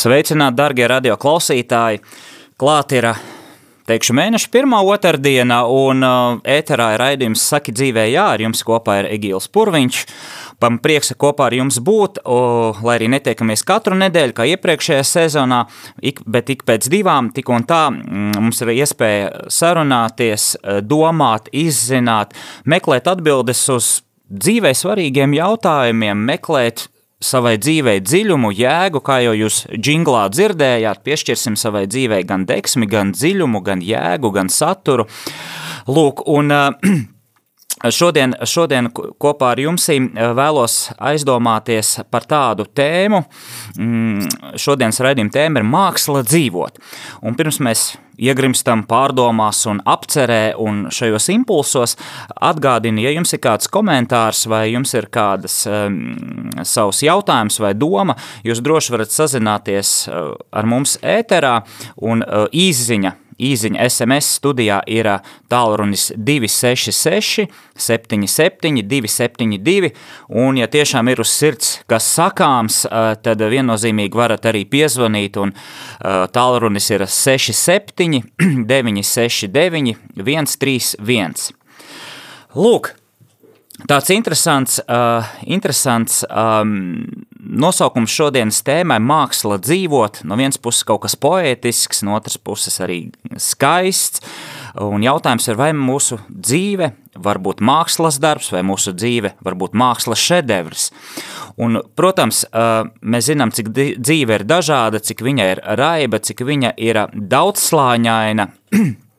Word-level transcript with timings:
Sveicināti, 0.00 0.56
darbie 0.56 0.86
radio 0.88 1.12
klausītāji! 1.20 1.98
Klāt 2.60 2.92
ir 2.96 3.04
teikšu, 3.84 4.14
mēneša 4.16 4.48
pirmā 4.48 4.78
otrdiena, 4.88 5.58
un 5.68 6.00
uh, 6.06 6.38
ēterā 6.40 6.86
ir 6.94 7.02
raidījums 7.02 7.42
Saki 7.50 7.74
dzīvē 7.76 8.06
jā, 8.08 8.22
ar 8.32 8.40
jums 8.40 8.62
kopā 8.64 8.94
ir 9.02 9.08
Egīls 9.10 9.50
Purviņš. 9.52 9.98
Man 10.64 10.78
prieks 10.80 11.12
kopā 11.20 11.50
ar 11.50 11.56
jums 11.58 11.76
būt, 11.84 12.22
o, 12.24 12.38
lai 12.86 12.94
arī 12.96 13.10
netiekamies 13.12 13.64
katru 13.68 13.98
nedēļu, 14.00 14.36
kā 14.38 14.46
iepriekšējā 14.54 15.02
sezonā, 15.04 15.58
ik, 16.12 16.22
bet 16.24 16.52
ik 16.54 16.64
pēc 16.68 16.88
divām, 16.92 17.28
tik 17.36 17.52
un 17.52 17.66
tā 17.68 17.82
mm, 17.90 18.38
mums 18.38 18.62
ir 18.64 18.72
iespēja 18.78 19.50
sarunāties, 19.52 20.54
domāt, 20.80 21.52
izzināt, 21.52 22.32
meklēt 22.64 23.10
atbildes 23.12 23.66
uz 23.76 23.90
dzīvē 24.32 24.72
svarīgiem 24.80 25.36
jautājumiem, 25.36 26.24
meklēt 26.32 26.86
savai 27.20 27.56
dzīvei 27.60 28.00
dziļumu, 28.00 28.50
jēgu, 28.56 29.02
kā 29.04 29.20
jau 29.24 29.34
jūs 29.36 29.62
džinglā 29.76 30.26
dzirdējāt, 30.32 31.02
piešķirsim 31.04 31.56
savai 31.60 31.84
dzīvei 31.90 32.24
gan 32.28 32.46
deksmi, 32.48 32.88
gan 32.90 33.12
dziļumu, 33.12 33.60
gan 33.64 33.84
jēgu, 33.84 34.32
gan 34.34 34.48
saturu. 34.52 35.06
Lūk, 35.90 36.24
un 36.32 36.52
Šodien, 37.88 38.34
šodien 38.44 38.90
kopā 38.92 39.54
ar 39.54 39.60
jums 39.62 39.86
vēlos 40.36 40.74
aizdomāties 41.00 41.94
par 42.12 42.26
tādu 42.28 42.66
tēmu. 42.68 43.22
Mm, 43.80 44.28
šodienas 44.60 45.00
raidījuma 45.00 45.32
tēma 45.32 45.62
ir 45.62 45.66
māksla 45.68 46.20
dzīvot. 46.26 46.76
Un 47.24 47.38
pirms 47.38 47.60
mēs 47.64 47.84
iegrimstam 48.20 48.82
pārdomās 48.88 49.62
un 49.70 49.80
apcerē 49.88 50.58
un 50.60 50.82
šajos 50.92 51.30
impulsos, 51.32 51.96
atgādini, 52.36 53.06
ja 53.06 53.14
jums 53.16 53.32
ir 53.32 53.40
kāds 53.46 53.70
komentārs 53.72 54.44
vai 54.50 54.66
jums 54.74 54.92
ir 54.92 55.08
kādas 55.08 55.62
um, 55.70 55.96
savs 56.60 57.00
jautājums 57.06 57.56
vai 57.64 57.72
doma, 57.72 58.18
jūs 58.44 58.60
droši 58.60 58.92
varat 58.92 59.16
sazināties 59.16 59.94
uh, 60.10 60.34
ar 60.52 60.68
mums 60.68 60.98
ēterā 61.00 61.62
un 61.96 62.26
uh, 62.26 62.44
īziņa 62.52 63.16
īziņa 63.40 63.86
SMS 63.88 64.36
studijā 64.38 64.80
ir 64.90 65.08
tālrunis 65.50 66.10
266 66.16 67.48
77 67.80 68.84
272, 68.90 69.92
un 70.28 70.60
ja 70.60 70.68
tiešām 70.70 71.10
ir 71.12 71.22
uz 71.24 71.32
sirds, 71.32 71.72
kas 71.90 72.06
sakāms, 72.18 72.82
tad 73.24 73.44
viennozīmīgi 73.54 74.20
varat 74.20 74.50
arī 74.50 74.66
piezvanīt, 74.68 75.40
un 75.40 75.54
tālrunis 76.34 76.90
ir 76.92 77.06
67 77.08 78.22
969 78.68 79.96
131. 80.20 81.52
Lūk, 82.58 82.94
Tāds 83.88 84.10
interesants, 84.12 84.80
uh, 84.88 85.24
interesants 85.48 86.24
um, 86.28 87.06
nosaukums 87.40 88.12
šodienas 88.12 88.62
tēmai- 88.66 88.98
māksla 89.12 89.58
dzīvot. 89.58 90.24
No 90.24 90.36
vienas 90.36 90.58
puses 90.58 90.84
kaut 90.84 91.02
kas 91.02 91.16
poētisks, 91.16 92.02
no 92.02 92.14
otras 92.16 92.36
puses 92.36 92.78
arī 92.78 93.12
skaists. 93.36 94.20
Un 94.76 95.02
jautājums 95.02 95.48
ir, 95.48 95.56
vai 95.56 95.72
mūsu 95.72 96.18
dzīve 96.30 96.92
var 97.16 97.38
būt 97.38 97.56
mākslas 97.56 98.18
darbs, 98.20 98.50
vai 98.52 98.62
mūsu 98.62 98.92
dzīve 98.94 99.32
var 99.42 99.54
būt 99.54 99.72
mākslas 99.72 100.18
šedevrs. 100.18 100.90
Un, 101.58 101.82
protams, 101.96 102.44
mēs 102.52 103.26
zinām, 103.26 103.52
cik 103.52 103.72
dzīve 103.74 104.30
ir 104.30 104.44
dažāda, 104.44 105.00
cik 105.02 105.18
viņa 105.18 105.50
ir 105.50 105.60
raiba, 105.76 106.18
cik 106.18 106.38
viņa 106.38 106.74
ir 106.78 107.06
daudzslāņaina. 107.14 108.50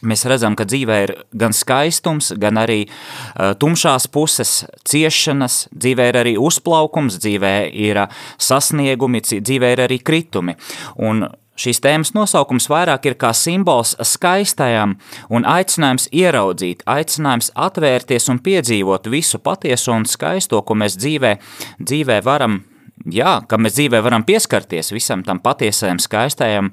Mēs 0.00 0.24
redzam, 0.28 0.54
ka 0.56 0.64
dzīvē 0.64 0.96
ir 1.04 1.12
gan 1.36 1.52
skaistums, 1.52 2.30
gan 2.40 2.56
arī 2.62 2.86
uh, 2.86 3.52
tumšās 3.60 4.08
puses, 4.12 4.62
ciešanas, 4.88 5.66
dzīvē 5.76 6.06
ir 6.08 6.18
arī 6.22 6.32
uzplaukums, 6.40 7.18
dzīvē 7.20 7.54
ir 7.68 8.00
uh, 8.06 8.22
sasniegumi, 8.40 9.20
dzīvē 9.20 9.74
ir 9.74 9.84
arī 9.84 10.00
kritumi. 10.00 10.56
Un 11.04 11.26
šīs 11.60 11.82
tēmas 11.84 12.14
nosaukums 12.16 12.70
vairāk 12.72 13.10
ir 13.10 13.18
kā 13.20 13.34
simbols 13.36 13.92
skaistajam 14.08 14.96
un 15.28 15.44
aicinājums 15.44 16.08
ieraudzīt, 16.16 16.86
aicinājums 16.88 17.52
atvērties 17.52 18.30
un 18.32 18.40
piedzīvot 18.40 19.10
visu 19.12 19.42
patieso 19.44 19.92
un 19.92 20.08
skaisto, 20.08 20.62
ko 20.64 20.78
mēs 20.80 20.96
dzīvē, 21.00 21.36
dzīvē 21.84 22.22
varam 22.24 22.62
Jā, 23.08 23.38
ka 23.48 23.56
mēs 23.56 23.78
dzīvē 23.78 24.02
varam 24.04 24.26
pieskarties 24.28 24.92
visam 24.92 25.22
tam 25.24 25.38
patiesajam, 25.40 25.96
skaistajam, 26.04 26.66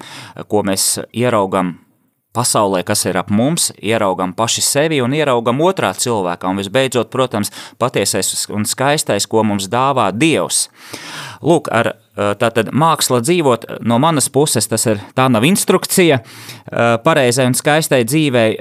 ko 0.51 0.59
mēs 0.67 0.97
ieraugam 1.15 1.77
pasaulē, 2.37 2.83
kas 2.85 3.05
ir 3.09 3.17
ap 3.17 3.31
mums, 3.33 3.71
ieraugam 3.81 4.35
paši 4.37 4.63
sevi 4.65 5.01
un 5.01 5.15
ieraugam 5.17 5.61
otrā 5.65 5.93
cilvēkā. 5.97 6.49
Un 6.51 6.61
visbeidzot, 6.61 7.09
protams, 7.13 7.51
patiesais 7.81 8.45
un 8.53 8.67
skaistais, 8.69 9.25
ko 9.29 9.43
mums 9.47 9.69
dāvā 9.73 10.11
Dievs. 10.13 10.67
Lūk, 11.45 11.71
ar 11.73 11.95
tātad 12.41 12.71
māksla 12.73 13.19
dzīvot 13.21 13.65
no 13.85 13.99
manas 14.01 14.29
puses, 14.33 14.65
tas 14.69 14.87
ir, 14.89 15.01
tā 15.17 15.27
nav 15.29 15.45
instrukcija 15.45 16.19
pareizai 17.05 17.45
un 17.49 17.57
skaistai 17.57 18.01
dzīvei 18.07 18.55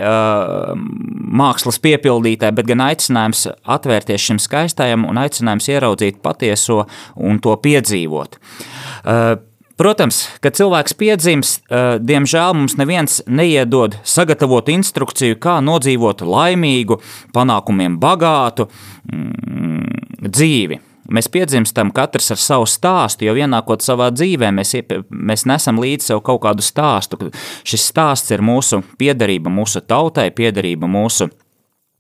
mākslas 1.41 1.81
piepildītai, 1.85 2.53
bet 2.57 2.69
gan 2.69 2.85
aicinājums 2.89 3.47
atvērties 3.77 4.29
šim 4.29 4.41
skaistajam 4.43 5.09
un 5.09 5.21
aicinājums 5.25 5.71
ieraudzīt 5.73 6.23
patieso 6.25 6.85
un 7.17 7.41
to 7.43 7.57
piedzīvot. 7.65 8.41
Protams, 9.77 10.23
kad 10.41 10.57
cilvēks 10.57 10.95
piedzimst, 10.97 11.67
eh, 11.69 11.99
diemžēl 12.01 12.55
mums 12.57 12.79
neviens 12.81 13.21
neiedod 13.29 13.99
sagatavot 14.05 14.69
instrukciju, 14.73 15.37
kā 15.37 15.59
nodzīvot 15.61 16.25
laimīgu, 16.25 16.97
panākumiem 17.37 17.99
bagātu 18.01 18.71
mm, 19.13 20.31
dzīvi. 20.33 20.81
Mēs 21.13 21.29
piedzimstam 21.31 21.93
katrs 21.95 22.33
ar 22.35 22.41
savu 22.41 22.67
stāstu, 22.67 23.29
jau 23.29 23.37
ienākot 23.37 23.85
savā 23.85 24.09
dzīvē, 24.11 24.49
mēs, 24.51 24.73
mēs 25.11 25.45
nesam 25.47 25.79
līdzi 25.79 26.11
sev 26.11 26.23
kaut 26.27 26.41
kādu 26.43 26.65
stāstu. 26.65 27.31
Šis 27.63 27.85
stāsts 27.93 28.33
ir 28.35 28.43
mūsu 28.43 28.81
piederība 28.99 29.53
mūsu 29.53 29.85
tautai, 29.87 30.31
piederība 30.35 30.89
mūsu 30.91 31.29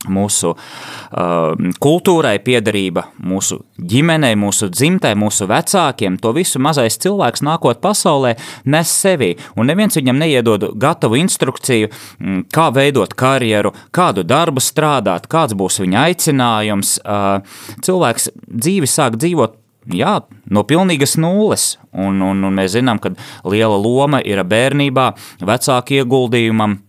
mūsu 0.05 0.53
uh, 0.53 1.55
kultūrai, 1.83 2.37
piederība 2.45 3.07
mūsu 3.25 3.59
ģimenei, 3.81 4.37
mūsu 4.39 4.69
dzimtai, 4.71 5.15
mūsu 5.19 5.49
vecākiem. 5.51 6.19
To 6.23 6.33
visu 6.37 6.61
mazais 6.63 6.99
cilvēks 7.03 7.45
nākot 7.47 7.81
pasaulē 7.83 8.37
nes 8.69 8.93
sevī, 8.93 9.33
un 9.57 9.71
neviens 9.71 9.97
viņam 9.97 10.21
neiedod 10.21 10.69
gatavu 10.77 11.19
instrukciju, 11.23 11.91
mm, 12.21 12.47
kā 12.53 12.69
veidot 12.77 13.17
karjeru, 13.17 13.73
kādu 13.97 14.27
darbu 14.27 14.63
strādāt, 14.63 15.31
kāds 15.33 15.57
būs 15.57 15.81
viņa 15.83 16.09
aicinājums. 16.11 16.99
Uh, 17.03 17.41
cilvēks 17.87 18.31
dzīvi 18.47 18.91
sāk 18.91 19.21
dzīvot 19.21 19.63
Jā, 19.95 20.17
no 20.51 20.65
pilnīgas 20.67 21.13
nulles. 21.15 21.77
Un, 21.95 22.19
un, 22.19 22.41
un 22.43 22.57
mēs 22.59 22.73
zinām, 22.75 22.99
ka 22.99 23.13
liela 23.47 23.77
loma 23.79 24.19
ir 24.19 24.41
bērnībā, 24.43 25.05
vecāku 25.47 26.01
ieguldījumam, 26.01 26.81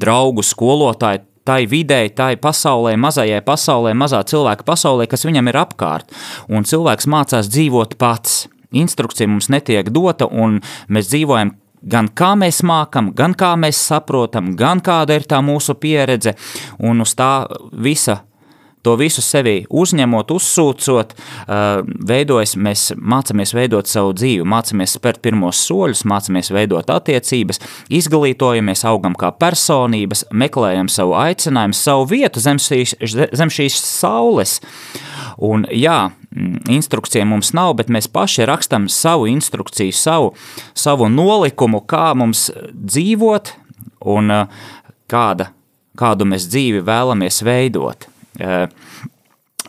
draugu, 0.00 0.40
skolotāju 0.40 1.20
tai 1.44 1.64
videi, 1.70 2.10
tai 2.10 2.36
pasaulē, 2.40 2.94
mazajai 3.00 3.42
pasaulē, 3.44 3.92
mazā 3.96 4.22
cilvēka 4.28 4.64
pasaulē, 4.66 5.08
kas 5.10 5.26
viņam 5.28 5.50
ir 5.52 5.60
apkārt. 5.60 6.14
Un 6.48 6.64
cilvēks 6.64 7.08
mācās 7.10 7.50
dzīvot 7.52 7.98
pats. 8.00 8.46
Instrukcija 8.74 9.30
mums 9.30 9.50
netiek 9.52 9.90
dota, 9.94 10.26
un 10.26 10.58
mēs 10.88 11.12
dzīvojam 11.12 11.54
gan 11.84 12.08
kā 12.16 12.32
mēs 12.38 12.62
mākam, 12.66 13.12
gan 13.16 13.36
kā 13.38 13.52
mēs 13.60 13.78
saprotam, 13.90 14.54
gan 14.56 14.80
kāda 14.84 15.18
ir 15.18 15.26
tā 15.28 15.40
mūsu 15.44 15.76
pieredze, 15.78 16.34
un 16.80 17.04
uz 17.04 17.14
tā 17.18 17.46
visa 17.72 18.22
to 18.84 18.94
visu 19.00 19.22
sevi 19.24 19.64
uzņemot, 19.72 20.32
uzsūcot, 20.34 21.14
veidojas, 22.08 22.54
mēs 22.60 22.86
mācāmies 22.98 23.54
veidot 23.56 23.88
savu 23.90 24.12
dzīvi, 24.16 24.44
mācāmies 24.48 24.96
spērt 24.98 25.22
pirmos 25.24 25.62
soļus, 25.64 26.04
mācāmies 26.10 26.52
veidot 26.54 26.92
attiecības, 26.92 27.62
izglītojamies, 27.94 28.84
augam 28.88 29.16
kā 29.18 29.32
personības, 29.40 30.26
meklējam 30.32 30.90
savu 30.92 31.16
aicinājumu, 31.20 31.78
savu 31.78 32.06
vietu 32.12 32.44
zem 32.44 32.60
šīs, 32.60 32.96
zem 33.32 33.52
šīs 33.52 33.80
saules. 33.80 34.58
Un 35.42 35.64
jā, 35.72 36.12
instrukcija 36.70 37.24
mums 37.26 37.54
nav, 37.56 37.74
bet 37.80 37.90
mēs 37.92 38.08
paši 38.12 38.46
rakstam 38.50 38.88
savu 38.92 39.26
instrukciju, 39.32 39.96
savu, 39.96 40.32
savu 40.76 41.08
nolikumu, 41.10 41.82
kā 41.88 42.12
mums 42.18 42.50
dzīvot 42.74 43.54
un 44.14 44.32
kāda, 45.10 45.50
kādu 45.98 46.28
mēs 46.28 46.48
dzīvi 46.50 46.84
vēlamies 46.84 47.42
veidot. 47.46 48.08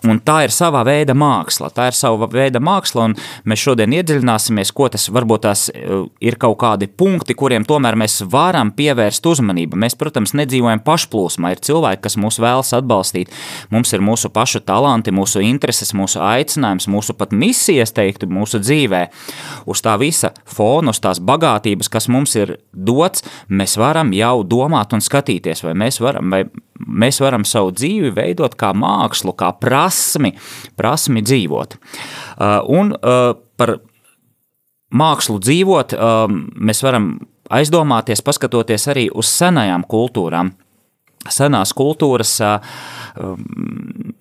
Un 0.06 0.20
tā 0.22 0.42
ir 0.46 0.54
sava 0.54 0.84
veida 0.86 1.16
māksla. 1.18 1.72
Tā 1.74 1.88
ir 1.90 1.96
sava 1.98 2.28
veida 2.30 2.60
māksla, 2.64 3.08
un 3.10 3.16
mēs 3.50 3.62
šodien 3.64 3.94
iedziļināsimies, 3.96 4.72
ko 4.76 4.90
tas 4.94 5.08
varbūt 5.14 5.46
tās 5.46 5.64
ir 5.74 6.38
kaut 6.42 6.58
kādi 6.62 6.90
punkti, 6.92 7.36
kuriem 7.38 7.66
tomēr 7.66 7.98
mēs 7.98 8.20
varam 8.32 8.74
pievērst 8.76 9.26
uzmanību. 9.32 9.80
Mēs, 9.82 9.98
protams, 9.98 10.36
nedzīvojam 10.38 10.84
pašplūsmā. 10.86 11.56
Ir 11.56 11.64
cilvēki, 11.66 12.04
kas 12.06 12.20
mūs 12.22 12.40
vēlas 12.44 12.74
atbalstīt. 12.78 13.34
Mums 13.74 13.96
ir 13.96 14.04
mūsu 14.06 14.30
pašu 14.36 14.62
talanti, 14.68 15.16
mūsu 15.16 15.42
intereses, 15.46 15.96
mūsu 15.98 16.22
aicinājums, 16.26 16.90
mūsu 16.92 17.16
pat 17.18 17.34
misijas, 17.34 17.96
teiktu, 17.96 18.30
mūsu 18.30 18.62
dzīvē. 18.62 19.08
Uz 19.72 19.82
tā 19.86 19.96
visa 20.02 20.36
fona, 20.46 20.94
uz 20.94 21.02
tās 21.02 21.24
bagātības, 21.24 21.90
kas 21.90 22.12
mums 22.12 22.36
ir 22.38 22.58
dots, 22.76 23.26
mēs 23.50 23.80
varam 23.82 24.14
jau 24.14 24.38
domāt 24.46 24.94
un 24.94 25.02
skatīties, 25.02 25.66
vai 25.66 25.74
mēs 25.86 26.02
varam, 26.04 26.30
vai 26.36 26.46
mēs 26.80 27.20
varam 27.24 27.46
savu 27.48 27.72
dzīvi 27.76 28.12
veidot 28.16 28.56
kā 28.60 28.72
mākslu, 28.76 29.36
kā 29.38 29.52
prasmi, 29.60 30.34
prasmi 30.80 31.24
dzīvot. 31.26 31.78
Uh, 31.78 32.60
un 32.72 32.94
uh, 32.96 33.32
par 33.60 33.78
mākslu 34.96 35.40
dzīvot 35.44 35.96
um, 35.96 36.44
mēs 36.56 36.84
varam 36.86 37.16
aizdomāties, 37.54 38.24
paskatoties 38.26 38.88
arī 38.92 39.10
uz 39.14 39.32
senajām 39.32 39.88
kultūrām. 39.90 40.54
Senās 41.26 41.72
kultūras, 41.74 42.36
uh, 42.46 42.76
um, 43.18 43.42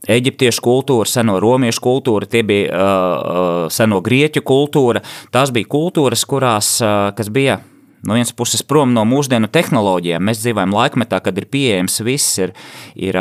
eģiptiešu 0.08 0.64
kultūra, 0.64 1.08
seno 1.10 1.36
romiešu 1.42 1.82
kultūra, 1.84 2.28
tie 2.30 2.40
bija 2.46 3.68
seno 3.72 4.00
grieķu 4.04 4.40
kultūra. 4.44 5.00
Tās 5.32 5.52
bija 5.52 5.68
kultūras, 5.72 6.24
kurās, 6.28 6.74
kas 7.16 7.30
bija 7.32 7.58
no 8.06 8.16
vienas 8.16 8.32
puses 8.36 8.62
prom 8.66 8.92
no 8.94 9.04
mūsdienu 9.08 9.48
tehnoloģijām. 9.52 10.24
Mēs 10.28 10.42
dzīvojam 10.42 10.74
laikmetā, 10.76 11.20
kad 11.24 11.38
ir 11.40 11.48
pieejams 11.50 12.00
viss, 12.04 12.38
ir, 12.42 12.54
ir 12.94 13.18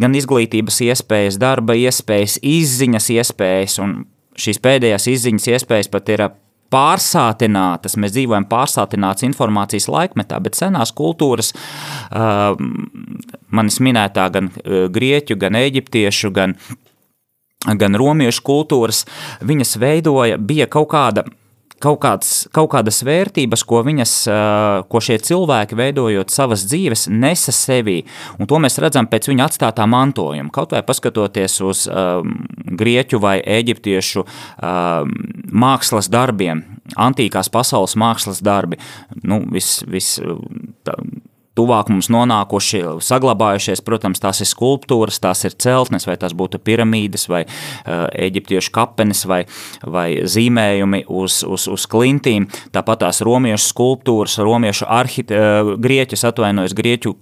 gan 0.00 0.16
izglītības 0.16 0.80
iespējas, 0.88 1.40
darba 1.42 1.76
iespējas, 1.78 2.38
izziņas 2.42 3.10
iespējas, 3.18 3.78
un 3.84 4.00
šīs 4.38 4.62
pēdējās 4.62 5.10
izziņas 5.10 5.50
iespējas 5.56 5.90
pat 5.92 6.10
ir 6.14 6.26
pārsātinātas, 6.74 7.98
mēs 8.00 8.14
dzīvojam 8.16 8.48
pārsātināts 8.50 9.26
informācijas 9.26 9.86
laikmetā, 9.90 10.40
bet 10.42 10.58
senās 10.58 10.90
kultūras, 10.96 11.52
manis 13.54 13.78
minētā 13.84 14.26
gan 14.34 14.50
grieķu, 14.64 15.38
gan 15.38 15.58
eģiptiešu, 15.60 16.32
gan, 16.34 16.56
gan 17.78 18.00
romiešu 18.00 18.42
kultūras, 18.46 19.04
viņas 19.46 19.78
veidoja, 19.82 20.40
bija 20.40 20.66
kaut 20.70 20.90
kāda 20.94 21.26
kaut, 21.84 22.00
kāds, 22.02 22.32
kaut 22.54 22.70
kādas 22.72 23.02
vērtības, 23.06 23.64
ko, 23.68 23.82
viņas, 23.86 24.14
ko 24.90 25.02
šie 25.04 25.18
cilvēki, 25.24 25.78
veidojot 25.78 26.32
savas 26.32 26.64
dzīves, 26.68 27.06
nesa 27.12 27.54
sevī. 27.54 28.00
Un 28.38 28.50
to 28.50 28.60
mēs 28.62 28.80
redzam 28.82 29.08
pēc 29.10 29.28
viņa 29.30 29.48
atstātā 29.48 29.86
mantojuma. 29.90 30.52
Kaut 30.54 30.74
vai 30.74 30.84
paskatoties 30.86 31.58
uz 31.64 31.84
um, 31.90 32.38
grieķu 32.80 33.20
vai 33.22 33.36
eģiptiešu 33.40 34.24
um, 34.24 35.14
mākslas 35.64 36.10
darbiem, 36.12 36.64
antīkās 36.96 37.52
pasaules 37.52 37.96
mākslas 38.00 38.42
darbi. 38.44 38.80
Nu, 39.22 39.42
vis, 39.52 39.78
vis, 39.90 40.16
tā, 40.86 40.98
tuvāk 41.58 41.90
mums 41.92 42.10
nonākuši, 42.12 42.82
saglabājušies. 43.04 43.82
Protams, 43.86 44.20
tās 44.22 44.42
ir 44.42 44.48
skulptūras, 44.50 45.20
tās 45.22 45.44
ir 45.46 45.56
celtnes, 45.60 46.06
vai 46.08 46.16
tās 46.20 46.34
būtu 46.36 46.60
piramīdas, 46.64 47.28
vai 47.30 47.44
uh, 47.46 48.06
eģiptiešu 48.10 48.72
kapenes, 48.74 49.24
vai, 49.30 49.44
vai 49.86 50.06
zīmējumi 50.30 51.04
uz, 51.08 51.42
uz, 51.46 51.68
uz 51.70 51.86
klintīm. 51.90 52.48
Tāpat 52.74 53.04
tās 53.04 53.22
romiešu 53.26 53.70
skulptūras, 53.70 54.38
romiešu 54.42 54.88
arhite, 54.90 55.38
uh, 55.38 55.72
grieķis 55.80 56.26
atvainojas 56.30 56.74
grieķu, 56.76 57.14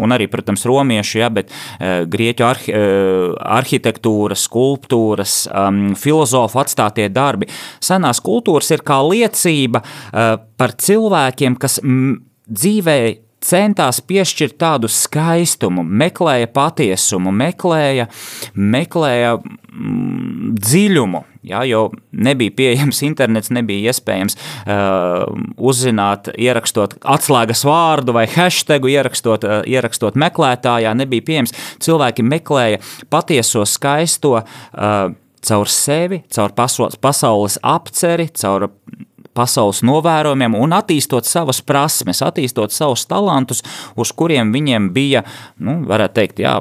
un 0.00 0.16
arī, 0.16 0.30
protams, 0.32 0.64
romiešu, 0.68 1.20
ja, 1.20 1.30
bet 1.32 1.52
uh, 1.52 2.02
grieķu 2.10 2.48
arhi, 2.48 2.74
uh, 2.74 3.36
arhitektūra, 3.60 4.38
skulptūras, 4.38 5.42
um, 5.52 5.82
filozofu 6.00 6.62
atstātie 6.64 7.10
darbi. 7.12 7.50
Senās 7.84 8.22
kultūras 8.24 8.72
ir 8.72 8.84
kā 8.86 9.02
liecība 9.04 9.84
uh, 9.84 10.36
par 10.60 10.76
cilvēkiem, 10.80 11.60
kas 11.60 11.80
m, 11.84 12.22
dzīvē 12.50 13.00
centās 13.44 14.00
piešķirt 14.04 14.58
tādu 14.60 14.90
skaistumu, 14.90 15.84
meklēja 15.84 16.50
patiesumu, 16.52 17.32
meklēja, 17.32 18.08
meklēja 18.54 19.36
mm, 19.40 20.54
dziļumu. 20.60 21.24
Ja, 21.48 21.62
jo 21.64 21.86
nebija 22.12 22.52
pieejams 22.52 23.00
internets, 23.08 23.48
nebija 23.54 23.94
iespējams 23.94 24.36
uh, 24.36 25.24
uzzināt, 25.56 26.28
ierakstot 26.36 26.98
atslēgas 27.00 27.64
vārdu 27.64 28.12
vai 28.16 28.26
hashtagu, 28.28 28.90
ierakstot, 28.92 29.46
uh, 29.48 29.62
ierakstot 29.64 30.20
meklētājā, 30.20 30.92
nebija 31.00 31.24
pieejams. 31.30 31.56
Cilvēki 31.80 32.26
meklēja 32.28 32.82
patieso 33.12 33.64
skaisto 33.64 34.36
uh, 34.42 35.16
caur 35.40 35.72
sevi, 35.72 36.20
caur 36.28 36.52
pasaules 37.00 37.56
apceri, 37.64 38.28
caur 38.36 38.68
pasaules 39.36 39.82
novērojumiem 39.86 40.56
un 40.58 40.74
attīstot 40.76 41.28
savas 41.28 41.62
prasmes, 41.62 42.22
attīstot 42.24 42.74
savus 42.74 43.06
talantus, 43.10 43.62
uz 43.96 44.12
kuriem 44.16 44.52
viņiem 44.54 44.90
bija, 44.94 45.24
nu, 45.62 45.80
varētu 45.88 46.18
teikt, 46.18 46.42
jā, 46.44 46.58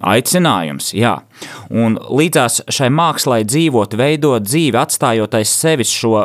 aicinājums. 0.00 0.92
Jā. 0.96 1.18
Un 1.72 1.98
līdzās 1.98 2.62
šai 2.72 2.90
mākslai 2.94 3.42
dzīvot, 3.48 3.96
veidot 3.98 4.46
dzīvi, 4.46 4.78
atstājot 4.80 5.36
aiz 5.40 5.52
sevis 5.52 5.92
šo 5.92 6.16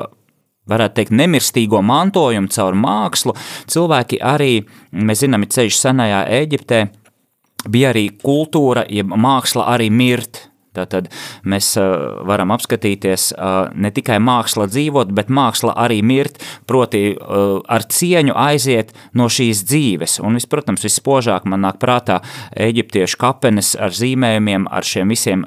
varētu 0.69 0.99
teikt, 0.99 1.15
nemirstīgo 1.17 1.81
mantojumu 1.85 2.51
caur 2.53 2.77
mākslu, 2.77 3.33
cilvēki 3.73 4.21
arī, 4.21 4.59
mēs 4.93 5.23
zinām, 5.23 5.45
ir 5.45 5.53
ceļš 5.55 5.79
senajā 5.81 6.23
Eģiptē, 6.39 6.83
bija 7.69 7.93
arī 7.93 8.05
kultūra, 8.21 8.85
jeb 8.89 9.09
māksla 9.17 9.65
arī 9.73 9.89
mirt. 9.89 10.45
Tātad 10.79 11.09
mēs 11.43 11.73
varam 12.27 12.53
apskatīties 12.55 13.29
ne 13.75 13.91
tikai 13.93 14.19
māksla 14.23 14.69
dzīvot, 14.71 15.11
bet 15.15 15.31
māksla 15.33 15.75
arī 15.79 15.99
mirt, 16.05 16.39
proti 16.69 17.13
ar 17.19 17.85
cieņu 17.91 18.35
aiziet 18.39 18.93
no 19.17 19.27
šīs 19.29 19.63
dzīves. 19.67 20.19
Un, 20.23 20.39
protams, 20.49 20.85
vispožāk 20.87 21.45
man 21.49 21.65
nāk 21.65 21.79
prātā 21.81 22.19
eģiptiešu 22.55 23.19
kapenes 23.19 23.73
ar 23.79 23.93
zīmējumiem, 23.95 24.69
ar 24.71 24.87
šiem 24.87 25.11
visiem 25.11 25.43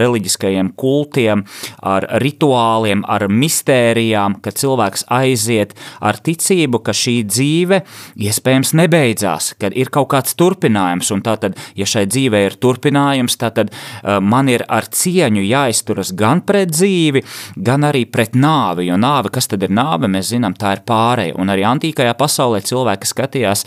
reliģiskajiem 0.00 0.72
kultiem, 0.80 1.44
ar 1.80 2.06
rituāliem, 2.22 3.04
ar 3.08 3.26
mistērijām, 3.32 4.36
ka 4.44 4.52
cilvēks 4.54 5.06
aiziet 5.16 5.74
ar 6.04 6.20
ticību, 6.20 6.82
ka 6.84 6.94
šī 6.96 7.16
dzīve 7.30 7.80
iespējams 8.20 8.74
nebeidzās, 8.82 9.54
kad 9.60 9.76
ir 9.78 9.92
kaut 9.94 10.10
kāds 10.12 10.36
turpinājums, 10.38 11.10
un 11.14 11.24
tātad, 11.24 11.56
ja 11.78 11.88
šai 11.88 12.04
dzīvē 12.10 12.44
ir 12.48 12.58
turpinājums, 12.60 13.38
tātad 13.40 13.72
man 14.04 14.49
ir 14.50 14.64
ar 14.68 14.88
cieņu 14.90 15.44
jāizturas 15.46 16.14
gan 16.16 16.42
pret 16.46 16.72
dzīvi, 16.74 17.22
gan 17.56 17.86
arī 17.88 18.04
pret 18.10 18.36
nāvi. 18.38 18.88
Jo 18.90 18.98
nāve, 19.00 19.32
kas 19.34 19.50
tad 19.50 19.64
ir 19.66 19.74
nāve, 19.74 20.10
mēs 20.10 20.32
zinām, 20.34 20.56
tā 20.58 20.76
ir 20.76 20.84
pārēja. 20.88 21.38
Un 21.40 21.52
arī 21.52 21.66
antīkajā 21.68 22.16
pasaulē 22.18 22.62
cilvēki 22.66 23.10
skatījās 23.10 23.66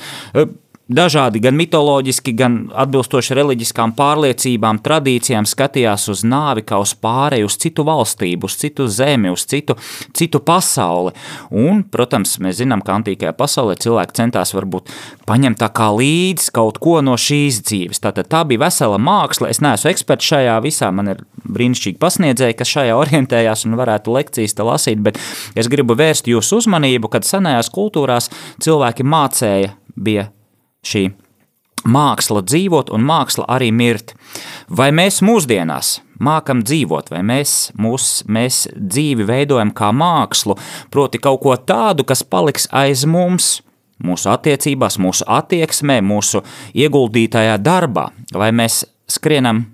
dažādi, 0.87 1.39
gan 1.43 1.55
mitoloģiski, 1.55 2.33
gan 2.35 2.57
atbilstoši 2.75 3.37
reliģiskām 3.37 3.93
pārliecībām, 3.97 4.81
tradīcijām, 4.83 5.47
skatījās 5.47 6.09
uz 6.11 6.23
nāvi 6.27 6.65
kā 6.67 6.79
uz 6.83 6.93
pārēju, 6.99 7.47
uz 7.47 7.57
citu 7.61 7.85
valstību, 7.87 8.49
uz 8.49 8.57
citu 8.59 8.87
zemi, 8.91 9.31
uz 9.31 9.45
citu, 9.49 9.77
citu 10.15 10.41
pasauli. 10.43 11.13
Un, 11.49 11.83
protams, 11.87 12.35
mēs 12.43 12.59
zinām, 12.59 12.83
ka 12.83 12.97
antīkajā 12.99 13.33
pasaulē 13.37 13.77
cilvēki 13.79 14.17
centās 14.19 14.53
varbūt 14.55 14.91
paņemt 15.29 15.61
tā 15.63 15.71
kā 15.73 15.89
līdzi 15.95 16.51
kaut 16.55 16.81
ko 16.83 16.99
no 17.05 17.15
šīs 17.19 17.63
dzīves. 17.63 18.03
Tātad 18.03 18.27
tā 18.31 18.43
bija 18.47 18.65
vesela 18.65 18.99
māksla. 18.99 19.53
Es 19.53 19.63
neesmu 19.63 19.93
eksperts 19.93 20.33
šajā 20.33 20.59
visā, 20.65 20.91
man 20.91 21.15
ir 21.15 21.23
brīnišķīgi 21.47 21.99
pasniedzēji, 22.01 22.59
kas 22.59 22.75
šajā 22.75 22.99
orientējās 22.99 23.65
un 23.69 23.79
varētu 23.79 24.19
lekcijas 24.19 24.57
te 24.57 24.67
lasīt, 24.67 25.01
bet 25.03 25.19
es 25.55 25.71
gribu 25.71 25.95
vērst 25.99 26.27
jūsu 26.31 26.63
uzmanību, 26.63 27.11
kad 27.13 27.27
senajās 27.27 27.71
kultūrās 27.73 28.31
cilvēki 28.63 29.07
mācēja 29.07 29.75
bija 29.95 30.29
šī 30.83 31.09
māksla 31.83 32.43
dzīvot 32.45 32.91
un 32.95 33.03
māksla 33.07 33.47
arī 33.51 33.71
mirt. 33.75 34.13
Vai 34.71 34.91
mēs 34.95 35.21
mūsdienās 35.25 35.97
mākam 36.23 36.63
dzīvot, 36.63 37.11
vai 37.11 37.21
mēs, 37.27 37.73
mūs, 37.79 38.23
mēs 38.31 38.67
dzīvi 38.75 39.27
veidojam 39.27 39.73
kā 39.75 39.91
mākslu, 39.95 40.55
proti 40.93 41.19
kaut 41.19 41.41
ko 41.43 41.55
tādu, 41.57 42.05
kas 42.07 42.23
paliks 42.23 42.69
aiz 42.71 43.03
mums, 43.09 43.57
mūsu 44.03 44.31
attiecībās, 44.31 44.99
mūsu 45.01 45.27
attieksmē, 45.27 45.99
mūsu 46.03 46.43
ieguldītajā 46.75 47.57
darbā, 47.63 48.09
vai 48.33 48.51
mēs 48.55 48.83
skrienam 49.11 49.65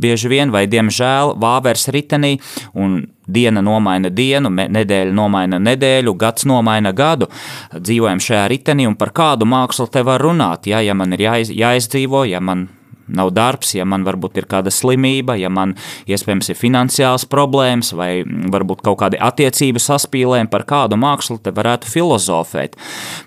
bieži 0.00 0.30
vien, 0.32 0.52
vai 0.52 0.64
diemžēl 0.70 1.36
vāvers 1.40 1.88
ritenī, 1.92 2.38
un 2.74 3.02
diena 3.32 3.62
nomaina 3.64 4.10
dienu, 4.10 4.50
nedēļa 4.50 5.14
nomaina 5.16 5.60
nedēļu, 5.62 6.16
gads 6.20 6.46
nomaina 6.50 6.92
gadu. 6.96 7.30
Dzīvojam 7.74 8.22
šajā 8.22 8.44
ritenī, 8.50 8.88
un 8.90 8.98
par 9.00 9.14
kādu 9.16 9.48
mākslu 9.48 9.88
te 9.92 10.04
var 10.06 10.22
runāt, 10.22 10.68
ja, 10.70 10.82
ja 10.84 10.96
man 10.98 11.16
ir 11.16 11.26
jāiz, 11.28 11.54
jāizdzīvo, 11.54 12.26
ja 12.30 12.42
man 12.44 12.68
nav 13.10 13.32
darbs, 13.34 13.74
ja 13.74 13.84
man 13.88 14.04
varbūt 14.06 14.40
ir 14.40 14.46
kāda 14.50 14.72
slimība, 14.74 15.36
ja 15.40 15.50
man 15.52 15.74
iespējams 16.10 16.52
ir 16.52 16.58
finansiāls 16.58 17.26
problēmas 17.30 17.92
vai 17.96 18.10
varbūt 18.24 18.84
kaut 18.86 19.00
kādi 19.02 19.20
attiecību 19.20 19.82
saspīlējumi, 19.82 20.50
par 20.52 20.66
kādu 20.68 20.98
mākslu 21.00 21.40
te 21.42 21.54
varētu 21.54 21.90
filozofēt. 21.90 22.78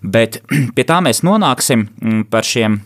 Bet 0.02 0.42
pie 0.76 0.88
tā 0.88 1.02
mēs 1.04 1.24
nonāksim 1.28 1.88
mm, 1.90 2.26
par 2.32 2.48
šiem 2.48 2.82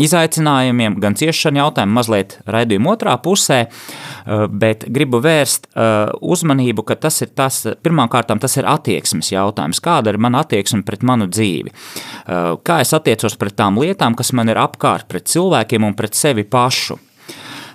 izaicinājumiem, 0.00 0.98
gan 1.02 1.16
ciešanu 1.18 1.62
jautājumu, 1.62 1.96
mazliet 1.98 2.36
raidījuma 2.50 2.94
otrā 2.94 3.14
pusē, 3.22 3.60
uh, 3.68 4.44
bet 4.50 4.86
gribu 4.94 5.20
vērst 5.24 5.70
uh, 5.70 6.12
uzmanību, 6.24 6.84
ka 6.88 6.98
tas 7.06 7.20
ir 7.24 7.32
tas, 7.36 7.62
pirmkārt, 7.84 8.32
tas 8.42 8.58
ir 8.60 8.68
attieksmes 8.70 9.32
jautājums. 9.34 9.82
Kāda 9.84 10.14
ir 10.14 10.20
mana 10.22 10.42
attieksme 10.44 10.82
pret 10.86 11.06
manu 11.06 11.28
dzīvi? 11.30 11.72
Uh, 11.72 12.54
kā 12.66 12.80
es 12.84 12.94
attiecos 12.96 13.38
pret 13.40 13.56
tām 13.58 13.80
lietām, 13.82 14.18
kas 14.18 14.34
man 14.36 14.50
ir 14.52 14.60
apkārt, 14.60 15.08
pret 15.10 15.30
cilvēkiem 15.30 15.86
un 15.86 15.98
pret 15.98 16.18
sevi 16.18 16.46
pašu? 16.46 16.98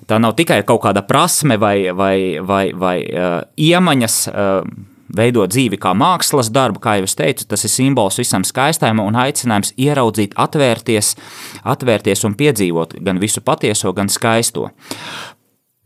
Tā 0.09 0.17
nav 0.17 0.33
tikai 0.33 0.63
kaut 0.65 0.81
kāda 0.87 1.03
prasme 1.05 1.59
vai, 1.61 1.91
vai, 1.93 2.39
vai, 2.41 2.63
vai 2.73 2.97
uh, 3.13 3.41
iemaņas. 3.61 4.21
Uh, 4.33 4.87
veidot 5.15 5.51
dzīvi 5.51 5.79
kā 5.81 5.93
mākslas 5.97 6.51
darbu, 6.53 6.81
kā 6.83 6.97
jau 6.99 7.07
es 7.09 7.17
teicu, 7.17 7.47
tas 7.49 7.65
ir 7.65 7.73
simbols 7.73 8.19
visam 8.21 8.45
skaistajam 8.47 9.01
un 9.03 9.17
aicinājums 9.19 9.73
ieraudzīt, 9.77 10.37
atvērties, 10.39 11.15
atvērties 11.63 12.25
un 12.27 12.37
piedzīvot 12.39 12.97
gan 13.05 13.21
visu 13.21 13.43
patieso, 13.45 13.93
gan 13.97 14.11
skaisto. 14.11 14.69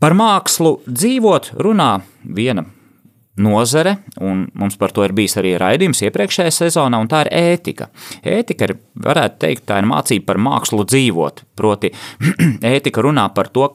Par 0.03 0.15
mākslu 0.19 0.77
dzīvot 0.87 1.53
runā 1.63 1.91
viena 2.35 2.65
nozare, 3.39 3.97
un 4.21 4.43
mums 4.53 4.75
par 4.77 4.91
to 4.93 5.05
ir 5.05 5.13
bijis 5.15 5.37
arī 5.41 5.55
raidījums 5.61 6.03
iepriekšējā 6.05 6.53
sezonā, 6.53 6.99
un 7.01 7.09
tā 7.09 7.23
ir 7.25 7.31
ētika. 7.33 7.89
Ētika 8.21 8.69
ir, 8.69 8.75
varētu 9.07 9.39
teikt, 9.41 9.65
tā 9.69 9.79
ir 9.81 9.89
mācība 9.89 10.27
par 10.29 10.41
mākslu 10.43 10.85
dzīvot. 10.85 11.43
Proti, 11.57 11.93
ētika 12.75 13.01
runā 13.05 13.25
par 13.33 13.49
to, 13.55 13.71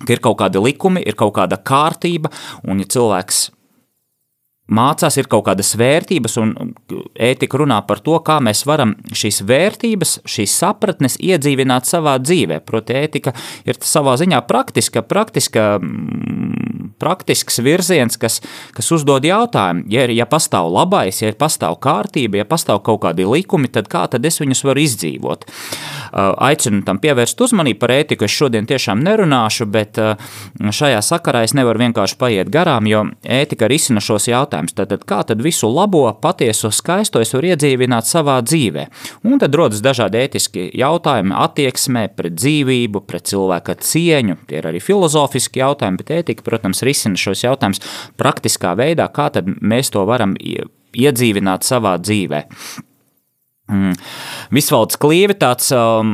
ka 0.00 0.14
ir 0.14 0.22
kaut 0.24 0.38
kādi 0.40 0.62
likumi, 0.64 1.02
ir 1.04 1.18
kaut 1.18 1.34
kāda 1.36 1.60
kārtība, 1.60 2.32
un 2.70 2.80
ja 2.80 2.88
cilvēks 2.96 3.48
mācās, 4.70 5.16
ir 5.18 5.28
kaut 5.30 5.44
kādas 5.48 5.72
vērtības, 5.78 6.36
un 6.40 6.54
ētika 7.18 7.60
runā 7.60 7.80
par 7.88 8.02
to, 8.04 8.16
kā 8.24 8.38
mēs 8.44 8.62
varam 8.68 8.94
šīs 9.16 9.42
vērtības, 9.48 10.20
šīs 10.28 10.54
sapratnes 10.62 11.18
iedzīvināt 11.20 11.88
savā 11.90 12.16
dzīvē. 12.22 12.60
Proti, 12.66 12.96
ētika 13.00 13.34
ir 13.68 13.80
savā 13.84 14.16
ziņā 14.20 14.40
praktiska, 14.48 15.02
praktiska, 15.06 15.66
mm, 15.82 16.94
praktisks 17.00 17.60
virziens, 17.64 18.18
kas, 18.20 18.40
kas 18.76 18.90
uzdod 18.94 19.26
jautājumu, 19.26 19.86
ja, 19.90 20.06
ja 20.14 20.26
pastāv 20.30 20.70
labais, 20.72 21.22
ja 21.22 21.32
pastāv 21.36 21.78
kārtība, 21.82 22.42
ja 22.42 22.48
pastāv 22.48 22.82
kaut 22.86 23.02
kādi 23.04 23.26
likumi, 23.28 23.70
tad 23.72 23.90
kā 23.90 24.06
tad 24.10 24.26
es 24.26 24.40
viņus 24.42 24.64
varu 24.68 24.84
izdzīvot? 24.84 25.46
Uh, 26.10 26.34
aicinu 26.50 26.82
tam 26.86 26.98
pievērst 27.02 27.40
uzmanību 27.40 27.80
par 27.82 27.94
ētiku, 27.94 28.26
es 28.26 28.34
šodien 28.34 28.68
tiešām 28.68 29.02
nerunāšu, 29.06 29.66
bet 29.70 29.98
uh, 30.02 30.14
šajā 30.60 31.00
sakarā 31.04 31.44
es 31.46 31.54
nevaru 31.56 31.84
vienkārši 31.86 32.18
paiet 32.20 32.50
garām, 32.52 32.88
jo 32.90 33.06
ētika 33.24 33.68
risina 33.70 34.02
šos 34.04 34.28
jautājumus 34.30 34.59
jautājums. 34.60 34.74
Tātad, 34.76 35.04
kā 35.04 35.22
tad 35.24 35.42
visu 35.42 35.68
labo, 35.68 36.10
patieso, 36.20 36.70
skaisto 36.70 37.20
es 37.20 37.32
varu 37.34 37.50
iedzīvināt 37.52 38.06
savā 38.06 38.40
dzīvē? 38.42 38.88
Un 39.24 39.38
tad 39.38 39.54
rodas 39.54 39.80
dažādi 39.80 40.20
ētiski 40.20 40.70
jautājumi 40.74 41.34
attieksmē 41.34 42.08
pret 42.14 42.36
dzīvību, 42.36 43.04
pret 43.06 43.26
cilvēka 43.30 43.78
cieņu. 43.80 44.36
Tie 44.46 44.60
ir 44.60 44.66
arī 44.66 44.80
filozofiski 44.80 45.60
jautājumi, 45.60 45.98
bet 45.98 46.10
ētika, 46.10 46.44
protams, 46.44 46.82
risina 46.82 47.16
šos 47.16 47.44
jautājumus 47.44 47.82
praktiskā 48.16 48.74
veidā, 48.76 49.08
kā 49.12 49.30
tad 49.30 49.46
mēs 49.46 49.90
to 49.90 50.04
varam 50.04 50.36
iedzīvināt 50.36 51.64
savā 51.64 51.98
dzīvē. 52.00 52.46
Mm. 53.70 53.94
Visvalds 54.54 54.98
Klīve, 55.00 55.36
tāds 55.38 55.70
um, 55.76 56.10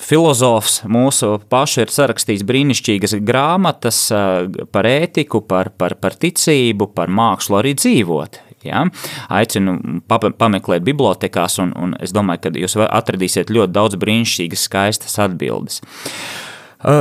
filozofs, 0.00 0.80
mūsu 0.88 1.34
pašu 1.52 1.84
ir 1.84 1.92
sarakstījis 1.92 2.46
brīnišķīgas 2.48 3.18
grāmatas 3.28 4.00
uh, 4.14 4.48
par 4.72 4.88
ētiku, 4.88 5.42
par, 5.48 5.72
par, 5.76 5.98
par 6.00 6.16
ticību, 6.16 6.90
par 6.96 7.12
mākslu 7.12 7.60
arī 7.60 7.74
dzīvot. 7.78 8.40
Ja? 8.66 8.86
Aicinu 9.30 10.00
pameklēt 10.08 10.86
bibliotekās, 10.88 11.60
un, 11.62 11.76
un 11.78 11.94
es 12.02 12.16
domāju, 12.16 12.46
ka 12.48 12.54
jūs 12.64 12.78
atradīsiet 12.88 13.52
ļoti 13.54 13.76
daudz 13.76 14.00
brīnišķīgas, 14.00 14.68
skaistas 14.70 15.18
atbildes. 15.22 15.82
Uh, 15.84 16.47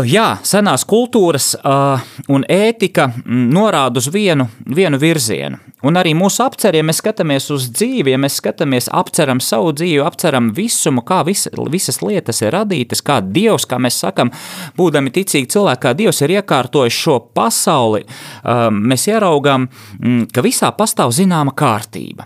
jā, 0.10 0.26
senās 0.42 0.82
kultūras 0.90 1.52
uh, 1.60 2.02
un 2.34 2.46
ētika 2.50 3.12
mm, 3.12 3.44
norāda 3.54 4.02
uz 4.02 4.08
vienu, 4.10 4.48
vienu 4.66 4.98
virzienu. 4.98 5.60
Un 5.86 6.00
arī 6.02 6.16
mūsu 6.18 6.42
apcerē, 6.42 6.80
ja 6.82 6.86
mēs 6.88 6.98
skatāmies 7.04 7.52
uz 7.54 7.68
dzīvi, 7.70 8.16
ja 8.16 8.18
mēs 8.18 8.40
skatāmies, 8.42 8.88
apceram 8.90 9.38
savu 9.44 9.76
dzīvi, 9.78 10.02
apceram 10.02 10.50
visumu, 10.58 11.04
kā 11.06 11.20
vis, 11.28 11.46
visas 11.70 12.02
lietas 12.02 12.42
ir 12.42 12.56
radītas, 12.58 13.04
kā 13.06 13.20
Dievs, 13.22 13.68
kā 13.70 13.78
mēs 13.78 14.00
sakam, 14.02 14.32
būdami 14.80 15.14
ticīgi 15.14 15.52
cilvēki, 15.54 15.84
kā 15.86 15.94
Dievs 16.00 16.24
ir 16.26 16.34
iekārtojis 16.40 16.98
šo 16.98 17.20
pasauli, 17.38 18.02
um, 18.42 18.82
mēs 18.90 19.06
ieraugām, 19.12 19.70
mm, 20.00 20.26
ka 20.34 20.42
visā 20.46 20.74
pastāv 20.74 21.14
zināma 21.14 21.54
kārtība. 21.54 22.26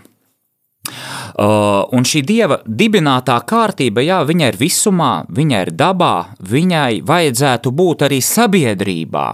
Uh, 1.32 1.82
un 1.96 2.06
šī 2.08 2.24
dieva 2.28 2.60
dibinātā 2.66 3.38
kārtība, 3.48 4.04
jā, 4.04 4.22
viņai 4.28 4.52
ir 4.52 4.58
visumā, 4.60 5.12
viņai 5.32 5.62
ir 5.66 5.74
dabā, 5.76 6.14
viņai 6.44 7.02
vajadzētu 7.08 7.72
būt 7.72 8.08
arī 8.08 8.20
sabiedrībā. 8.24 9.28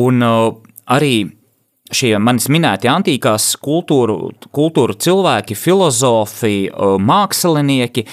Un 0.00 0.22
uh, 0.26 0.48
arī 0.90 1.14
šie 1.90 2.14
manis 2.22 2.48
minēti 2.52 2.88
antīkās 2.90 3.52
kultūru, 3.62 4.30
kultūru 4.54 4.94
cilvēki, 4.94 5.56
filozofi, 5.58 6.54
mākslinieki 7.02 8.06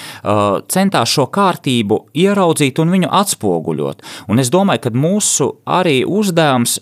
centās 0.72 1.14
šo 1.14 1.28
kārtību 1.34 2.00
ieraudzīt 2.18 2.80
un 2.82 2.94
viņu 2.96 3.12
atspoguļot. 3.20 4.02
Un 4.28 4.42
es 4.42 4.50
domāju, 4.54 4.88
ka 4.88 4.94
mūsu 4.94 5.52
arī 5.78 6.00
uzdevums 6.02 6.78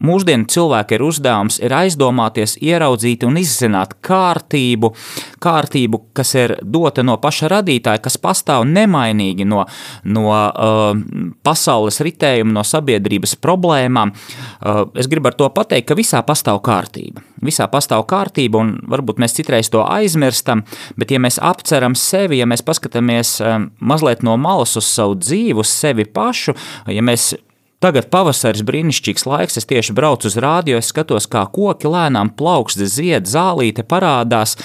Mūsdienu 0.00 0.48
cilvēka 0.48 0.96
ir 0.96 1.02
uzdevums 1.04 1.58
ir 1.60 1.74
aizdomāties, 1.76 2.54
ieraudzīt 2.64 3.26
un 3.28 3.36
izzināt 3.36 3.98
kārtību, 4.06 4.94
kārtību, 5.44 6.00
kas 6.16 6.32
ir 6.40 6.54
dota 6.64 7.04
no 7.04 7.18
paša 7.20 7.50
radītāja, 7.52 8.00
kas 8.00 8.16
pastāv 8.20 8.64
nemainīgi 8.70 9.44
no, 9.44 9.66
no 10.08 10.22
uh, 10.32 10.94
pasaules 11.44 12.00
ritējuma, 12.06 12.54
no 12.56 12.64
sabiedrības 12.64 13.36
problēmām. 13.44 14.14
Uh, 14.14 14.86
es 14.96 15.10
gribu 15.10 15.28
ar 15.28 15.36
to 15.36 15.50
pateikt, 15.52 15.90
ka 15.90 15.98
visā 15.98 16.24
pastāv 16.24 16.62
kārtība. 16.64 17.20
Visā 17.44 17.68
pastāv 17.72 18.06
kārtība, 18.08 18.64
un 18.64 18.72
varbūt 18.88 19.20
mēs 19.20 19.36
citreiz 19.36 19.68
to 19.68 19.84
aizmirstam, 19.84 20.64
bet 20.96 21.12
ja 21.12 21.20
mēs 21.20 21.36
apceram 21.44 21.92
sevi, 21.92 22.40
ja 22.40 22.48
mēs 22.48 22.64
paskatāmies 22.64 23.36
uh, 23.44 23.60
mazliet 23.84 24.24
no 24.24 24.40
malas 24.40 24.78
uz 24.80 24.88
savu 24.88 25.20
dzīvi, 25.20 25.60
uz 25.60 25.76
sevi 25.76 26.08
pašu, 26.08 26.56
ja 26.88 27.04
mēs 27.04 27.34
Tagad 27.80 28.10
pavasaris 28.12 28.60
brīnišķīgs 28.68 29.22
laiks, 29.24 29.56
es 29.56 29.64
tieši 29.64 29.94
braucu 29.96 30.28
uz 30.28 30.34
rādio, 30.36 30.76
es 30.76 30.90
skatos, 30.92 31.24
kā 31.32 31.46
koki 31.48 31.88
lēnām 31.88 32.28
plaukst, 32.36 32.82
zied, 32.92 33.24
zālīte 33.24 33.86
parādās. 33.88 34.58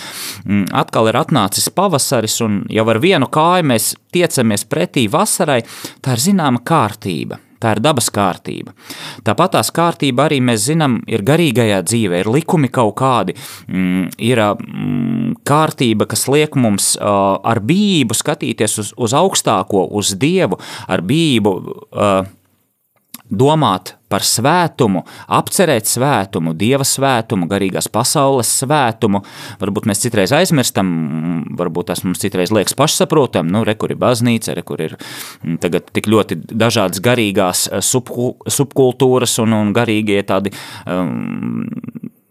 Mm, 0.43 0.65
atkal 0.75 1.07
ir 1.07 1.21
atnācis 1.21 1.69
pavasaris, 1.71 2.41
un 2.43 2.59
jau 2.67 2.83
ar 2.91 2.99
vienu 2.99 3.31
kāju 3.31 3.69
mēs 3.71 3.93
tiecamies 4.11 4.67
pretī 4.67 5.07
vasarai. 5.07 5.61
Tā 6.03 6.17
ir 6.17 6.25
zināma 6.27 6.59
kārtība. 6.67 7.39
Tā 7.63 7.77
ir 7.77 7.79
dabas 7.79 8.11
kārtība. 8.11 8.75
Tāpat 9.23 9.55
tās 9.55 9.71
kārtība 9.71 10.27
arī 10.27 10.43
mēs 10.43 10.67
zinām, 10.67 10.99
ir 11.07 11.23
garīgajā 11.23 11.79
dzīvē, 11.87 12.19
ir 12.19 12.33
likumi 12.35 12.67
kaut 12.67 12.97
kādi, 12.99 13.39
mm, 13.71 14.15
ir 14.27 14.43
mm, 14.43 15.35
kārtība, 15.47 16.03
kas 16.11 16.27
liek 16.27 16.59
mums 16.59 16.97
ar 16.99 17.63
bību 17.63 18.11
skatīties 18.11 18.81
uz, 18.83 18.95
uz 18.99 19.15
augstāko, 19.15 19.87
uz 19.87 20.17
dievu, 20.19 20.59
ar 20.91 20.99
bību. 20.99 21.61
Uh, 21.95 22.35
domāt 23.29 23.95
par 24.09 24.23
svētumu, 24.23 25.01
apcerēt 25.33 25.89
svētumu, 25.89 26.53
dieva 26.57 26.85
svētumu, 26.85 27.47
garīgās 27.49 27.87
pasaules 27.91 28.51
svētumu. 28.61 29.23
Varbūt 29.61 29.87
mēs 29.89 30.03
citreiz 30.03 30.33
aizmirstam, 30.35 30.91
varbūt 31.57 31.89
tas 31.89 32.03
mums 32.05 32.21
citreiz 32.21 32.53
liekas 32.53 32.77
pašsaprotam, 32.77 33.49
nu, 33.51 33.63
re, 33.65 33.75
kur 33.79 33.91
ir 33.91 33.99
baznīca, 34.01 34.55
re, 34.55 34.65
kur 34.65 34.83
ir 34.85 34.95
mm, 34.97 35.57
tagad 35.63 35.89
tik 35.95 36.09
ļoti 36.11 36.37
dažādas 36.53 37.01
garīgās 37.03 37.65
eh, 37.71 37.81
subkultūras 37.81 39.39
un, 39.43 39.57
un 39.57 39.73
garīgie 39.75 40.21
tādi 40.29 40.53
um, 40.85 41.65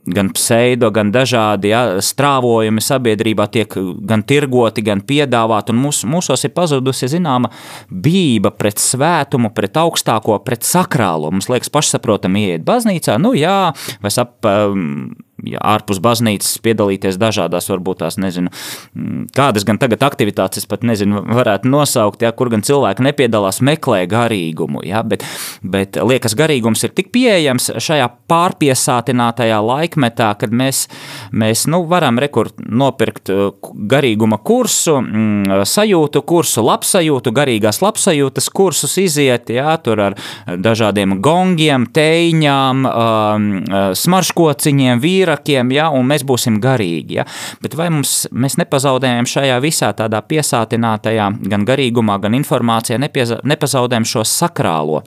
gan 0.07 0.31
pseido, 0.35 0.91
gan 0.95 1.11
dažādi 1.15 1.71
ja, 1.73 1.83
strāvojumi 2.05 2.83
sabiedrībā 2.85 3.47
tiek 3.53 3.77
gan 4.05 4.25
tirgoti, 4.27 4.85
gan 4.85 5.01
piedāvāti, 5.05 5.75
mūs, 5.77 6.03
mūsos 6.09 6.45
ir 6.45 6.53
pazudusi 6.57 7.09
zināma 7.13 7.51
bība 7.89 8.53
pret 8.55 8.83
svētumu, 8.83 9.55
pret 9.57 9.79
augstāko, 9.81 10.39
pret 10.45 10.67
sakrālo. 10.67 11.33
Mums 11.33 11.49
liekas 11.53 11.73
pašsaprotami 11.73 12.49
ieiet 12.49 12.67
baznīcā, 12.69 13.17
nu 13.23 13.35
jā, 13.39 13.73
vai 14.05 14.15
ap, 14.21 14.37
um, 14.45 15.15
ja 15.43 15.61
ārpus 15.75 15.99
baznīcas 16.03 16.59
piedalīties 16.63 17.19
dažādās, 17.19 17.67
varbūt 17.73 18.03
tās 18.05 18.19
nezinu, 18.21 18.53
mm, 18.95 19.27
kādas 19.35 19.67
gan 19.67 19.81
tagad 19.83 20.05
aktivitātes, 20.07 20.63
es 20.63 20.69
pat 20.71 20.85
nezinu, 20.87 21.25
varētu 21.27 21.71
nosaukt, 21.71 22.23
ja, 22.23 22.31
kur 22.33 22.53
gan 22.53 22.63
cilvēki 22.65 23.05
nepiedalās, 23.09 23.61
meklē 23.65 24.05
garīgumu, 24.11 24.85
ja, 24.87 25.03
bet, 25.03 25.27
bet 25.61 25.99
liekas, 25.99 26.37
garīgums 26.39 26.85
ir 26.87 26.95
tik 26.95 27.11
pieejams 27.15 27.73
šajā 27.83 28.07
pārpiesātinātajā 28.31 29.59
laikmetā, 29.65 30.31
kad 30.39 30.55
mēs, 30.55 30.87
mēs 31.35 31.67
nu, 31.71 31.83
varam 31.91 32.21
rekord 32.23 32.55
nopirkt 32.63 33.33
uh, 33.35 33.51
garīguma 33.91 34.39
kursu, 34.39 35.01
mm, 35.03 35.65
sajūtu 35.69 36.23
kursu, 36.23 36.63
labsajūtu, 36.65 37.35
garīgās 37.35 37.83
labsajūtas 37.83 38.49
kursus 38.55 38.97
iziet, 39.03 39.51
ja, 39.51 39.75
tur 39.83 40.07
ar 40.11 40.19
dažādiem 40.47 41.19
gongiem, 41.25 41.89
teiņām, 41.95 42.87
uh, 42.87 43.93
smarškociņiem, 43.99 45.03
vīra 45.03 45.34
gudrākiem, 45.35 45.73
ja, 45.73 45.91
un 45.91 46.07
mēs 46.07 46.25
būsim 46.25 46.61
garīgi. 46.61 47.19
Ja. 47.19 47.25
Bet 47.63 47.75
vai 47.75 47.91
mums, 47.91 48.27
mēs 48.33 48.57
nepazaudējam 48.59 49.27
šajā 49.27 49.61
visā 49.61 49.93
tādā 49.93 50.23
piesātinātajā 50.23 51.31
gan 51.49 51.65
garīgumā, 51.65 52.21
gan 52.21 52.35
informācijā, 52.35 52.99
nepazaudējam 52.99 54.05
šo 54.05 54.25
sakrālo 54.25 55.03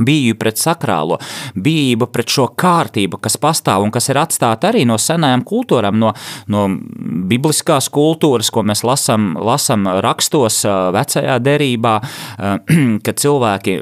Bijība 0.00 0.38
pret 0.46 0.60
sakrālo, 0.60 1.18
bijība 1.52 2.06
pret 2.08 2.32
šo 2.32 2.46
kārtību, 2.56 3.18
kas 3.20 3.36
pastāv 3.40 3.84
un 3.84 3.92
kas 3.92 4.08
ir 4.08 4.20
atstāta 4.22 4.70
arī 4.70 4.86
no 4.88 4.96
senajām 4.96 5.42
kultūrām, 5.44 5.98
no, 6.00 6.14
no 6.48 6.62
bibliskās 7.28 7.90
kultūras, 7.92 8.48
ko 8.52 8.64
mēs 8.64 8.84
lasām 8.88 9.32
lasam 9.36 9.86
rakstos, 10.04 10.62
vecajā 10.96 11.36
derībā, 11.42 11.94
kad 13.06 13.20
cilvēki, 13.20 13.76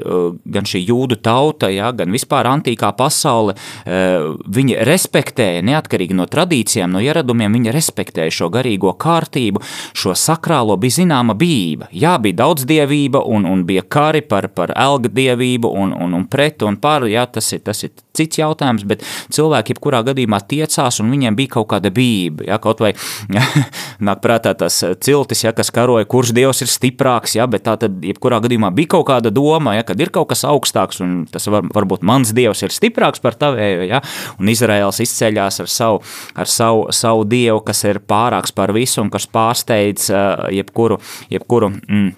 gan 0.51 0.67
šī 0.67 0.83
jūdu 0.89 1.21
tauta, 1.23 1.69
ja, 1.71 1.91
gan 1.95 2.11
vispār 2.13 2.49
antīkā 2.51 2.91
pasaule, 2.97 3.55
viņi 3.85 4.77
respektēja, 4.87 5.63
neatkarīgi 5.67 6.17
no 6.17 6.27
tradīcijām, 6.31 6.91
no 6.91 7.01
ieradumiem, 7.03 7.55
viņi 7.55 7.75
respektēja 7.75 8.35
šo 8.41 8.51
garīgo 8.53 8.93
kārtību, 8.99 9.63
šo 9.97 10.15
sakrālo, 10.17 10.77
bija 10.81 11.01
zināma 11.01 11.35
bijība. 11.37 11.89
Jā, 11.95 12.17
bija 12.21 12.41
daudz 12.43 12.65
dievība 12.69 13.23
un, 13.23 13.47
un 13.47 13.65
bija 13.67 13.83
kari 13.87 14.23
par, 14.25 14.49
par 14.55 14.73
elga 14.75 15.11
dievību 15.11 15.71
un, 15.71 15.95
un, 16.01 16.15
un 16.17 16.25
pret 16.29 16.63
un 16.67 16.77
par, 16.81 17.05
jā, 17.09 17.25
tas 17.31 17.51
ir, 17.55 17.61
tas 17.65 17.83
ir 17.85 17.93
cits 18.17 18.41
jautājums, 18.41 18.83
bet 18.87 19.03
cilvēki 19.33 19.75
jebkurā 19.75 20.01
gadījumā 20.07 20.41
tiecās 20.49 20.99
un 21.03 21.11
viņiem 21.13 21.37
bija 21.37 21.53
kaut 21.55 21.69
kāda 21.73 21.91
bība, 21.93 22.45
jā, 22.49 22.57
kaut 22.63 22.83
vai 22.83 22.91
jā, 23.31 23.43
nāk 24.07 24.21
prātā 24.23 24.53
tas 24.57 24.81
ciltis, 25.03 25.45
jā, 25.45 25.53
kas 25.55 25.71
karoja, 25.73 26.07
kurš 26.11 26.33
dievs 26.35 26.63
ir 26.65 26.71
stiprāks, 26.71 27.37
jā, 27.39 27.47
bet 27.51 27.65
tā 27.67 27.77
tad 27.81 28.01
jebkurā 28.05 28.41
gadījumā 28.43 28.71
bija 28.75 28.93
kaut 28.97 29.07
kāda 29.11 29.31
doma, 29.33 29.75
jā, 29.77 29.85
kad 29.87 30.03
ir 30.03 30.11
kaut 30.13 30.31
kas 30.31 30.43
augstāks 30.47 31.01
un 31.03 31.21
tas 31.31 31.47
var, 31.51 31.65
varbūt 31.75 32.05
mans 32.07 32.33
dievs 32.35 32.65
ir 32.65 32.75
stiprāks 32.75 33.23
par 33.23 33.37
tavēju, 33.39 33.87
jā, 33.91 34.01
un 34.39 34.51
Izraels 34.51 35.01
izceļās 35.03 35.61
ar 35.63 35.71
savu, 35.71 36.01
ar 36.35 36.51
savu, 36.51 36.89
savu 36.95 37.27
dievu, 37.29 37.61
kas 37.67 37.85
ir 37.87 38.01
pārāks 38.03 38.55
par 38.55 38.75
visu 38.75 39.01
un 39.03 39.13
kas 39.13 39.29
pārsteidz 39.31 40.11
jebkuru, 40.51 40.99
jebkuru 41.31 41.71
mm, 41.71 42.11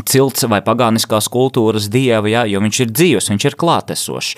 cilts 0.00 0.46
vai 0.48 0.62
pagāniskās 0.64 1.28
kultūras 1.32 1.90
dievu, 1.92 2.30
ja, 2.32 2.46
jo 2.48 2.62
viņš 2.64 2.80
ir 2.84 2.92
dzīves, 2.92 3.28
viņš 3.32 3.46
ir 3.50 3.56
klātesošs. 3.60 4.30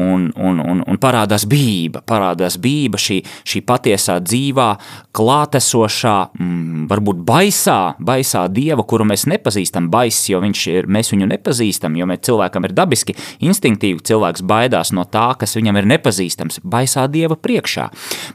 Un, 0.00 0.30
un, 0.32 0.60
un, 0.62 0.80
un 0.86 1.00
parādās 1.00 1.44
bība, 1.48 2.00
parādās 2.06 2.56
bība, 2.62 3.00
šī, 3.00 3.20
šī 3.44 3.62
patiesā 3.68 4.16
dzīvā, 4.24 4.68
klātesošā, 5.16 6.14
mm, 6.38 6.86
varbūt 6.90 7.20
baisā, 7.28 7.78
baisā 8.00 8.46
dieva, 8.52 8.86
kuru 8.88 9.06
mēs 9.08 9.26
nepazīstam, 9.28 9.90
baiss, 9.92 10.30
jo 10.30 10.40
viņš 10.44 10.64
ir, 10.72 10.88
mēs 10.88 11.12
viņu 11.12 11.28
nepazīstam, 11.34 11.98
jo 12.00 12.08
mēs 12.08 12.24
cilvēkam 12.26 12.68
ir 12.68 12.76
dabiski, 12.76 13.16
instinktīvi 13.44 14.04
cilvēks 14.06 14.44
baidās 14.46 14.94
no 14.96 15.04
tā, 15.04 15.28
kas 15.38 15.56
viņam 15.58 15.82
ir 15.82 15.90
nepazīstams, 15.96 16.62
baisā 16.64 17.06
dieva 17.12 17.36
priekšā. 17.36 17.90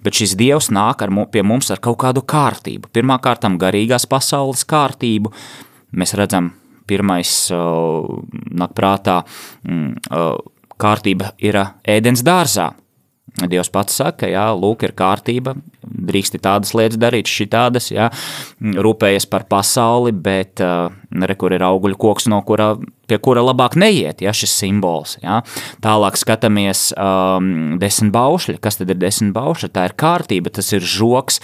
Bet 0.06 0.22
šis 0.22 0.38
dievs 0.39 0.70
nāk 0.74 1.01
ar, 1.06 1.13
pie 1.32 1.44
mums 1.46 1.72
ar 1.74 1.82
kaut 1.82 2.01
kādu 2.06 2.22
kārtību. 2.22 2.91
Pirmkārt, 2.94 3.46
garīgās 3.62 4.06
pasaules 4.10 4.63
kārtību, 4.68 5.32
mēs 5.92 6.16
redzam, 6.20 6.52
pirmais 6.90 7.32
nāk 7.52 8.76
prātā 8.78 9.22
kārtība 10.82 11.34
ir 11.42 11.60
ēdens 11.88 12.24
dārzā. 12.26 12.72
Dievs 13.32 13.70
pats 13.72 13.96
saka, 13.96 14.28
jā, 14.28 14.44
lūk, 14.60 14.82
ir 14.84 14.92
kārtība, 14.98 15.54
drīksti 15.88 16.42
tādas 16.44 16.74
lietas 16.76 17.00
darīt, 17.00 17.30
šitādas, 17.32 17.88
jā, 17.94 18.10
rūpējies 18.60 19.30
par 19.32 19.46
pasauli, 19.48 20.12
bet 20.12 20.60
re, 20.60 21.38
kur 21.40 21.56
ir 21.56 21.64
auguļu 21.64 21.96
koks, 22.02 22.28
no 22.28 22.42
kura, 22.44 22.74
pie 23.08 23.22
kura 23.24 23.46
labāk 23.46 23.78
neiet, 23.80 24.20
jā, 24.26 24.34
šis 24.36 24.58
simbols, 24.60 25.16
jā. 25.24 25.40
Tālāk 25.86 26.20
skatāmies 26.20 26.90
um, 27.00 27.78
desmit 27.80 28.12
baušļi, 28.18 28.58
kas 28.60 28.82
tad 28.82 28.92
ir 28.92 29.00
desmit 29.00 29.32
baušļi, 29.38 29.72
tā 29.80 29.88
ir 29.88 29.96
kārtība, 30.04 30.52
tas 30.52 30.74
ir 30.76 30.84
žoks, 30.84 31.40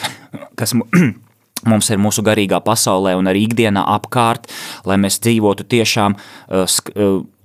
kas 0.60 0.76
mums 1.66 1.90
ir 1.90 2.02
mūsu 2.02 2.24
garīgā 2.26 2.62
pasaulē 2.66 3.16
un 3.18 3.32
arī 3.32 3.48
ikdienā 3.48 3.86
apkārt, 3.98 4.50
lai 4.86 5.00
mēs 5.02 5.20
dzīvotu 5.24 5.68
tiešām 5.72 6.18
uh, 6.18 6.80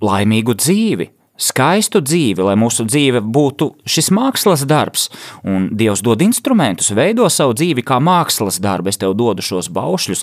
laimīgu 0.03 0.57
dzīvi. 0.59 1.09
Skaistu 1.33 1.97
dzīvi, 2.05 2.43
lai 2.45 2.53
mūsu 2.61 2.83
dzīve 2.85 3.17
būtu 3.33 3.71
šis 3.89 4.11
mākslas 4.13 4.67
darbs, 4.69 5.07
un 5.41 5.65
Dievs 5.73 6.03
dod 6.05 6.21
instrumentus, 6.21 6.91
veido 6.93 7.25
savu 7.25 7.55
dzīvi 7.57 7.81
kā 7.81 7.97
mākslas 7.97 8.59
darbu. 8.61 8.91
Es 8.91 9.01
tev 9.01 9.15
dodu 9.17 9.41
šos 9.41 9.71
baušļus, 9.73 10.21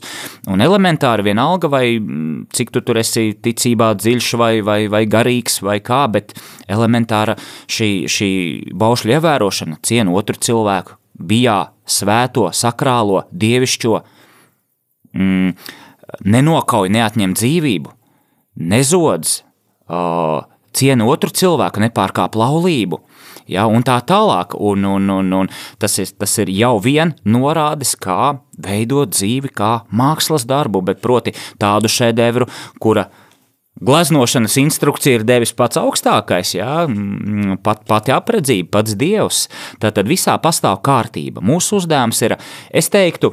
un 0.54 0.62
elementāri 0.62 1.26
vienalga, 1.26 1.66
vai 1.72 1.98
mm, 1.98 2.46
cik 2.54 2.70
tu 2.76 2.84
tur 2.86 3.02
esi 3.02 3.32
ticībā 3.34 3.90
dziļš 3.98 4.30
vai, 4.38 4.52
vai, 4.62 4.78
vai 4.92 5.02
garīgs 5.10 5.58
vai 5.66 5.80
kā, 5.82 6.04
bet 6.14 6.36
elementāra 6.70 7.34
šī, 7.66 7.90
šī 8.06 8.30
baušļu 8.70 9.18
ievērošana, 9.18 9.80
cienu 9.82 10.14
otru 10.14 10.38
cilvēku, 10.38 10.94
bijā 11.18 11.58
svēto, 11.90 12.48
sakrālo, 12.56 13.24
dievišķo, 13.30 14.00
mm, 15.16 15.52
nenokauj, 16.24 16.90
neatņem 16.94 17.34
dzīvību, 17.38 17.92
nezodz, 18.70 19.40
uh, 19.90 20.46
ciena 20.76 21.06
otru 21.10 21.32
cilvēku, 21.34 21.82
nepārkāp 21.84 22.38
laulību. 22.38 23.00
Ja, 23.50 23.64
un 23.66 23.82
tā 23.82 23.96
tālāk, 24.06 24.54
un, 24.54 24.84
un, 24.86 25.08
un, 25.10 25.32
un 25.34 25.48
tas, 25.82 25.96
ir, 25.98 26.12
tas 26.14 26.36
ir 26.38 26.52
jau 26.54 26.76
vien 26.82 27.16
norādes, 27.26 27.96
kā 27.98 28.36
veidot 28.62 29.10
dzīvi, 29.10 29.50
kā 29.56 29.72
mākslas 29.90 30.46
darbu, 30.46 30.84
bet 30.86 31.02
proti 31.02 31.34
tādu 31.58 31.90
šedevru, 31.90 32.46
kura 32.78 33.08
Gleznošanas 33.80 34.58
instrukcija 34.60 35.20
ir 35.20 35.24
devis 35.24 35.54
pats 35.56 35.78
augstākais, 35.80 36.52
jā, 36.58 36.84
pat, 37.64 37.86
pati 37.88 38.12
apredzība, 38.12 38.68
pats 38.76 38.96
dievs. 39.00 39.46
Tad 39.80 40.02
visā 40.08 40.36
pastāv 40.42 40.82
kārtība. 40.84 41.40
Mūsu 41.40 41.78
uzdevums 41.80 42.20
ir, 42.26 42.36
es 42.76 42.92
teiktu, 42.92 43.32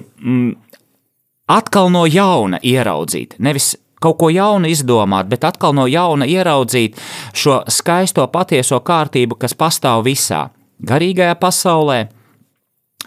atkal 1.52 1.92
no 1.92 2.06
jauna 2.08 2.62
ieraudzīt, 2.64 3.36
nevis 3.44 3.74
kaut 4.00 4.20
ko 4.22 4.30
jaunu 4.32 4.70
izdomāt, 4.72 5.28
bet 5.32 5.44
atkal 5.48 5.76
no 5.76 5.88
jauna 5.90 6.28
ieraudzīt 6.30 7.00
šo 7.36 7.64
skaisto 7.72 8.28
patieso 8.32 8.80
kārtību, 8.86 9.40
kas 9.42 9.58
pastāv 9.58 10.06
visā 10.08 10.48
garīgajā 10.86 11.36
pasaulē, 11.42 12.02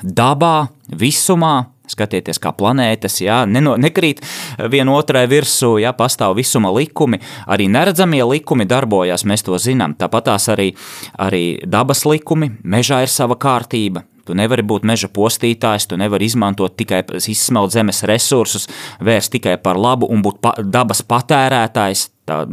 dabā, 0.03 0.71
visumā, 0.91 1.71
Skatieties, 1.91 2.41
kā 2.43 2.53
planētas, 2.57 3.21
jā, 3.25 3.43
neno, 3.51 3.77
nekrīt 3.81 4.23
viena 4.71 4.95
otrai 4.97 5.27
virsū, 5.31 5.77
jā, 5.83 5.93
pastāv 5.97 6.37
visuma 6.39 6.73
likumi, 6.75 7.21
arī 7.51 7.67
neredzamie 7.73 8.23
likumi 8.27 8.69
darbojas, 8.71 9.27
mēs 9.27 9.47
to 9.47 9.59
zinām. 9.59 9.97
Tāpat 9.99 10.31
tās 10.31 10.49
arī, 10.53 10.71
arī 11.19 11.45
dabas 11.67 12.07
likumi, 12.09 12.53
mežā 12.63 13.03
ir 13.05 13.13
sava 13.13 13.39
kārtība, 13.41 14.05
Tu 14.27 14.37
nevari 14.37 14.65
būt 14.67 14.87
meža 14.89 15.09
postītājs, 15.13 15.89
tu 15.91 15.99
nevari 16.01 16.29
izmantot 16.29 16.77
tikai 16.79 17.03
izsmelt 17.19 17.75
zemes 17.75 18.03
resursus, 18.09 18.69
vērst 19.01 19.33
tikai 19.37 19.57
par 19.63 19.81
labu 19.81 20.09
un 20.11 20.25
būt 20.25 20.41
pa, 20.45 20.55
dabas 20.61 21.03
patērētājs. 21.07 22.09
Tā, 22.31 22.45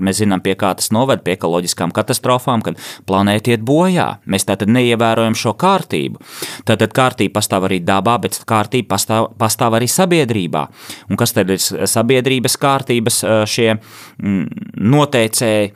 mēs 0.00 0.22
zinām, 0.22 0.40
pie 0.40 0.54
kā 0.56 0.70
tas 0.78 0.88
noved 0.94 1.20
pie 1.24 1.34
ekoloģiskām 1.34 1.90
katastrofām, 1.92 2.62
kad 2.64 2.78
planēta 3.08 3.52
iet 3.52 3.64
bojā. 3.66 4.06
Mēs 4.24 4.46
tātad 4.48 4.70
neievērojam 4.72 5.36
šo 5.36 5.52
kārtību. 5.60 6.22
Tātad 6.68 6.94
kārtība 6.96 7.36
pastāv 7.36 7.66
arī 7.68 7.82
dabā, 7.84 8.16
bet 8.22 8.38
kārtība 8.48 8.94
pastāv, 8.94 9.28
pastāv 9.36 9.76
arī 9.76 9.90
sabiedrībā. 9.92 10.62
Un 11.10 11.20
kas 11.20 11.36
tad 11.36 11.52
ir 11.52 11.60
sabiedrības 11.60 12.56
kārtības 12.62 13.20
šie 13.50 13.74
mm, 13.74 14.70
noteicēji? 14.94 15.74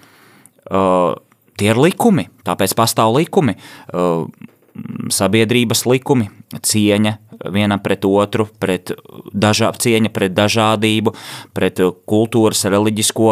Tie 1.61 1.69
ir 1.69 1.83
likumi, 1.85 2.31
tāpēc 2.47 2.73
pastāv 2.79 3.13
likumi 3.19 3.59
sabiedrības 5.11 5.85
likumi, 5.89 6.31
cieņa 6.67 7.17
vienam 7.49 7.81
pret 7.81 8.05
otru, 8.05 8.47
pret 8.61 8.93
dažā, 9.33 9.71
cieņa 9.81 10.11
pret 10.13 10.35
dažādību, 10.37 11.15
pret 11.57 11.81
kultūras, 12.11 12.67
reliģisko, 12.69 13.31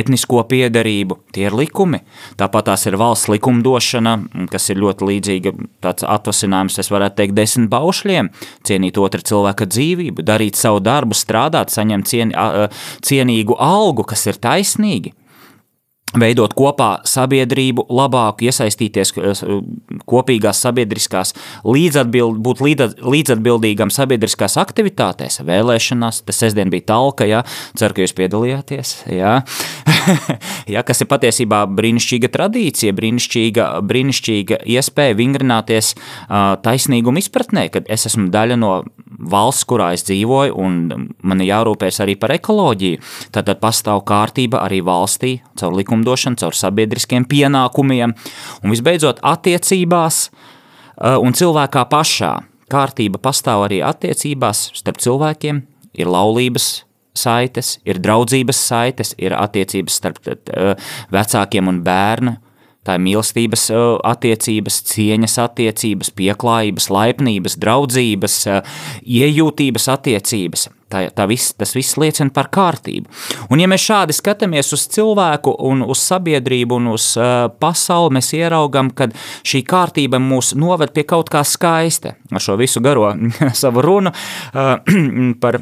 etnisko 0.00 0.44
piedarību. 0.48 1.18
Tie 1.34 1.46
ir 1.48 1.56
likumi. 1.56 2.00
Tāpat 2.40 2.70
tās 2.70 2.86
ir 2.88 2.96
valsts 3.00 3.28
likumdošana, 3.32 4.16
kas 4.52 4.70
ir 4.72 4.80
ļoti 4.80 5.10
līdzīga 5.10 5.54
tāds 5.84 6.06
atvasinājums, 6.06 6.80
es 6.80 6.92
varētu 6.92 7.20
teikt, 7.20 7.36
desmit 7.36 7.70
baušļiem, 7.72 8.32
cienīt 8.66 9.00
otra 9.00 9.20
cilvēka 9.20 9.68
dzīvību, 9.68 10.24
darīt 10.26 10.58
savu 10.60 10.80
darbu, 10.84 11.16
strādāt, 11.18 11.72
saņemt 11.74 12.08
cien, 12.08 12.34
cienīgu 13.04 13.58
algu, 13.60 14.06
kas 14.08 14.26
ir 14.30 14.40
taisnīgi 14.40 15.14
veidot 16.18 16.54
kopā 16.58 17.00
sabiedrību, 17.06 17.84
labāk 17.94 18.42
iesaistīties 18.46 19.12
eh, 19.14 19.42
kopīgās 20.10 20.62
sabiedriskās, 20.64 21.34
līdzatbild, 21.66 22.40
būt 22.42 22.62
līdzatbildīgam 22.64 23.92
sabiedriskās 23.94 24.58
aktivitātēs, 24.60 25.40
vēlēšanās. 25.46 26.22
Tas 26.26 26.42
sestdien 26.42 26.72
bija 26.72 26.88
talka, 26.90 27.28
ja, 27.28 27.44
ceru, 27.78 27.96
ka 27.96 28.04
jūs 28.04 28.16
piedalījāties, 28.18 28.94
ja. 29.14 29.36
ja, 30.74 30.82
kas 30.86 31.04
ir 31.04 31.10
patiesībā 31.10 31.62
brīnišķīga 31.78 32.32
tradīcija, 32.34 32.96
brīnišķīga, 32.96 33.68
brīnišķīga 33.86 34.62
iespēja 34.76 35.18
vingrināties 35.18 35.94
uh, 35.94 36.56
taisnīguma 36.64 37.22
izpratnē, 37.22 37.68
kad 37.74 37.86
es 37.90 38.08
esmu 38.10 38.30
daļa 38.34 38.58
no 38.60 38.74
valsts, 39.20 39.66
kurā 39.68 39.90
es 39.94 40.04
dzīvoju, 40.08 40.56
un 40.58 41.08
man 41.22 41.42
ir 41.42 41.50
jārūpēs 41.52 42.00
arī 42.04 42.16
par 42.20 42.34
ekoloģiju. 42.34 43.00
Tad 43.34 43.50
pastāv 43.60 44.02
kārtība 44.08 44.62
arī 44.64 44.80
valstī 44.86 45.36
caur 45.60 45.76
likumdošanu, 45.90 46.38
caur 46.38 46.54
sabiedriskiem 46.54 47.26
pienākumiem, 47.26 48.14
un 48.62 48.70
visbeidzot 48.70 49.20
attiecībās 49.22 50.30
un 51.20 51.34
cilvēkā 51.34 51.84
pašā. 51.90 52.36
Kārtība 52.70 53.18
pastāv 53.18 53.66
arī 53.66 53.80
attiecībās 53.82 54.70
starp 54.78 55.00
cilvēkiem, 55.02 55.62
ir 55.98 56.06
laulības 56.06 56.84
saites, 57.18 57.80
ir 57.84 57.98
draudzības 57.98 58.60
saites, 58.68 59.14
ir 59.18 59.34
attiecības 59.34 59.96
starp 59.98 60.20
vecākiem 61.10 61.68
un 61.68 61.82
bērnu. 61.82 62.36
Tā 62.90 62.96
ir 62.98 63.02
mīlestības 63.04 63.68
attiecības, 64.02 64.80
cieņas 64.90 65.36
attiecības, 65.44 66.08
pieklājības, 66.18 66.88
laipnības, 66.90 67.54
draudzības, 67.62 68.36
iejūtības 69.06 69.84
attiecības. 69.94 70.64
Tā, 70.90 71.04
tā 71.14 71.26
viss, 71.30 71.52
tas 71.54 71.70
viss 71.76 71.94
liecina 72.02 72.34
par 72.34 72.48
kārtību. 72.50 73.06
Un, 73.46 73.60
ja 73.62 73.68
mēs 73.70 73.84
šādi 73.86 74.16
skatāmies 74.16 74.72
uz 74.74 74.88
cilvēku, 74.90 75.52
un 75.68 75.84
uz 75.86 76.02
sabiedrību 76.02 76.80
un 76.80 76.88
uz 76.96 77.12
uh, 77.14 77.44
pasauli, 77.62 78.16
mēs 78.16 78.32
ieraugām, 78.34 78.90
ka 78.98 79.06
šī 79.46 79.60
kārtība 79.70 80.18
mūs 80.18 80.56
noved 80.58 80.90
pie 80.96 81.04
kaut 81.06 81.30
kā 81.30 81.44
skaista. 81.46 82.16
Ar 82.34 82.42
šo 82.42 82.56
visu 82.58 82.82
garo 82.82 83.12
savu 83.62 83.86
runu 83.86 84.10
uh, 84.10 84.72
par, 85.44 85.60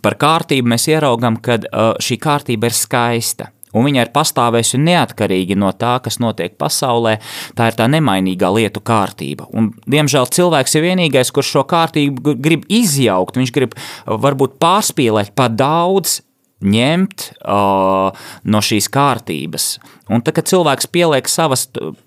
par 0.00 0.16
kārtību 0.24 0.72
mēs 0.72 0.88
ieraugām, 0.88 1.36
ka 1.44 1.60
uh, 1.60 1.92
šī 2.00 2.16
kārtība 2.24 2.72
ir 2.72 2.80
skaista 2.80 3.50
un 3.76 3.86
viņa 3.86 4.06
ir 4.06 4.12
pastāvējusi 4.14 4.80
neatkarīgi 4.82 5.58
no 5.58 5.72
tā, 5.76 5.96
kas 6.04 6.20
notiek 6.22 6.56
pasaulē. 6.58 7.16
Tā 7.58 7.70
ir 7.70 7.78
tā 7.78 7.88
nemainīgā 7.92 8.50
lietu 8.56 8.82
kārtība. 8.84 9.48
Un, 9.56 9.72
diemžēl 9.90 10.30
cilvēks 10.32 10.78
ir 10.78 10.86
vienīgais, 10.88 11.32
kurš 11.34 11.54
šo 11.58 11.66
kārtību 11.68 12.36
grib 12.42 12.64
izjaukt. 12.72 13.38
Viņš 13.40 13.54
grib 13.54 13.76
varbūt 14.06 14.56
pārspīlēt 14.62 15.34
pa 15.36 15.50
daudz, 15.52 16.20
ņemt 16.64 17.30
uh, 17.44 18.28
no 18.48 18.62
šīs 18.64 18.88
kārtības. 18.92 19.76
Un 20.06 20.22
tad, 20.22 20.36
kad 20.36 20.46
cilvēks 20.46 20.86
pieliek 20.94 21.26
savas 21.26 21.64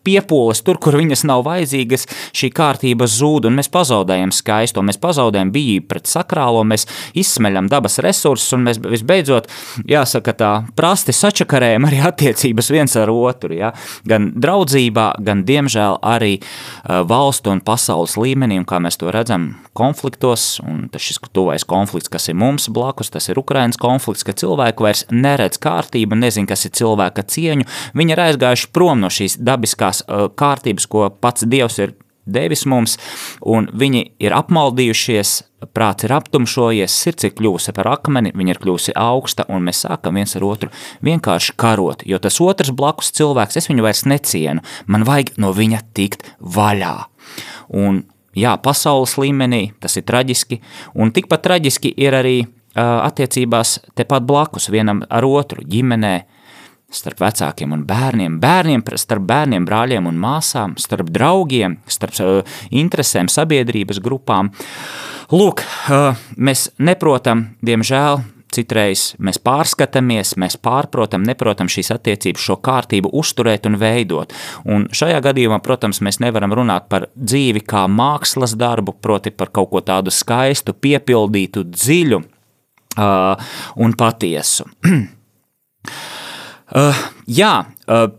piepūles 0.07 0.61
tur, 0.63 0.77
kur 0.79 0.95
viņas 0.95 1.25
nav 1.27 1.43
vajadzīgas, 1.47 2.05
šī 2.37 2.47
kārtība 2.55 3.07
zūd 3.11 3.49
un 3.49 3.57
mēs 3.59 3.67
pazaudējam 3.73 4.31
skaisto, 4.35 4.83
mēs 4.85 4.99
pazaudējam 5.03 5.51
bijību 5.51 5.89
pret 5.91 6.07
sakrālo, 6.07 6.61
mēs 6.67 6.87
izsmeļam 7.19 7.67
dabas 7.71 7.99
resursus 8.05 8.55
un 8.55 8.63
mēs 8.69 8.79
visbeidzot, 8.85 9.49
jāsaka 9.89 10.35
tā, 10.39 10.51
prasti 10.79 11.15
sačakarējam 11.15 11.89
arī 11.89 11.99
attiecības 12.07 12.71
viens 12.71 12.95
ar 12.99 13.11
otru, 13.11 13.57
ja? 13.59 13.73
gan 14.07 14.31
draudzībā, 14.39 15.09
gan 15.25 15.43
diemžēl 15.47 15.99
arī 15.99 16.37
valstu 16.87 17.51
un 17.51 17.59
pasaules 17.65 18.15
līmenī, 18.19 18.61
un 18.61 18.67
kā 18.69 18.79
mēs 18.79 18.99
to 19.01 19.11
redzam 19.11 19.51
konfliktos, 19.75 20.61
un 20.63 20.87
šis 20.95 21.19
tuvais 21.35 21.67
konflikts, 21.67 22.11
kas 22.11 22.31
ir 22.31 22.39
mums 22.39 22.69
blakus, 22.71 23.11
tas 23.11 23.27
ir 23.27 23.39
Ukrainas 23.39 23.79
konflikts, 23.79 24.23
ka 24.27 24.35
cilvēku 24.39 24.87
vairs 24.87 25.05
neredz 25.11 25.59
kārtību, 25.59 26.15
nezin, 26.19 26.47
kas 26.49 26.63
ir 26.67 26.75
cilvēka 26.79 27.27
cieņu, 27.27 27.67
Viņi 27.97 28.15
ir 28.15 28.23
aizgājuši 28.27 28.69
prom 28.75 29.01
no 29.03 29.09
šīs 29.13 29.39
dabiskās 29.39 30.03
kārtības, 30.39 30.89
ko 30.89 31.09
pats 31.21 31.47
Dievs 31.49 31.79
ir 31.83 31.95
devis 32.29 32.65
mums, 32.69 32.97
un 33.41 33.67
viņi 33.73 34.03
ir 34.21 34.35
apmaldījušies, 34.37 35.31
prāts 35.75 36.05
ir 36.07 36.13
aptumšojies, 36.15 36.93
sirds 37.03 37.27
ir 37.27 37.33
kļuvusi 37.35 37.73
par 37.75 37.89
akmeni, 37.91 38.31
viņa 38.37 38.53
ir 38.53 38.61
kļuvusi 38.63 38.95
augsta, 38.99 39.45
un 39.51 39.65
mēs 39.67 39.83
sākam 39.85 40.19
viens 40.19 40.35
ar 40.37 40.45
otru 40.47 40.71
vienkārši 41.05 41.55
karot, 41.59 42.05
jo 42.07 42.19
tas 42.21 42.39
otrs 42.43 42.71
blakus 42.75 43.11
cilvēks, 43.17 43.59
es 43.59 43.69
viņu 43.71 43.85
vairs 43.85 44.05
necienu, 44.07 44.63
man 44.87 45.05
vajag 45.07 45.35
no 45.41 45.51
viņa 45.55 45.83
tikt 45.97 46.25
vaļā. 46.39 46.95
Un 47.75 48.03
jā, 48.37 48.55
pasaules 48.63 49.17
līmenī 49.19 49.69
tas 49.81 49.97
ir 49.99 50.07
traģiski, 50.07 50.61
un 50.95 51.13
tikpat 51.15 51.43
traģiski 51.47 51.93
ir 51.97 52.17
arī 52.21 52.37
uh, 52.45 53.01
attiecībās 53.03 53.79
tepat 53.99 54.27
blakus 54.29 54.69
vienam 54.71 55.03
ar 55.09 55.27
otru, 55.27 55.65
ģimenē, 55.67 56.15
starp 56.89 57.21
vecākiem 57.21 57.73
un 57.75 57.83
bērniem, 57.87 58.39
bērniem 58.41 58.83
starp 58.97 59.27
bērniem, 59.29 59.67
brāļiem 59.67 60.09
un 60.09 60.17
māsām, 60.19 60.75
starp 60.81 61.11
draugiem, 61.13 61.77
starp 61.87 62.17
uh, 62.23 62.57
interesēm, 62.71 63.29
sabiedrības 63.29 64.01
grupām. 64.03 64.51
Lūk, 65.29 65.61
uh, 65.61 66.17
mēs 66.37 66.69
neprotam, 66.81 67.51
diemžēl, 67.65 68.23
citreiz 68.49 69.13
mēs 69.21 69.37
pārskatāmies, 69.45 70.33
mēs 70.41 70.57
pārprotam, 70.57 71.21
neprotam 71.27 71.69
šīs 71.69 71.91
attiecības, 71.93 72.45
šo 72.47 72.57
kārtību 72.65 73.11
uzturēt 73.21 73.69
un 73.69 73.77
veidot. 73.81 74.33
Un 74.65 74.87
šajā 74.89 75.21
gadījumā, 75.29 75.61
protams, 75.65 76.01
mēs 76.05 76.17
nevaram 76.23 76.55
runāt 76.57 76.89
par 76.89 77.09
dzīvi 77.13 77.61
kā 77.69 77.85
mākslas 77.91 78.57
darbu, 78.57 78.97
proti 79.01 79.29
par 79.29 79.53
kaut 79.53 79.69
ko 79.73 79.83
tādu 79.85 80.13
skaistu, 80.13 80.73
piepildītu, 80.73 81.67
dziļu 81.69 82.23
uh, 82.23 83.53
un 83.77 83.95
patiesu. 83.99 84.65
Uh, 86.69 86.97
jā, 87.25 87.53
uh, 87.89 88.09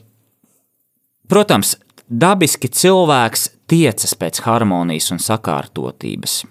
protams, 1.31 1.77
dabiski 2.11 2.71
cilvēks 2.71 3.51
tiecas 3.71 4.17
pēc 4.19 4.43
harmonijas 4.47 5.13
un 5.15 5.23
sakārtotības. 5.23 6.43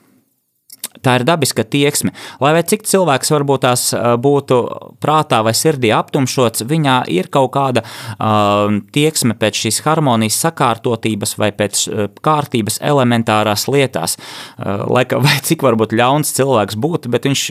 Tā 1.04 1.16
ir 1.20 1.24
dabiska 1.24 1.64
tieksme. 1.64 2.12
Lai 2.44 2.52
arī 2.52 2.64
cik 2.72 2.84
cilvēks 2.88 3.32
varbūt 3.32 3.64
tās 3.64 3.86
uh, 3.94 4.16
būtu 4.20 4.58
prātā 5.04 5.42
vai 5.46 5.54
sirdī 5.56 5.92
aptumšots, 5.96 6.66
viņā 6.68 7.02
ir 7.14 7.30
kaut 7.32 7.54
kāda 7.56 7.84
uh, 7.86 8.80
tieksme 8.96 9.36
pēc 9.40 9.64
šīs 9.64 9.82
harmonijas, 9.86 10.40
sakārtotības 10.44 11.36
vai 11.40 11.52
pēc 11.56 11.84
uh, 11.88 12.08
kārtības 12.26 12.82
elementārās 12.84 13.68
lietās. 13.72 14.18
Uh, 14.58 14.88
lai 14.92 15.06
vai 15.28 15.38
cik 15.44 15.68
varbūt 15.68 15.96
ļauns 16.00 16.36
cilvēks 16.40 16.80
būtu, 16.80 17.12
bet 17.16 17.28
viņš 17.30 17.46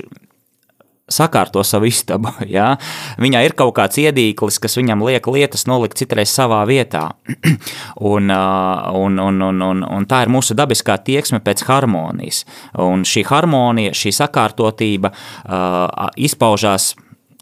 sakārto 1.09 1.65
savu 1.65 1.89
istabu. 1.91 2.33
Ja? 2.49 2.79
Viņā 3.21 3.43
ir 3.45 3.53
kaut 3.59 3.75
kāds 3.77 3.99
iedīklis, 4.01 4.57
kas 4.63 4.79
viņam 4.79 5.03
liek 5.05 5.27
lietas 5.29 5.67
nolikt 5.69 5.99
citreiz 6.01 6.33
savā 6.33 6.63
vietā. 6.69 7.11
un, 8.13 8.31
un, 8.31 9.19
un, 9.21 9.43
un, 9.49 9.63
un, 9.69 9.83
un 9.85 10.07
tā 10.09 10.23
ir 10.25 10.33
mūsu 10.33 10.57
dabiskā 10.57 10.97
tieksme 11.05 11.43
pēc 11.45 11.67
harmonijas. 11.69 12.45
Un 12.81 13.05
šī 13.09 13.27
harmonija, 13.29 13.93
šī 13.97 14.15
sakārtotība 14.17 15.13
uh, 15.13 16.09
izpaužās 16.17 16.95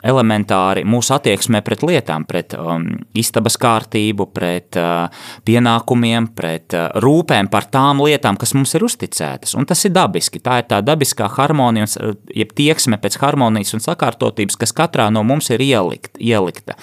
elementāri 0.06 0.84
mūsu 0.88 1.14
attieksmē 1.16 1.62
pret 1.66 1.84
lietām, 1.86 2.26
pret 2.28 2.56
um, 2.58 2.88
istabas 3.18 3.58
kārtību, 3.60 4.28
pret 4.34 4.78
uh, 4.80 5.06
pienākumiem, 5.46 6.30
pret 6.36 6.76
uh, 6.76 6.88
rūpēm 7.02 7.50
par 7.52 7.68
tām 7.72 8.02
lietām, 8.06 8.38
kas 8.40 8.54
mums 8.56 8.74
ir 8.78 8.86
uzticētas. 8.86 9.56
Un 9.58 9.68
tas 9.68 9.84
ir 9.88 9.94
dabiski. 9.96 10.42
Tā 10.42 10.60
ir 10.62 10.68
tā 10.70 10.82
dabiskā 10.84 11.30
harmonija, 11.38 11.88
uh, 12.00 12.18
jeb 12.34 12.52
tieksme 12.56 13.00
pēc 13.02 13.20
harmonijas 13.22 13.76
un 13.76 13.84
sakārtotības, 13.84 14.58
kas 14.60 14.76
katrā 14.76 15.08
no 15.12 15.24
mums 15.26 15.50
ir 15.54 15.64
ielikt, 15.64 16.14
ielikta. 16.20 16.78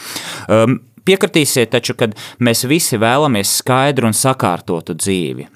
Um, 0.48 0.82
Piekritīsiet, 1.04 1.68
taču, 1.74 1.98
kad 2.00 2.14
mēs 2.40 2.62
visi 2.64 2.96
vēlamies 2.96 3.58
skaidru 3.60 4.08
un 4.08 4.14
sakārtotu 4.16 4.96
dzīvi? 4.96 5.50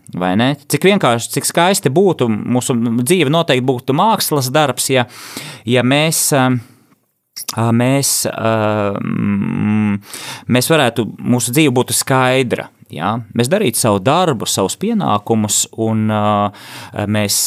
Cik 0.67 0.87
vienkārši, 0.89 1.29
cik 1.37 1.47
skaisti 1.47 1.91
būtu, 1.93 2.27
mūsu 2.27 2.75
dzīve 2.99 3.31
noteikti 3.31 3.63
būtu 3.69 3.95
mākslas 3.95 4.51
darbs, 4.51 4.89
ja, 4.91 5.05
ja 5.63 5.85
mēs 5.87 6.25
uh, 6.35 6.57
mēs, 7.55 8.09
mēs 10.47 10.71
varētu, 10.73 11.05
mūsu 11.19 11.53
dzīve 11.55 11.73
būtu 11.77 11.95
skaidra. 11.95 12.67
Ja? 12.93 13.17
Mēs 13.35 13.49
darītu 13.51 13.79
savu 13.79 14.01
darbu, 14.03 14.47
savus 14.47 14.77
pienākumus, 14.79 15.65
un 15.83 16.07
mēs 17.07 17.39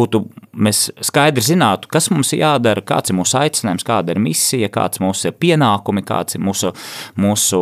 būtu, 0.00 0.24
mēs 0.56 0.88
skaidri 1.04 1.42
zinātu, 1.44 1.88
kas 1.92 2.08
mums 2.12 2.32
ir 2.34 2.42
jādara, 2.44 2.82
kāds 2.86 3.10
ir 3.10 3.18
mūsu 3.18 3.38
aicinājums, 3.40 3.86
kāda 3.86 4.14
ir 4.14 4.20
misija, 4.22 4.70
kāds 4.72 5.00
ir 5.00 5.06
mūsu 5.06 5.32
pienākumi, 5.40 6.04
kāds 6.06 6.38
ir 6.38 6.44
mūsu, 6.44 6.72
mūsu 7.20 7.60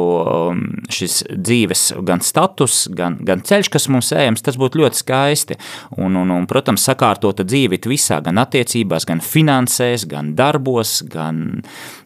šis 0.93 1.23
dzīves 1.33 1.85
gan 2.07 2.23
status, 2.25 2.85
gan, 2.93 3.19
gan 3.27 3.45
ceļš, 3.47 3.71
kas 3.73 3.89
mums 3.93 4.13
ejams, 4.17 4.45
tas 4.45 4.59
būtu 4.61 4.83
ļoti 4.83 5.03
skaisti. 5.03 5.59
Un, 5.99 6.17
un, 6.21 6.33
un 6.35 6.47
protams, 6.51 6.85
sakārtota 6.89 7.47
dzīve 7.47 7.81
visā, 7.89 8.21
gan 8.25 8.41
attiecībās, 8.43 9.07
gan 9.09 9.23
finansēs, 9.25 10.07
gan 10.11 10.35
darbos, 10.39 11.01
gan, 11.11 11.63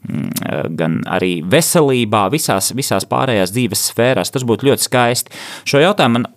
mm, 0.08 0.72
gan 0.78 1.00
arī 1.18 1.38
veselībā, 1.44 2.26
visās, 2.32 2.72
visās 2.76 3.08
pārējās 3.08 3.54
dzīves 3.54 3.88
sfērās. 3.90 4.32
Tas 4.34 4.46
būtu 4.46 4.70
ļoti 4.70 4.88
skaisti. 4.88 5.36
Šo 5.68 5.82
jautājumu 5.82 6.20
man 6.20 6.30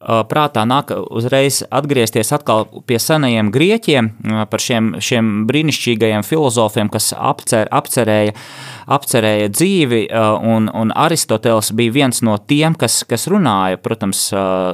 prātā 0.00 0.66
nāk 0.68 0.92
uzreiz 1.08 1.62
atgriezties 1.72 2.32
atkal 2.36 2.66
pie 2.86 2.98
senajiem 3.00 3.50
grieķiem, 3.54 4.10
par 4.50 4.62
šiem, 4.62 4.96
šiem 5.00 5.46
brīnišķīgajiem 5.48 6.26
filozofiem, 6.26 6.90
kas 6.92 7.14
apcer, 7.16 7.70
apcerēja 7.72 8.34
uh, 8.34 8.75
apcerēja 8.86 9.50
dzīvi, 9.50 10.02
un, 10.46 10.68
un 10.70 10.92
Aristoteles 10.94 11.72
bija 11.76 11.94
viens 11.94 12.22
no 12.26 12.36
tiem, 12.38 12.76
kas, 12.78 13.00
kas 13.08 13.26
runāja, 13.30 13.80
protams, 13.82 14.28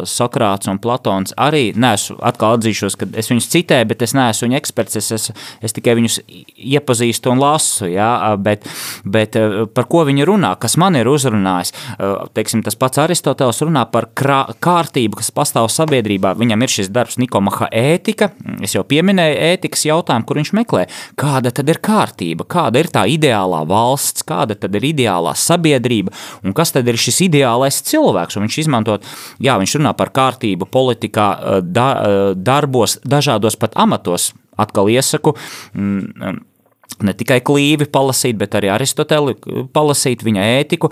Sokrāts 0.08 0.68
un 0.70 0.80
Platons 0.82 1.34
arī, 1.40 1.70
neesmu, 1.78 2.18
atkal 2.24 2.58
atzīšos, 2.58 2.98
ka 3.00 3.08
es 3.18 3.30
viņus 3.32 3.48
citēju, 3.52 3.88
bet 3.92 4.04
es 4.04 4.14
neesmu 4.16 4.48
viņu 4.48 4.58
eksperts, 4.58 4.98
es, 5.00 5.10
es, 5.16 5.28
es 5.64 5.76
tikai 5.76 5.96
viņus 5.98 6.18
iepazīstu 6.28 7.32
un 7.32 7.40
lasu, 7.42 7.88
ja, 7.90 8.34
bet, 8.36 8.66
bet 9.04 9.38
par 9.74 9.88
ko 9.90 10.04
viņi 10.08 10.26
runā, 10.28 10.52
kas 10.60 10.76
man 10.80 10.98
ir 11.00 11.08
uzrunājis, 11.10 11.72
teiksim, 12.36 12.64
tas 12.66 12.76
pats 12.78 13.00
Aristoteles 13.02 13.62
runā 13.64 13.86
par 13.92 14.10
krā, 14.18 14.42
kārtību 14.62 15.22
kas 15.22 15.32
pastāv 15.34 15.70
sabiedrībā. 15.72 16.34
Viņam 16.38 16.64
ir 16.64 16.72
šis 16.72 16.92
darbs, 16.92 17.18
Nikomaha 17.22 17.68
ētika. 17.72 18.32
Es 18.64 18.76
jau 18.76 18.84
pieminēju 18.88 19.38
ētikas 19.52 19.86
jautājumu, 19.88 20.26
kur 20.28 20.40
viņš 20.40 20.52
meklē, 20.58 20.86
kāda 21.20 21.52
tad 21.54 21.70
ir 21.72 21.80
kārtība, 21.84 22.46
kāda 22.50 22.82
ir 22.82 22.90
tā 22.92 23.06
ideālā 23.10 23.62
valsts, 23.68 24.01
kāda 24.28 24.56
tad 24.58 24.76
ir 24.78 24.88
ideālā 24.92 25.34
sabiedrība 25.38 26.14
un 26.42 26.56
kas 26.56 26.74
tad 26.76 26.88
ir 26.90 27.00
šis 27.00 27.22
ideālais 27.28 27.82
cilvēks. 27.88 28.36
Un 28.36 28.46
viņš 28.46 28.60
izmantot, 28.64 29.08
jā, 29.42 29.56
viņš 29.60 29.78
runā 29.80 29.94
par 29.98 30.12
kārtību 30.14 30.68
politikā, 30.72 31.28
da, 31.62 31.88
darbos, 32.36 32.98
dažādos 33.04 33.58
pat 33.60 33.76
amatos. 33.80 34.32
Atkal 34.60 34.90
iesaku. 34.92 35.32
Mm, 35.72 36.42
ne 37.00 37.14
tikai 37.16 37.40
klīvi 37.44 37.86
palasīt, 37.92 38.36
bet 38.40 38.56
arī 38.58 38.70
Aristoteli 38.72 39.34
palasīt 39.74 40.24
viņa 40.26 40.46
ētiku. 40.58 40.90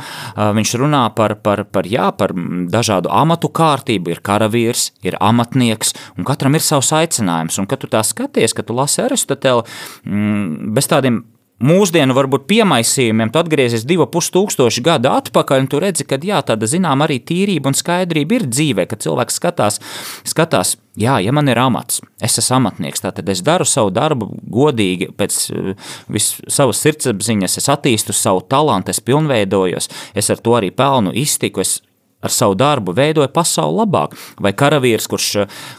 Viņš 0.58 0.74
runā 0.80 1.02
par, 1.16 1.36
par, 1.44 1.64
par, 1.72 1.88
jā, 1.90 2.10
par 2.16 2.34
dažādu 2.72 3.12
amatu 3.14 3.50
kārtību. 3.52 4.14
Ir 4.14 4.22
karavīrs, 4.26 4.90
ir 5.06 5.18
amatnieks, 5.20 5.94
un 6.16 6.28
katram 6.28 6.56
ir 6.56 6.64
savs 6.64 6.92
aicinājums. 6.96 7.60
Un, 7.60 7.68
kad 7.70 7.82
tu 7.82 7.90
tā 7.90 8.02
skaties, 8.06 8.56
kad 8.56 8.68
tu 8.68 8.76
lasi 8.78 9.04
Aristoteli, 9.04 9.66
mm, 10.06 10.72
bez 10.76 10.90
tādiem 10.90 11.22
mūsdienu 11.64 12.14
varbūt 12.16 12.46
piemaisījumiem, 12.50 13.30
tu 13.32 13.40
atgriezies 13.40 13.84
divu 13.88 14.06
tūkstošu 14.10 14.82
gadu 14.84 15.10
atpakaļ, 15.12 15.64
un 15.64 15.68
tu 15.70 15.80
redzi, 15.82 16.06
ka 16.08 16.18
jā, 16.22 16.40
tāda 16.46 16.68
zinām 16.70 17.04
arī 17.04 17.20
tīrība 17.20 17.70
un 17.70 17.76
skaidrība 17.76 18.38
ir 18.38 18.46
dzīvē, 18.48 18.86
kad 18.90 19.02
cilvēks 19.04 19.36
skatās, 19.40 19.80
skatās, 20.28 20.76
jā, 21.00 21.18
ja 21.24 21.34
man 21.36 21.50
ir 21.52 21.60
amats, 21.60 22.00
es 22.22 22.38
esmu 22.40 22.60
amatnieks, 22.60 23.04
tad 23.04 23.28
es 23.28 23.44
daru 23.44 23.68
savu 23.68 23.92
darbu 23.94 24.30
godīgi, 24.50 25.12
pēc 25.16 25.38
uh, 25.52 25.92
vis, 26.08 26.32
savas 26.48 26.80
sirdsapziņas, 26.84 27.60
es 27.60 27.70
attīstu 27.72 28.16
savu 28.16 28.42
talantu, 28.48 28.94
es 28.94 29.04
pilnveidojos, 29.04 29.90
es 30.16 30.32
ar 30.32 30.40
to 30.40 30.56
arī 30.58 30.72
pelnu 30.74 31.14
iztiku, 31.16 31.64
es 31.64 31.80
ar 32.20 32.32
savu 32.34 32.54
darbu 32.58 32.94
veidoja 32.96 33.28
pasauli 33.32 33.80
labāk. 33.80 34.16
Vai 34.42 34.52
karavīrs, 34.56 35.08
kurš, 35.10 35.28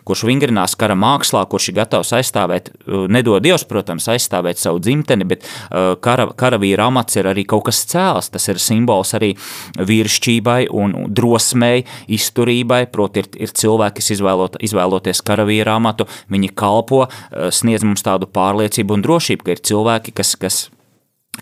kurš 0.07 0.25
vingrinās 0.27 0.75
kara 0.79 0.95
mākslā, 0.97 1.43
kurš 1.49 1.69
ir 1.71 1.77
gatavs 1.81 2.13
aizstāvēt, 2.17 2.71
nedod 3.11 3.43
Dievs, 3.43 3.65
protams, 3.69 4.07
aizstāvēt 4.11 4.61
savu 4.61 4.81
dzimteni, 4.83 5.27
bet 5.27 5.45
uh, 5.45 5.93
kara, 6.01 6.29
karavīra 6.37 6.89
amats 6.89 7.17
ir 7.19 7.29
arī 7.31 7.45
kaut 7.49 7.67
kas 7.69 7.83
cēls. 7.91 8.31
Tas 8.33 8.49
ir 8.51 8.61
simbols 8.61 9.13
arī 9.17 9.33
vīrišķībai 9.77 10.65
un 10.73 10.97
drosmei, 11.13 11.85
izturībai. 12.11 12.83
Proti, 12.91 13.23
ir, 13.23 13.31
ir 13.47 13.55
cilvēki, 13.61 13.99
kas 14.01 14.13
izvēlot, 14.17 14.59
izvēloties 14.65 15.23
karavīra 15.25 15.77
amatu, 15.77 16.09
viņi 16.33 16.53
kalpo, 16.57 17.05
uh, 17.07 17.49
sniedz 17.53 17.85
mums 17.87 18.05
tādu 18.05 18.29
pārliecību 18.31 18.97
un 18.97 19.05
drošību, 19.05 19.45
ka 19.45 19.57
ir 19.57 19.65
cilvēki, 19.71 20.17
kas, 20.17 20.35
kas 20.41 20.61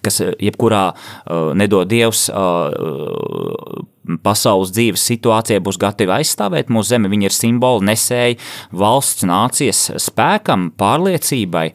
kas 0.03 0.21
jebkurā 0.21 0.83
uh, 0.93 1.51
nedod 1.57 1.89
Dievs 1.89 2.27
uh, 2.29 2.69
pasaules 4.23 4.71
dzīves 4.73 5.01
situācijā 5.11 5.61
būs 5.65 5.79
gatavi 5.81 6.13
aizstāvēt 6.19 6.69
mūsu 6.73 6.93
zemi. 6.93 7.09
Viņi 7.11 7.29
ir 7.29 7.35
simboli 7.35 7.87
nesēji 7.89 8.37
valsts, 8.77 9.25
nācijas 9.29 9.81
spēkam, 10.01 10.69
pārliecībai. 10.79 11.65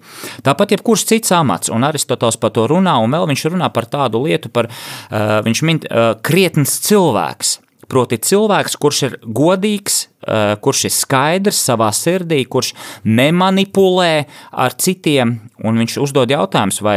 Tāpat 0.47 0.77
jebkurš 0.77 1.07
cits 1.11 1.35
amats, 1.35 1.73
un 1.75 1.87
Aristotelis 1.87 2.39
par 2.41 2.55
to 2.55 2.69
runā, 2.71 2.97
un 3.03 3.15
vēl 3.15 3.29
viņš 3.33 3.45
runā 3.53 3.71
par 3.75 3.91
tādu 3.91 4.23
lietu, 4.27 4.51
par, 4.55 4.71
uh, 4.71 5.37
viņš 5.47 5.67
min 5.67 5.83
krietns 6.25 6.79
cilvēks. 6.87 7.59
Proti, 7.91 8.17
cilvēks, 8.17 8.79
kurš 8.81 8.99
ir 9.05 9.17
godīgs, 9.23 9.99
kurš 10.65 10.87
ir 10.89 10.93
skaidrs 10.95 11.59
savā 11.67 11.91
sirdī, 11.93 12.39
kurš 12.49 12.73
nemanipulē 13.05 14.25
ar 14.65 14.73
citiem, 14.81 15.37
un 15.61 15.83
viņš 15.83 15.99
uzdod 16.01 16.33
jautājumus, 16.33 16.81
vai 16.81 16.97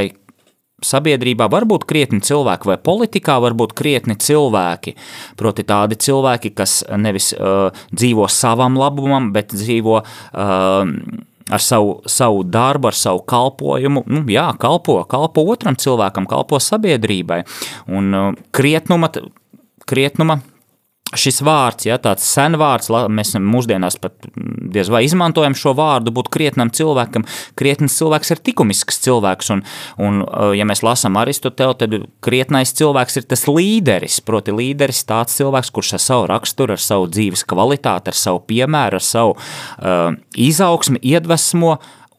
sabiedrībā 0.86 1.48
var 1.50 1.66
būt 1.70 1.88
krietni 1.90 2.20
cilvēki, 2.22 2.70
vai 2.70 2.78
politikā 2.78 3.38
var 3.42 3.56
būt 3.58 3.74
krietni 3.78 4.18
cilvēki. 4.22 4.94
Proti, 5.40 5.66
tādi 5.68 5.98
cilvēki, 5.98 6.54
kas 6.58 6.84
nevis 6.98 7.32
uh, 7.34 7.72
dzīvo 7.94 8.28
savam 8.30 8.78
labumam, 8.80 9.32
bet 9.36 9.56
dzīvo. 9.56 10.04
Uh, 10.34 11.26
ar 11.48 11.64
savu, 11.64 12.02
savu 12.12 12.42
darbu, 12.44 12.90
ar 12.90 12.96
savu 13.00 13.22
kalpošanu, 13.24 14.02
nu, 14.12 14.22
jā, 14.28 14.50
kalpo, 14.60 14.98
kalpo 15.08 15.46
otram 15.48 15.78
cilvēkam, 15.80 16.28
kalpo 16.28 16.60
sabiedrībai. 16.60 17.40
Un 17.88 18.12
uh, 18.12 18.30
krietnuma, 18.52 19.10
krietnuma 19.88 20.42
šis 21.16 21.40
vārds, 21.46 21.86
ja 21.88 21.96
tāds 22.02 22.26
sen 22.28 22.58
vārds, 22.60 22.90
mēs 22.92 23.36
mūsdienās 23.40 23.96
pat 24.02 24.28
diez 24.74 24.90
vai 24.92 25.04
izmantojam 25.08 25.56
šo 25.58 25.72
vārdu, 25.78 26.12
būt 26.16 26.30
krietnam 26.34 26.72
cilvēkam. 26.74 27.26
Krietns 27.60 27.96
cilvēks 28.00 28.34
ir 28.34 28.42
likumisks 28.48 29.00
cilvēks, 29.06 29.52
un, 29.56 29.64
un 30.04 30.24
ja 30.58 30.68
mēs 30.68 30.84
lasām 30.86 31.20
Aristotelu, 31.22 31.78
tad 31.80 31.96
krietnais 32.26 32.74
cilvēks 32.78 33.22
ir 33.22 33.28
tas 33.32 33.46
līderis. 33.48 34.20
Proti, 34.28 34.56
līderis 34.56 35.06
tāds 35.08 35.38
cilvēks, 35.40 35.72
kurš 35.76 35.96
ar 35.98 36.04
savu 36.04 36.28
raksturu, 36.34 36.76
ar 36.76 36.84
savu 36.84 37.08
dzīves 37.12 37.46
kvalitāti, 37.48 38.12
ar 38.12 38.18
savu 38.18 38.44
piemēru, 38.50 39.00
ar 39.00 39.08
savu 39.08 39.38
uh, 39.38 40.12
izaugsmi 40.36 41.00
iedvesmo 41.06 41.78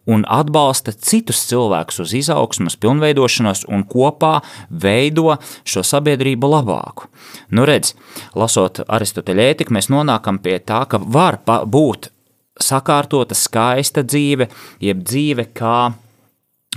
un 0.08 0.24
atbalsta 0.28 0.92
citus 0.92 1.44
cilvēkus 1.50 2.02
uz 2.04 2.14
izaugsmu, 2.16 2.72
pilnveidošanos 2.80 3.66
un 3.68 3.84
kopā 3.88 4.38
veido 4.70 5.36
šo 5.68 5.84
sabiedrību 5.84 6.52
labāku. 6.56 7.08
Nu, 7.52 7.66
redz, 7.68 7.94
lasot 8.38 8.82
Aristoteļa 8.88 9.50
ētiku, 9.52 9.76
mēs 9.76 9.90
nonākam 9.92 10.40
pie 10.42 10.58
tā, 10.64 10.84
ka 10.88 11.00
var 11.00 11.40
būt 11.44 12.10
sakārtota, 12.58 13.36
skaista 13.38 14.02
dzīve, 14.02 14.48
jeb 14.82 15.04
dzīve 15.06 15.50
kā 15.56 15.78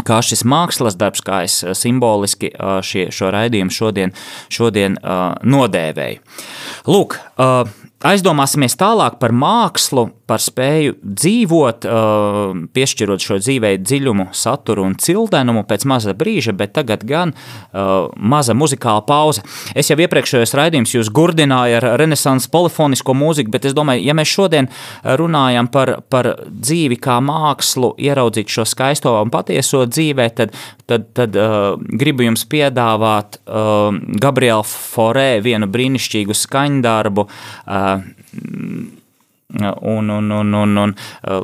kā 0.07 0.21
šis 0.23 0.45
mākslas 0.47 0.95
darbs, 0.97 1.21
kā 1.25 1.41
es 1.45 1.59
simboliski 1.77 2.51
šie, 2.85 3.09
šo 3.13 3.29
raidījumu 3.35 3.73
šodien, 3.75 4.13
šodien 4.49 4.95
uh, 4.97 5.35
nodēvēju. 5.43 6.21
Lūk, 6.89 7.17
aizdomāsimies 8.07 8.77
tālāk 8.79 9.19
par 9.21 9.35
mākslu, 9.35 10.07
par 10.31 10.39
spēju 10.39 10.95
dzīvot, 11.03 11.87
piešķirot 12.71 13.25
šo 13.25 13.39
dzīvei 13.41 13.75
dziļumu, 13.83 14.29
saturu 14.37 14.85
un 14.87 14.95
cildenumu 15.01 15.65
pēc 15.67 15.83
maza 15.91 16.15
brīža, 16.15 16.55
bet 16.55 16.75
tagad 16.77 17.03
gan 17.07 17.33
maza 18.15 18.55
muzikāla 18.55 19.03
pauze. 19.07 19.43
Es 19.75 19.91
jau 19.91 19.97
iepriekšējos 19.99 20.55
raidījums 20.55 20.95
jūs 20.95 21.11
gurdināju 21.11 21.81
ar 21.81 21.87
renesanses 21.99 22.47
polifonisko 22.51 23.15
mūziku, 23.17 23.51
bet 23.51 23.67
es 23.67 23.75
domāju, 23.75 24.05
ja 24.07 24.15
mēs 24.17 24.31
šodien 24.31 24.69
runājam 25.19 25.67
par, 25.71 25.97
par 26.11 26.31
dzīvi 26.47 26.99
kā 27.01 27.19
mākslu, 27.23 27.93
ieraudzīt 27.99 28.51
šo 28.51 28.65
skaisto 28.69 29.17
un 29.19 29.33
patieso 29.33 29.83
dzīvē, 29.89 30.29
tad, 30.37 30.55
tad, 30.87 31.11
tad 31.17 31.35
uh, 31.39 31.75
gribu 31.99 32.29
jums 32.29 32.45
piedāvāt 32.51 33.41
uh, 33.41 33.91
Gabriela 34.21 34.63
Forē 34.63 35.41
vienu 35.43 35.67
brīnišķīgu 35.71 36.37
skaņdarbu, 36.45 37.27
uh, 37.27 38.99
Un, 39.59 40.09
un, 40.09 40.31
un, 40.31 40.53
un, 40.55 40.77
un, 40.77 40.95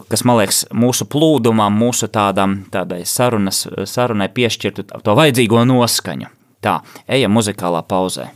kas 0.07 0.23
man 0.23 0.39
liekas, 0.39 0.63
mūsu 0.71 1.09
plūdumam, 1.11 1.75
mūsu 1.75 2.07
tādam, 2.13 2.61
tādai 2.71 3.01
sarunas, 3.05 3.65
sarunai 3.83 4.29
piešķirtu 4.31 4.87
to 5.03 5.15
vajadzīgo 5.17 5.65
noskaņu. 5.67 6.31
Tā, 6.63 6.79
ejam 7.11 7.35
muzikālā 7.37 7.83
pauzē. 7.87 8.29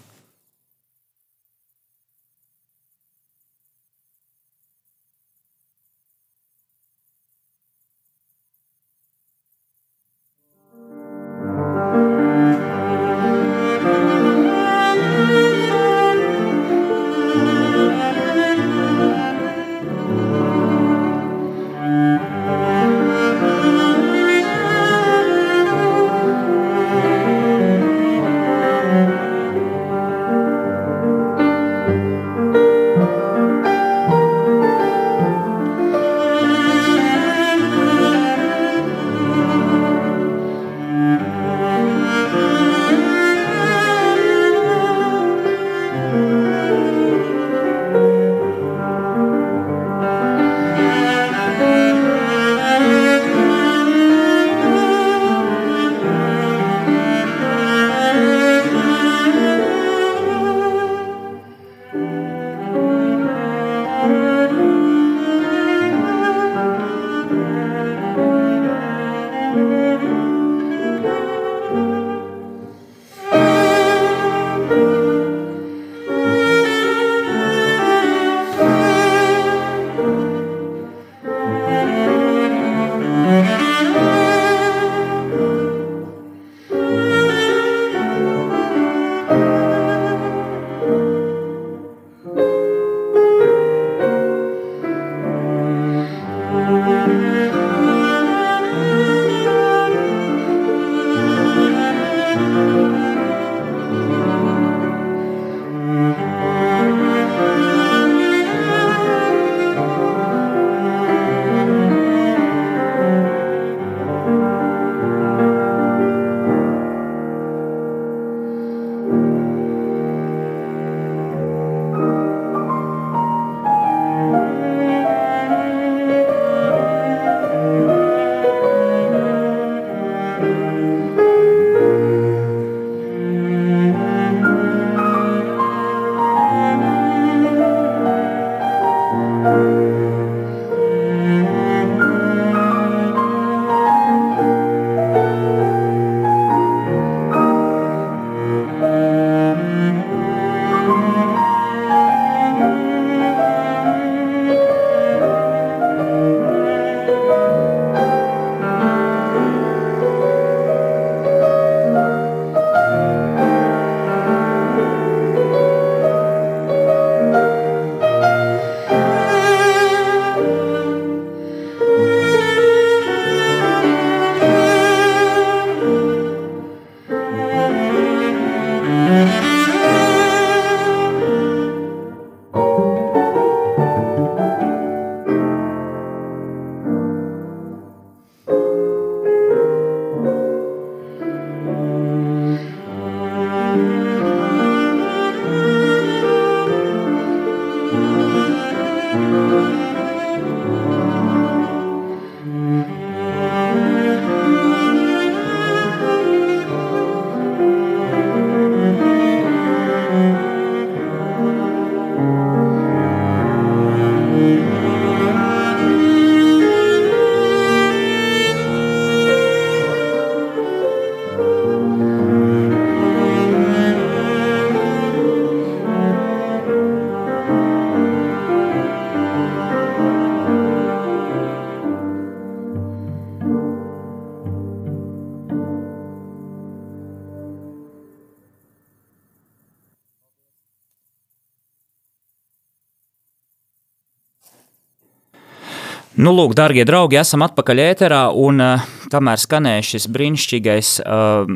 Nu, 246.22 246.30
lūk, 246.38 246.52
darbie 246.54 246.84
draugi, 246.86 247.18
esam 247.18 247.42
atpakaļ 247.42 247.80
ēterā, 247.82 248.20
un 248.38 248.62
uh, 248.62 248.82
kamēr 249.10 249.40
skanēja 249.42 249.86
šis 249.88 250.04
brīnišķīgais 250.14 250.92
uh, 251.02 251.50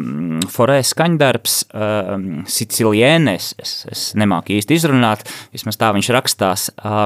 forē 0.49 0.79
skaņdarbs, 0.89 1.57
uh, 1.69 2.07
Sicilienes, 2.49 3.51
es, 3.61 3.75
es 3.93 4.07
nemāku 4.17 4.55
īsti 4.55 4.79
izrunāt, 4.79 5.21
vismaz 5.53 5.77
tā 5.77 5.91
viņš 5.93 6.09
rakstās, 6.17 6.65
uh, 6.79 7.05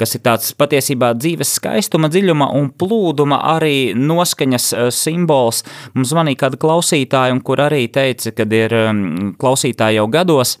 kas 0.00 0.16
ir 0.16 0.24
tāds 0.24 0.56
patiesībā 0.56 1.12
dzīves 1.18 1.52
skaistuma, 1.58 2.08
dziļuma 2.08 2.48
un 2.56 2.72
plūduma 2.72 3.42
arī 3.52 3.92
noskaņas 3.92 4.72
uh, 4.72 4.88
simbols. 4.88 5.60
Mums 5.92 6.14
zvanīja 6.14 6.46
kāda 6.46 6.62
klausītāja, 6.64 7.36
un 7.36 7.44
kur 7.44 7.60
arī 7.66 7.84
teica, 7.92 8.32
kad 8.32 8.56
ir 8.56 8.72
um, 8.80 9.34
klausītāji 9.36 10.00
jau 10.00 10.08
gados, 10.08 10.56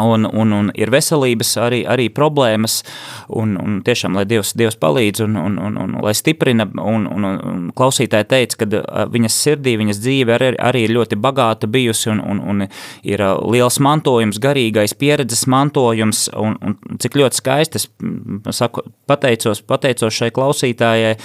Un, 0.00 0.24
un, 0.24 0.52
un 0.56 0.70
ir 0.72 0.88
veselības 0.88 1.50
arī, 1.60 1.82
arī 1.84 2.06
problēmas, 2.08 2.78
un, 3.28 3.58
un 3.60 3.80
tiešām, 3.84 4.16
lai 4.16 4.24
Dievs, 4.24 4.54
Dievs 4.56 4.78
palīdz 4.80 5.20
un, 5.26 5.36
un, 5.36 5.58
un, 5.60 5.76
un 5.82 5.98
lai 6.00 6.14
stiprina, 6.16 6.64
un, 6.80 7.04
un, 7.10 7.26
un 7.28 7.66
klausītāji 7.76 8.28
teica, 8.30 8.62
ka 8.62 9.04
viņas 9.12 9.36
sirdī, 9.44 9.76
viņas 9.76 10.00
dzīve 10.00 10.36
arī, 10.38 10.48
arī 10.56 10.86
ir 10.86 10.94
ļoti 10.96 11.18
bagāta 11.20 11.68
bijusi, 11.68 12.08
un, 12.14 12.22
un, 12.24 12.40
un 12.40 12.64
ir 13.04 13.24
liels 13.52 13.78
mantojums, 13.84 14.40
garīgais 14.40 14.96
pieredzes 14.96 15.44
mantojums, 15.52 16.24
un, 16.40 16.56
un 16.64 17.02
cik 17.02 17.20
ļoti 17.20 17.42
skaisti 17.42 17.82
es 17.82 17.88
saku, 18.56 18.86
pateicos, 19.10 19.60
pateicos 19.68 20.16
šai 20.16 20.32
klausītājai, 20.34 21.18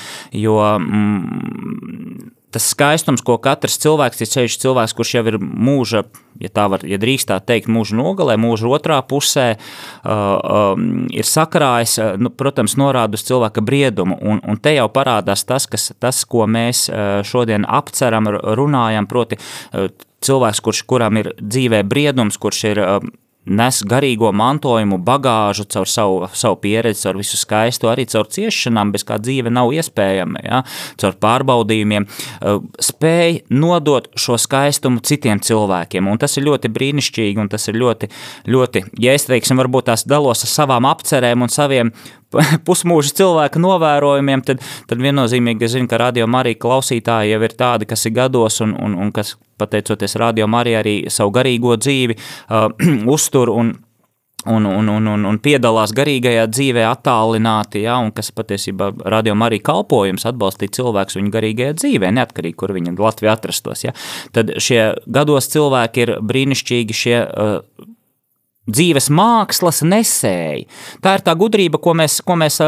jo 0.43 0.59
mm, 0.59 2.36
tas 2.57 2.71
skaistums, 2.73 3.21
ko 3.21 3.37
katrs 3.41 3.77
cilvēks, 3.83 4.23
ir 4.23 4.31
ceļš 4.31 4.57
cilvēks, 4.63 4.95
kurš 4.97 5.13
jau 5.19 5.23
ir 5.29 5.37
mūža, 5.41 6.03
ja 6.41 6.49
tā 6.53 6.65
var, 6.73 6.81
ja 6.89 6.97
drīkst 7.01 7.29
tā 7.29 7.37
teikt, 7.45 7.69
mūža 7.69 7.97
nogalē, 7.99 8.37
mūža 8.41 8.71
otrā 8.73 8.97
pusē, 9.05 9.45
uh, 9.57 10.73
um, 10.73 11.05
ir 11.13 11.27
sakrājis, 11.29 11.97
uh, 12.01 12.15
nu, 12.17 12.33
protams, 12.33 12.77
norāda 12.81 13.19
uz 13.19 13.25
cilvēka 13.27 13.61
briedumu, 13.65 14.17
un, 14.17 14.41
un 14.41 14.57
te 14.57 14.73
jau 14.73 14.87
parādās 14.93 15.45
tas, 15.45 15.69
kas, 15.69 15.91
tas, 16.01 16.23
ko 16.25 16.47
mēs 16.49 16.87
uh, 16.89 17.21
šodien 17.27 17.67
apceram, 17.69 18.31
runājam, 18.57 19.09
proti 19.09 19.37
uh, 19.37 19.91
cilvēks, 20.25 20.63
kurš, 20.65 20.83
kuram 20.89 21.21
ir 21.21 21.35
dzīvē 21.37 21.83
briedums, 21.85 22.41
kurš 22.41 22.65
ir 22.73 22.81
uh, 22.81 22.99
nes 23.47 23.79
garīgo 23.87 24.31
mantojumu, 24.35 24.99
bagāžu 25.03 25.67
caur 25.71 25.89
savu, 25.89 26.29
savu 26.37 26.59
pieredzi, 26.63 27.05
caur 27.05 27.19
visu 27.21 27.39
skaisto, 27.39 27.89
arī 27.91 28.07
caur 28.11 28.27
ciešanām, 28.31 28.91
bez 28.95 29.05
kā 29.07 29.19
dzīve 29.21 29.53
nav 29.53 29.73
iespējama, 29.75 30.43
ja? 30.45 30.61
caur 31.01 31.17
pārbaudījumiem, 31.23 32.07
eh, 32.07 32.59
spēj 32.89 33.41
nodot 33.49 34.09
šo 34.17 34.37
skaistumu 34.41 35.03
citiem 35.05 35.41
cilvēkiem. 35.43 36.07
Un 36.07 36.21
tas 36.21 36.37
ir 36.37 36.47
ļoti 36.47 36.71
brīnišķīgi, 36.73 37.41
un 37.41 37.49
tas 37.51 37.67
ir 37.67 37.79
ļoti, 37.79 38.11
ļoti 38.47 38.85
ja 39.03 39.15
es 39.17 39.27
teiksim, 39.29 39.59
varbūt 39.61 39.91
tās 39.91 40.05
dalos 40.07 40.45
ar 40.45 40.53
savām 40.53 40.87
apcerēm 40.89 41.45
un 41.45 41.53
saviem 41.53 41.93
pusmūža 42.67 43.15
cilvēka 43.21 43.61
novērojumiem, 43.63 44.43
tad, 44.47 44.63
tad 44.89 45.03
viennozīmīgi 45.03 45.67
es 45.67 45.75
zinu, 45.77 45.89
ka 45.91 46.01
radio 46.01 46.27
Marija 46.29 46.59
klausītāji 46.63 47.33
jau 47.33 47.41
ir 47.47 47.57
tādi, 47.57 47.89
kas 47.89 48.05
ir 48.09 48.15
gados 48.17 48.61
un, 48.65 48.75
un, 48.83 48.95
un 48.97 49.11
kas, 49.15 49.35
pateicoties 49.57 50.17
radio 50.21 50.47
Marija, 50.51 50.83
arī 50.83 50.97
savu 51.13 51.33
garīgo 51.39 51.77
dzīvi 51.79 52.17
uh, 52.17 52.69
uztur 53.17 53.53
un 53.53 53.75
un, 54.47 54.65
un, 54.65 54.87
un, 54.87 55.07
un, 55.11 55.25
un 55.27 55.39
piedalās 55.43 55.91
garīgajā 55.97 56.45
dzīvē 56.47 56.85
attālināti, 56.87 57.81
ja, 57.83 57.97
un 57.99 58.13
kas 58.15 58.29
patiesībā 58.35 58.93
radījuma 59.13 59.49
arī 59.49 59.59
kalpojums 59.65 60.23
atbalstīt 60.29 60.77
cilvēkus 60.77 61.19
viņu 61.19 61.33
garīgajā 61.33 61.73
dzīvē, 61.81 62.13
neatkarīgi, 62.15 62.55
kur 62.55 62.71
viņi 62.77 62.95
Latvijā 62.95 63.35
atrastos. 63.35 63.83
Ja. 63.83 63.95
Tad 64.35 64.53
šie 64.63 64.93
gados 65.03 65.51
cilvēki 65.51 66.05
ir 66.05 66.13
brīnišķīgi 66.31 66.97
šie 67.01 67.17
uh, 67.25 67.87
dzīves 68.67 69.09
mākslas 69.13 69.81
nesēji. 69.87 70.67
Tā 71.03 71.17
ir 71.17 71.23
tā 71.25 71.35
gudrība, 71.39 71.79
ko 71.81 71.93
mēs, 71.97 72.19
ko 72.25 72.37
mēs 72.39 72.59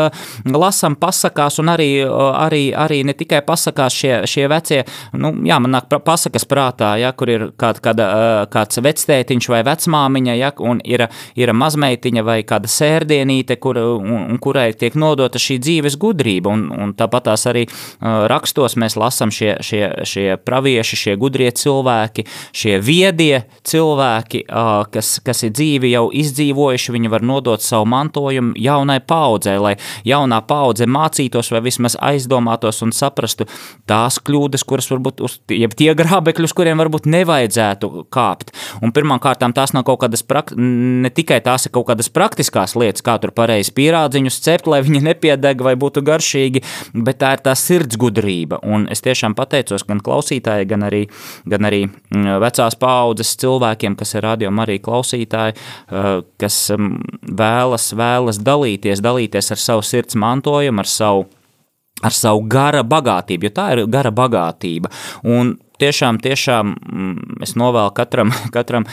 lasām 0.48 0.96
pasakās, 1.00 1.60
un 1.62 1.72
arī, 1.74 1.90
arī, 2.08 2.64
arī 2.76 3.02
ne 3.08 3.16
tikai 3.18 3.42
pasakās 3.46 3.96
šie, 3.96 4.14
šie 4.30 4.48
vecie, 4.52 4.82
nu, 5.20 5.34
jā, 5.48 5.60
man 5.62 5.76
nāk 5.78 5.92
pasakas 6.06 6.48
prātā, 6.50 6.94
ja, 7.02 7.12
kur 7.18 7.32
ir 7.32 7.48
kād, 7.60 7.82
kāda, 7.84 8.08
uh, 8.10 8.42
kāds 8.52 8.82
vectētiņš 8.84 9.50
vai 9.52 9.62
vecmāmiņa, 9.68 10.38
ja, 10.40 10.52
un 10.64 10.82
ir, 10.88 11.06
ir 11.40 11.54
mazmeitiņa 11.56 12.26
vai 12.26 12.40
kāda 12.48 12.72
sērdienīte, 12.72 13.60
kur, 13.62 13.80
un, 14.00 14.30
un 14.34 14.40
kurai 14.42 14.70
tiek 14.80 14.96
nodota 15.00 15.42
šī 15.42 15.60
dzīves 15.64 16.00
gudrība, 16.00 16.54
un, 16.56 16.68
un 16.72 16.96
tāpat 16.98 17.30
tās 17.30 17.46
arī 17.50 17.66
rakstos 18.00 18.78
mēs 18.80 18.96
lasām 19.00 19.34
šie, 19.34 19.58
šie, 19.66 19.84
šie 20.08 20.28
pravieši, 20.46 21.00
šie 21.04 21.16
gudrie 21.20 21.50
cilvēki, 21.56 22.26
šie 22.56 22.78
viedie 22.84 23.44
cilvēki, 23.68 24.46
kas, 24.94 25.18
kas 25.26 25.44
ir 25.48 25.54
dzīvi 25.58 25.89
jau 25.90 26.06
izdzīvojuši, 26.16 26.94
viņi 26.96 27.12
var 27.12 27.26
nodot 27.26 27.64
savu 27.64 27.88
mantojumu 27.90 28.56
jaunai 28.60 29.00
paudzei, 29.00 29.58
lai 29.62 29.76
jaunā 30.08 30.42
paudze 30.48 30.88
mācītos 30.90 31.52
vai 31.54 31.64
vismaz 31.66 31.98
aizdomātos 32.00 32.84
un 32.86 32.94
saprastu 32.96 33.48
tās 33.90 34.20
kļūdas, 34.24 34.66
kuras 34.68 34.90
varbūt, 34.92 35.24
uz, 35.26 35.40
jeb 35.52 35.74
tie 35.78 35.92
grābekļi, 35.98 36.50
uz 36.50 36.56
kuriem 36.58 36.82
varbūt 36.82 37.10
nevajadzētu 37.10 37.92
kāpt. 38.14 38.54
Un 38.84 38.94
pirmkārt, 38.96 39.44
tās 39.56 39.74
nav 39.76 39.86
kaut 39.88 40.04
kādas, 40.04 40.24
ne 40.56 41.12
tikai 41.14 41.40
tās 41.46 41.68
ir 41.68 41.74
kaut 41.76 41.90
kādas 41.90 42.12
praktiskās 42.14 42.76
lietas, 42.80 43.04
kā 43.06 43.18
tur 43.22 43.34
pareizi 43.36 43.74
pierādziņus 43.76 44.40
cept, 44.46 44.70
lai 44.72 44.82
viņi 44.86 45.04
nepiedeg 45.10 45.64
vai 45.66 45.76
būtu 45.80 46.04
garšīgi, 46.06 46.64
bet 46.94 47.22
tā 47.24 47.34
ir 47.38 47.44
tā 47.46 47.56
sirdsgudrība. 47.58 48.62
Un 48.68 48.88
es 48.92 49.04
tiešām 49.06 49.36
pateicos 49.38 49.86
gan 49.88 50.04
klausītāji, 50.06 50.70
gan 50.70 50.86
arī, 50.88 51.04
gan 51.50 51.68
arī 51.70 51.86
vecās 52.14 52.78
paudzes 52.80 53.36
cilvēkiem, 53.40 53.98
kas 54.00 54.16
ir 54.16 54.26
radio 54.28 54.52
arī 54.60 54.80
klausītāji, 54.84 55.56
kas 56.42 56.60
mm, 56.76 57.20
vēlas, 57.40 57.90
vēlas 57.98 58.42
dalīties, 58.44 59.04
dalīties 59.06 59.54
ar 59.56 59.62
savu 59.62 59.86
sirds 59.86 60.18
mantojumu, 60.20 60.84
ar 60.84 60.90
savu, 60.90 61.26
ar 62.06 62.16
savu 62.16 62.46
gara 62.52 62.84
bagātību, 62.84 63.50
jo 63.50 63.56
tā 63.56 63.72
ir 63.76 63.86
gara 63.92 64.12
bagātība. 64.16 64.92
Un 65.28 65.58
tiešām, 65.80 66.20
tiešām 66.24 66.74
mm, 66.76 67.40
es 67.46 67.56
novēlu 67.60 67.94
katram, 67.98 68.34
katram 68.56 68.88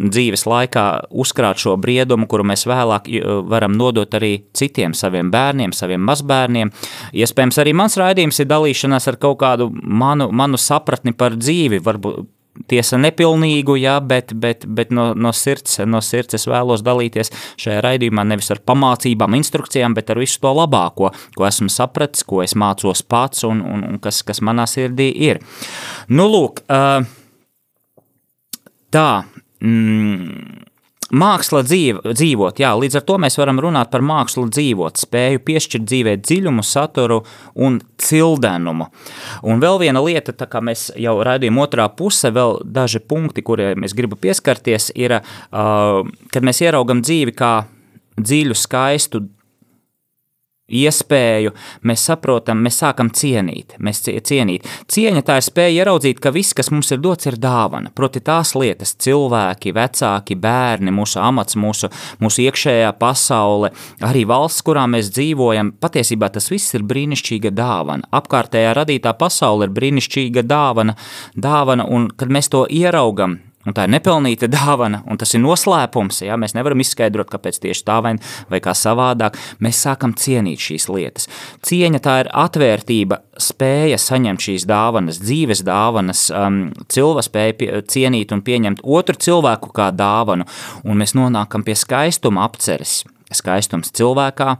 dzīves 0.00 0.46
laikā 0.48 0.86
uzkrāt 1.10 1.60
šo 1.60 1.76
briedumu, 1.80 2.28
kuru 2.30 2.46
mēs 2.48 2.64
vēlāk 2.68 3.10
varam 3.50 3.76
nodot 3.76 4.14
arī 4.16 4.32
citiem 4.56 4.96
saviem 4.96 5.30
bērniem, 5.32 5.74
saviem 5.76 6.02
mazbērniem. 6.08 6.72
Iespējams, 7.12 7.60
arī 7.60 7.76
mans 7.76 7.98
raidījums 8.00 8.40
ir 8.40 8.50
dalīšanās 8.50 9.10
ar 9.12 9.20
kaut 9.20 9.40
kādu 9.44 9.68
manu, 9.70 10.30
manu 10.32 10.60
sapratni 10.60 11.12
par 11.16 11.36
dzīvi, 11.38 11.82
varbūt 11.84 12.28
tiesa 12.68 12.98
nepilnīgu, 13.00 13.76
jā, 13.80 13.96
bet, 14.04 14.34
bet, 14.36 14.66
bet 14.66 14.92
no, 14.94 15.10
no, 15.14 15.32
sirds, 15.36 15.78
no 15.88 16.02
sirds 16.04 16.36
es 16.38 16.46
vēlos 16.50 16.84
dalīties 16.86 17.32
šajā 17.60 17.80
raidījumā 17.86 18.24
nevis 18.28 18.50
ar 18.54 18.62
pamācībām, 18.66 19.36
instrukcijām, 19.38 19.96
bet 19.96 20.12
ar 20.12 20.20
visu 20.20 20.40
to 20.42 20.52
labāko, 20.56 21.12
ko 21.36 21.48
esmu 21.48 21.70
sapratis, 21.72 22.26
ko 22.26 22.42
es 22.44 22.56
mācos 22.58 23.04
pats 23.06 23.46
un, 23.48 23.62
un, 23.64 23.84
un 23.92 24.00
kas, 24.02 24.22
kas 24.26 24.42
manā 24.44 24.66
sirdī 24.70 25.10
ir. 25.30 25.42
Nu, 26.08 26.28
lūk, 26.30 26.64
tā. 28.94 29.08
Mm, 29.60 30.69
Māksla 31.10 31.64
dzīv, 31.66 32.02
dzīvot, 32.06 32.60
jā, 32.62 32.70
līdz 32.78 33.00
ar 33.00 33.04
to 33.08 33.16
mēs 33.22 33.38
varam 33.40 33.58
runāt 33.62 33.90
par 33.90 34.04
mākslu 34.06 34.46
dzīvot, 34.52 35.00
spēju 35.02 35.42
piešķirt 35.46 35.88
dzīvē 35.88 36.14
dziļumu, 36.22 36.62
saturu 36.66 37.20
un 37.58 37.80
cildenumu. 37.98 38.86
Un 39.42 39.62
vēl 39.62 39.80
viena 39.82 40.02
lieta, 40.04 40.34
tā 40.36 40.46
kā 40.50 40.62
mēs 40.62 40.88
jau 40.94 41.16
raidījām 41.26 41.58
otrā 41.64 41.88
puse, 41.90 42.30
vēl 42.34 42.60
daži 42.62 43.02
punkti, 43.02 43.42
kuriem 43.42 43.88
es 43.88 43.96
gribu 43.98 44.18
pieskarties, 44.20 44.92
ir, 44.94 45.18
uh, 45.18 46.06
kad 46.30 46.46
mēs 46.46 46.62
ieraugam 46.62 47.02
dzīvi 47.02 47.34
kā 47.34 47.52
dziļu, 48.20 48.54
skaistu, 48.54 49.24
iespēju, 50.70 51.52
mēs 51.86 52.04
saprotam, 52.08 52.62
mēs 52.64 52.80
sākam 52.82 53.10
cienīt. 53.14 53.76
Mēs 53.82 54.02
cienīt. 54.06 54.68
Cieņa 54.90 55.24
tā 55.26 55.38
ir 55.40 55.46
spēja 55.46 55.84
ieraudzīt, 55.84 56.20
ka 56.22 56.32
viss, 56.34 56.54
kas 56.56 56.70
mums 56.72 56.92
ir 56.94 57.02
dots, 57.02 57.28
ir 57.30 57.38
dāvana. 57.40 57.92
Proti 57.94 58.22
tās 58.24 58.54
lietas, 58.58 58.94
cilvēki, 59.02 59.74
vecāki, 59.76 60.38
bērni, 60.40 60.94
mūsu 60.94 61.20
amats, 61.22 61.58
mūsu, 61.60 61.90
mūsu 62.22 62.46
iekšējā 62.46 62.94
pasaule, 63.00 63.72
arī 64.06 64.24
valsts, 64.28 64.64
kurā 64.66 64.86
mēs 64.90 65.12
dzīvojam, 65.14 65.74
patiesībā 65.82 66.30
tas 66.32 66.50
viss 66.52 66.78
ir 66.78 66.86
brīnišķīga 66.88 67.54
dāvana. 67.56 68.08
Apkārtējā 68.20 68.74
radītā 68.78 69.14
pasaule 69.18 69.68
ir 69.68 69.76
brīnišķīga 69.76 70.46
dāvana, 70.46 70.96
dāvana 71.36 71.88
un 71.90 72.10
kad 72.16 72.32
mēs 72.32 72.52
to 72.52 72.66
ieraugam, 72.70 73.40
Un 73.68 73.74
tā 73.76 73.84
ir 73.84 73.90
nepelnīta 73.92 74.48
dāvana, 74.48 75.02
un 75.04 75.18
tas 75.20 75.34
ir 75.36 75.42
noslēpums. 75.42 76.22
Ja? 76.24 76.38
Mēs 76.40 76.54
nevaram 76.56 76.80
izskaidrot, 76.80 77.28
kāpēc 77.28 77.58
tieši 77.60 77.82
tā 77.84 77.98
vai, 78.00 78.14
vai 78.48 78.60
kā 78.64 78.72
savādāk. 78.76 79.36
Mēs 79.60 79.82
sākam 79.84 80.14
cienīt 80.16 80.62
šīs 80.64 80.86
lietas. 80.88 81.28
Cieņa 81.68 82.00
tā 82.00 82.14
ir 82.22 82.30
atvērtība, 82.40 83.18
spēja 83.36 83.98
saņemt 84.00 84.46
šīs 84.46 84.64
dāvanas, 84.68 85.20
dzīves 85.20 85.60
dāvanas, 85.68 86.22
um, 86.32 86.60
cilvēka 86.88 87.26
spēja 87.26 87.56
pie, 87.60 87.68
cienīt 87.92 88.32
un 88.32 88.40
pieņemt 88.46 88.80
otru 88.80 89.20
cilvēku 89.28 89.74
kā 89.76 89.90
dāvanu, 89.92 90.46
un 90.88 91.02
mēs 91.02 91.12
nonākam 91.18 91.66
pie 91.66 91.76
skaistuma 91.76 92.46
apceres. 92.48 93.02
Skaistums 93.36 93.92
cilvēkā, 93.92 94.54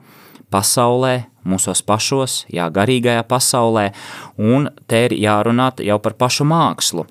pasaulē, 0.52 1.14
mūsos 1.48 1.80
pašos, 1.88 2.42
jā, 2.52 2.68
garīgajā 2.68 3.24
pasaulē, 3.32 3.86
un 4.36 4.68
te 4.92 5.06
ir 5.08 5.16
jārunā 5.24 5.70
jau 5.88 5.98
par 6.04 6.18
pašu 6.20 6.44
mākslu. 6.52 7.06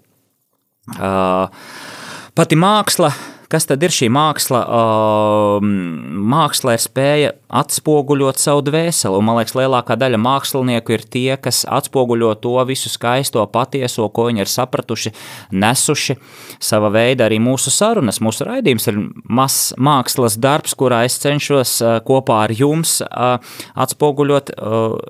Uh, 0.97 1.45
pati 2.33 2.57
māksla 2.59 3.11
kas 3.49 3.65
tad 3.69 3.83
ir 3.85 3.93
šī 3.93 4.07
māksla? 4.13 4.61
Mākslā 6.29 6.75
ir 6.77 6.83
spēja 6.83 7.31
atspoguļot 7.49 8.37
savu 8.37 8.61
dvēseli, 8.67 9.17
un 9.17 9.25
man 9.25 9.39
liekas, 9.39 9.55
lielākā 9.57 9.95
daļa 9.97 10.19
mākslinieku 10.21 10.93
ir 10.93 11.03
tie, 11.09 11.33
kas 11.41 11.63
atspoguļo 11.65 12.35
to 12.43 12.53
visu 12.69 12.91
skaisto, 12.93 13.41
patieso, 13.49 14.05
ko 14.13 14.27
viņi 14.27 14.43
ir 14.43 14.51
sapratuši, 14.51 15.13
nesuši 15.57 16.15
sava 16.61 16.91
veida 16.93 17.25
arī 17.25 17.39
mūsu 17.41 17.73
sarunas. 17.73 18.21
Mūsu 18.21 18.45
raidījums 18.45 18.85
ir 18.91 18.99
mazs 19.25 19.73
mākslas 19.81 20.37
darbs, 20.37 20.75
kurā 20.77 21.01
es 21.07 21.17
cenšos 21.23 21.79
kopā 22.05 22.43
ar 22.45 22.53
jums 22.53 22.99
atspoguļot 23.09 24.53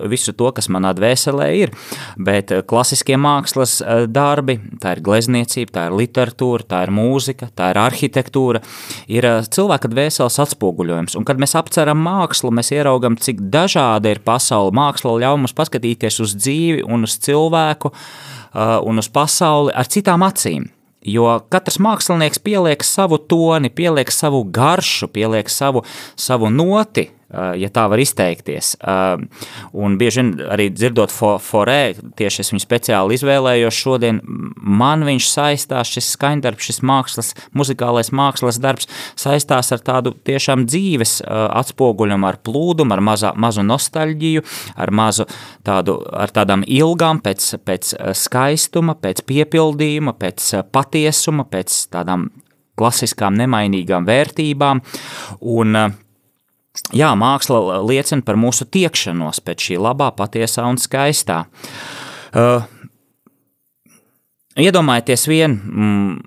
visu 0.07 0.35
to, 0.39 0.53
kas 0.55 0.71
manā 0.71 0.93
dvēselē 0.95 1.49
ir. 1.59 1.75
Bet 2.15 2.55
klasiskie 2.71 3.19
mākslas 3.19 3.81
darbi, 4.07 4.61
tā 4.79 4.95
ir 4.95 5.03
glezniecība, 5.03 5.75
tā 5.75 5.85
ir 5.89 5.99
literatūra, 5.99 6.69
tā 6.71 6.85
ir 6.87 6.95
mūzika, 6.95 7.51
tā 7.51 7.73
ir 7.73 7.83
arhitektūra, 7.83 8.28
ir 9.11 9.27
cilvēka 9.49 9.91
dvēseles 9.91 10.39
atspoguļojums. 10.45 11.17
Un 11.19 11.27
kad 11.27 11.41
mēs 11.41 11.55
apceram 11.59 12.01
mākslu, 12.05 12.53
mēs 12.55 12.71
ieraugam, 12.75 13.17
cik 13.19 13.41
dažāda 13.53 14.13
ir 14.13 14.23
pasaule. 14.25 14.73
Māksla 14.75 15.17
ļauj 15.25 15.39
mums 15.43 15.55
paskatīties 15.57 16.19
uz 16.23 16.35
dzīvi 16.39 16.85
un 16.87 17.07
uz 17.07 17.17
cilvēku 17.25 17.93
uh, 17.93 18.79
un 18.85 19.01
uz 19.01 19.11
pasauli 19.11 19.75
ar 19.75 19.89
citām 19.91 20.25
acīm. 20.27 20.69
Jo 21.05 21.37
katrs 21.51 21.79
mākslinieks 21.79 22.41
pieliek 22.43 22.83
savu 22.83 23.21
toni, 23.23 23.71
pieliek 23.71 24.11
savu 24.11 24.43
garšu, 24.43 25.07
pieliek 25.15 25.47
savu, 25.49 25.85
savu 26.19 26.51
noti 26.51 27.07
Eh, 27.07 27.18
ja 27.29 27.69
tā 27.69 27.85
var 27.91 28.01
izteikties. 28.01 28.73
Eh, 28.81 29.21
un 29.77 29.97
bieži 30.01 30.23
vien 30.23 30.31
arī 30.49 30.69
dzirdot 30.73 31.13
forē, 31.13 31.93
tieši 32.17 32.41
es 32.43 32.51
viņu 32.53 32.63
speciāli 32.63 33.17
izvēlējos 33.17 33.81
šodien, 33.83 34.21
man 34.57 35.05
viņš 35.05 35.27
saistās, 35.29 35.91
šis 35.93 36.09
skaņdarbs, 36.15 36.69
šis 36.71 36.81
mākslas, 36.81 37.31
muzikālais 37.53 38.09
mākslas 38.15 38.59
darbs 38.61 38.89
saistās 39.19 39.71
ar 39.75 39.85
tādu 39.85 40.15
tiešām 40.25 40.65
dzīves 40.69 41.19
eh, 41.21 41.45
atspoguļumu, 41.61 42.29
ar 42.29 42.41
plūdumu, 42.41 42.97
ar 42.97 43.05
mazā, 43.11 43.33
mazu 43.37 43.65
nostalģiju, 43.67 44.45
ar 44.75 44.91
mazu 44.91 45.29
tādu, 45.67 45.99
ar 46.09 46.33
tādām 46.33 46.65
ilgām 46.65 47.21
pēc, 47.21 47.53
pēc 47.61 47.93
skaistuma, 48.17 48.97
pēc 48.97 49.21
piepildījuma, 49.29 50.17
pēc 50.17 50.51
patiesuma, 50.73 51.45
pēc 51.49 51.85
tādām 51.93 52.29
klasiskām 52.79 53.35
nemainīgām 53.35 54.05
vērtībām, 54.07 54.79
un 55.51 55.75
uh, 55.75 55.97
jā, 56.95 57.11
māksla 57.17 57.79
liecina 57.85 58.25
par 58.25 58.39
mūsu 58.39 58.67
tiekšanos 58.69 59.41
pēc 59.45 59.69
šī 59.69 59.79
labā, 59.81 60.11
patiesā 60.15 60.65
un 60.69 60.79
skaistā. 60.81 61.43
Uh, 62.29 62.65
iedomājieties, 64.59 65.25
vien 65.29 65.55
mm, 65.57 66.19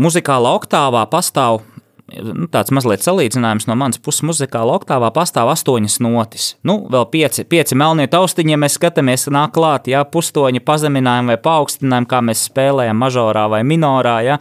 muzikālā 0.00 0.54
oktāvā 0.60 1.04
pastāv 1.12 1.62
nu, 2.10 2.48
tāds 2.52 2.72
mazliet 2.74 3.04
salīdzinājums 3.04 3.66
no 3.68 3.76
manas 3.78 4.00
puses 4.02 4.24
muzikāla 4.26 4.74
oktāvā 4.78 5.10
pastāv 5.14 5.50
astoņas 5.52 5.98
notis. 6.04 6.46
Nu, 6.66 6.78
vēl 6.90 7.06
pieci, 7.12 7.44
pieci 7.48 7.78
melnie 7.78 8.06
taustiņi, 8.10 8.54
ja 8.54 8.60
mēs 8.60 8.76
skatāmies, 8.78 9.28
nāk 9.32 9.54
klāt, 9.56 9.90
ja 9.90 10.02
pustoņi 10.08 10.62
pazeminājumi 10.66 11.34
vai 11.34 11.38
paaugstinājumi, 11.44 12.10
kā 12.10 12.22
mēs 12.26 12.44
spēlējam 12.50 13.00
mažorā 13.00 13.46
vai 13.52 13.62
minorā, 13.66 14.16
ja, 14.26 14.40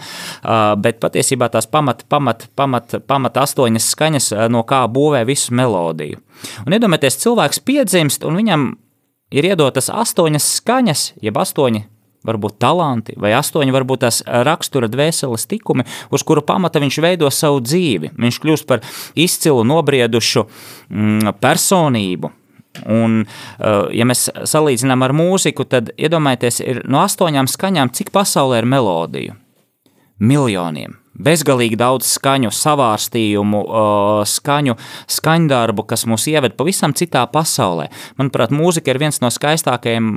bet 0.82 1.02
patiesībā 1.04 1.52
tās 1.54 1.70
pamat, 1.70 2.06
pamat, 2.10 2.48
pamat, 2.60 3.00
pamat 3.08 3.40
astoņas 3.44 3.92
skaņas, 3.94 4.32
no 4.54 4.66
kā 4.68 4.84
būvē 4.90 5.26
visu 5.30 5.56
melodiju. 5.58 6.20
Un 6.66 6.76
iedomājieties, 6.76 7.20
cilvēks 7.24 7.64
piedzimst 7.68 8.26
un 8.28 8.40
viņam 8.40 8.68
ir 9.36 9.52
iedotas 9.52 9.92
astoņas 9.94 10.54
skaņas, 10.60 11.08
jeb 11.24 11.38
astoņi 11.40 11.86
varbūt 12.30 12.60
talanti, 12.62 13.18
vai 13.20 13.34
astoņi 13.38 13.76
varbūt 13.76 14.06
tās 14.06 14.22
rakstura 14.26 14.90
dvēseles 14.92 15.48
tikumi, 15.50 15.86
uz 16.14 16.26
kuru 16.26 16.46
pamata 16.46 16.82
viņš 16.82 17.02
veido 17.04 17.32
savu 17.34 17.64
dzīvi. 17.66 18.14
Viņš 18.20 18.42
kļūst 18.44 18.70
par 18.70 18.86
izcilu, 19.20 19.66
nobriedušu 19.68 20.46
mm, 20.46 21.34
personību. 21.42 22.36
Un, 22.86 23.24
uh, 23.26 23.90
ja 23.92 24.06
mēs 24.08 24.28
salīdzinām 24.30 25.04
ar 25.04 25.14
mūziku, 25.18 25.66
tad 25.68 25.92
iedomājieties, 25.98 26.62
ir 26.64 26.82
no 26.88 27.02
astoņām 27.04 27.50
skaņām, 27.50 27.92
cik 27.98 28.14
pasaulē 28.16 28.62
ir 28.62 28.70
melodiju? 28.70 29.36
Miljoniem. 30.20 30.98
Bezgalīgi 31.20 31.76
daudz 31.80 32.08
skaņu, 32.14 32.52
savārstījumu, 32.56 33.64
uh, 33.66 34.22
skaņu, 34.28 34.78
skaņdarbu, 35.12 35.84
kas 35.90 36.06
mūs 36.08 36.30
ieved 36.32 36.56
pavisam 36.60 36.94
citā 36.96 37.26
pasaulē. 37.32 37.90
Manuprāt, 38.20 38.54
mūzika 38.56 38.94
ir 38.94 39.02
viens 39.02 39.20
no 39.24 39.32
skaistākajiem 39.34 40.14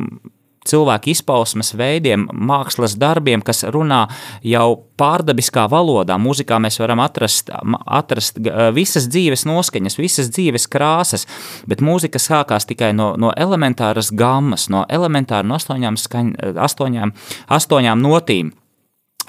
cilvēku 0.69 1.11
izpausmes 1.13 1.73
veidiem, 1.79 2.29
mākslas 2.33 2.95
darbiem, 3.01 3.43
kas 3.45 3.65
runā 3.75 4.05
jau 4.47 4.69
pārdabiskā 5.01 5.67
valodā. 5.71 6.19
Mūzikā 6.23 6.59
mēs 6.63 6.79
varam 6.83 7.03
atrast, 7.03 7.51
atrast 7.87 8.39
visas 8.77 9.09
dzīves 9.11 9.47
noskaņas, 9.49 9.99
visas 9.99 10.31
dzīves 10.33 10.69
krāsas, 10.73 11.27
bet 11.69 11.83
mūzika 11.85 12.23
sākās 12.23 12.69
tikai 12.71 12.93
no, 12.97 13.13
no 13.19 13.33
elementāras 13.37 14.13
gammas, 14.15 14.69
no 14.73 14.87
elementāra 14.89 15.47
no 15.47 15.59
astoņām, 15.59 15.99
skaņ, 16.01 16.35
astoņām, 16.69 17.15
astoņām 17.59 18.03
notīm. 18.03 18.53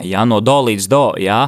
Jā, 0.02 0.24
no 0.26 0.40
do 0.42 0.56
līdz 0.66 0.88
do, 0.90 1.04
jā, 1.22 1.44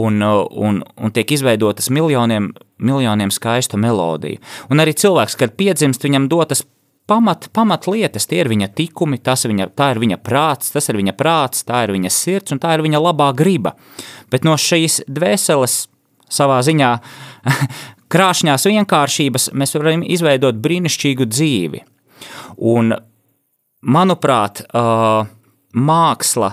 un, 0.00 0.22
un, 0.24 0.78
un 0.80 1.12
tiek 1.12 1.34
izveidotas 1.36 1.90
miljoniem, 1.92 2.48
miljoniem 2.80 3.30
skaistu 3.30 3.76
melodiju. 3.76 4.40
Un 4.72 4.80
arī 4.80 4.94
cilvēks, 4.96 5.36
kad 5.36 5.52
piedzimst, 5.60 6.00
viņam 6.06 6.30
dotas 6.32 6.64
pamat, 7.06 7.48
pamat 7.52 7.86
lietas, 7.90 8.26
tie 8.30 8.42
ir 8.42 8.50
viņa 8.52 8.68
tikumi, 8.76 9.18
viņa, 9.22 9.68
tā 9.76 9.90
ir 9.92 10.00
viņa 10.02 10.18
prāts, 10.22 10.72
tas 10.74 10.88
ir 10.88 10.98
viņa 11.00 11.14
prāts, 11.18 11.64
tā 11.68 11.84
ir 11.86 11.94
viņa 11.96 12.10
sirds 12.10 12.54
un 12.54 12.60
tā 12.62 12.74
ir 12.76 12.84
viņa 12.84 13.00
labā 13.02 13.32
griba. 13.36 13.74
Bet 14.30 14.44
no 14.44 14.56
šīs 14.56 15.02
dvēseles 15.08 15.86
savā 16.32 16.60
ziņā 16.64 16.92
krāšņās 18.12 18.68
vienkāršības 18.70 19.50
mēs 19.56 19.76
varam 19.78 20.04
izveidot 20.04 20.60
brīnišķīgu 20.62 21.28
dzīvi. 21.28 21.84
Un, 22.72 22.94
manuprāt, 23.82 24.62
māksla 25.72 26.52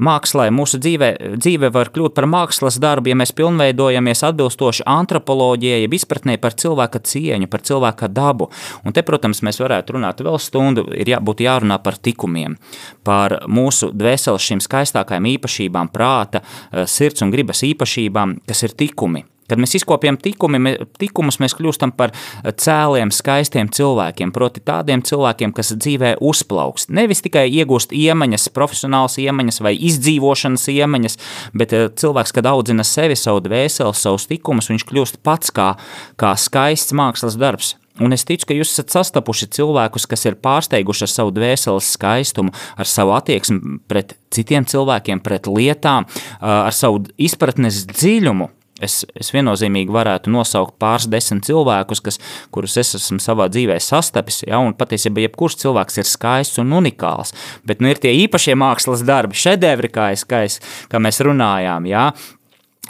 Mākslā 0.00 0.46
mūsu 0.48 0.78
dzīvē, 0.80 1.36
dzīve 1.36 1.68
var 1.74 1.90
kļūt 1.92 2.14
par 2.16 2.24
mākslas 2.24 2.78
darbu, 2.80 3.10
ja 3.12 3.16
mēs 3.18 3.34
pilnveidojamies 3.36 4.24
atbilstoši 4.24 4.86
antropoloģijai, 4.88 5.82
jeb 5.84 5.96
izpratnē 5.98 6.38
par 6.40 6.56
cilvēka 6.56 7.02
cieņu, 7.10 7.48
par 7.52 7.60
cilvēka 7.68 8.08
dabu. 8.08 8.48
Un 8.88 8.96
te, 8.96 9.04
protams, 9.04 9.42
mēs 9.44 9.60
varētu 9.60 9.98
runāt 9.98 10.22
vēl 10.24 10.40
stundu, 10.40 10.86
ir 10.96 11.12
jābūt 11.12 11.44
jārunā 11.44 11.76
par 11.84 12.00
tikumiem, 12.00 12.56
par 13.04 13.42
mūsu 13.52 13.90
dvēseles 13.92 14.48
šīm 14.48 14.64
skaistākajām 14.64 15.28
īpašībām, 15.34 15.92
prāta, 15.92 16.40
eh, 16.40 16.86
sirds 16.88 17.20
un 17.22 17.30
gribas 17.30 17.60
īpašībām, 17.60 18.40
kas 18.48 18.64
ir 18.64 18.72
tikumi. 18.72 19.26
Kad 19.52 19.60
mēs 19.60 19.76
izkopjam 19.76 20.16
tikumi, 20.16 20.76
tikumus, 20.96 21.36
mēs 21.42 21.52
kļūstam 21.58 21.92
par 21.98 22.14
eh, 22.14 22.48
cēliem, 22.56 23.12
skaistiem 23.12 23.68
cilvēkiem, 23.72 24.32
proti 24.32 24.62
tādiem 24.64 25.04
cilvēkiem, 25.04 25.52
kas 25.56 25.74
dzīvē 25.76 26.14
uzplaukst. 26.24 26.88
Nevis 26.94 27.20
tikai 27.26 27.44
iegūst 27.50 27.92
iemaņas, 27.92 28.48
profesionāls 28.56 29.18
iemaņas 29.20 29.60
vai 29.64 29.74
izdzīvošanas 29.76 30.64
iemaņas, 30.72 31.20
bet 31.52 31.76
eh, 31.76 31.86
cilvēks, 32.00 32.32
kad 32.32 32.48
audzina 32.48 32.86
sevi, 32.88 33.18
savu 33.18 33.44
dvēseli, 33.44 33.92
savus 33.98 34.26
tikumus, 34.30 34.72
viņš 34.72 34.88
kļūst 34.88 35.22
pats 35.26 35.52
kā, 35.52 35.74
kā 36.16 36.32
skaists 36.40 36.96
mākslas 36.96 37.36
darbs. 37.36 37.76
Un 38.00 38.14
es 38.16 38.24
ticu, 38.24 38.46
ka 38.48 38.56
jūs 38.56 38.72
esat 38.72 38.94
sastapuši 38.94 39.50
cilvēkus, 39.52 40.06
kas 40.08 40.24
ir 40.24 40.38
pārsteiguši 40.40 41.04
ar 41.04 41.12
savu 41.12 41.34
dvēseles 41.36 41.90
skaistumu, 41.98 42.54
ar 42.80 42.88
savu 42.88 43.12
attieksmi 43.18 43.76
pret 43.90 44.16
citiem 44.32 44.64
cilvēkiem, 44.68 45.20
pret 45.20 45.50
lietām, 45.50 46.08
ar 46.40 46.72
savu 46.72 47.02
izpratnes 47.20 47.82
dziļumu, 47.92 48.48
Es, 48.82 49.02
es 49.18 49.30
viennozīmīgi 49.34 49.92
varētu 49.94 50.32
nosaukt 50.32 50.76
pāris 50.82 51.08
desmit 51.10 51.46
cilvēkus, 51.46 52.02
kas, 52.02 52.18
kurus 52.54 52.76
es 52.80 52.94
esmu 52.98 53.20
savā 53.22 53.48
dzīvē 53.52 53.78
sastapis. 53.82 54.42
Ja, 54.48 54.60
un 54.62 54.74
patiesībā 54.78 55.26
jebkurš 55.26 55.60
cilvēks 55.62 56.02
ir 56.02 56.10
skaists 56.10 56.62
un 56.62 56.74
unikāls. 56.80 57.34
Bet 57.68 57.82
nu, 57.82 57.92
ir 57.92 58.02
tie 58.02 58.14
īpašie 58.24 58.56
mākslas 58.58 59.04
darbi, 59.06 59.38
šedevri, 59.38 59.92
kā, 59.92 60.12
es, 60.16 60.26
kā, 60.28 60.44
es, 60.48 60.58
kā 60.90 61.02
mēs 61.02 61.22
runājām. 61.22 61.86
Ja, 61.90 62.10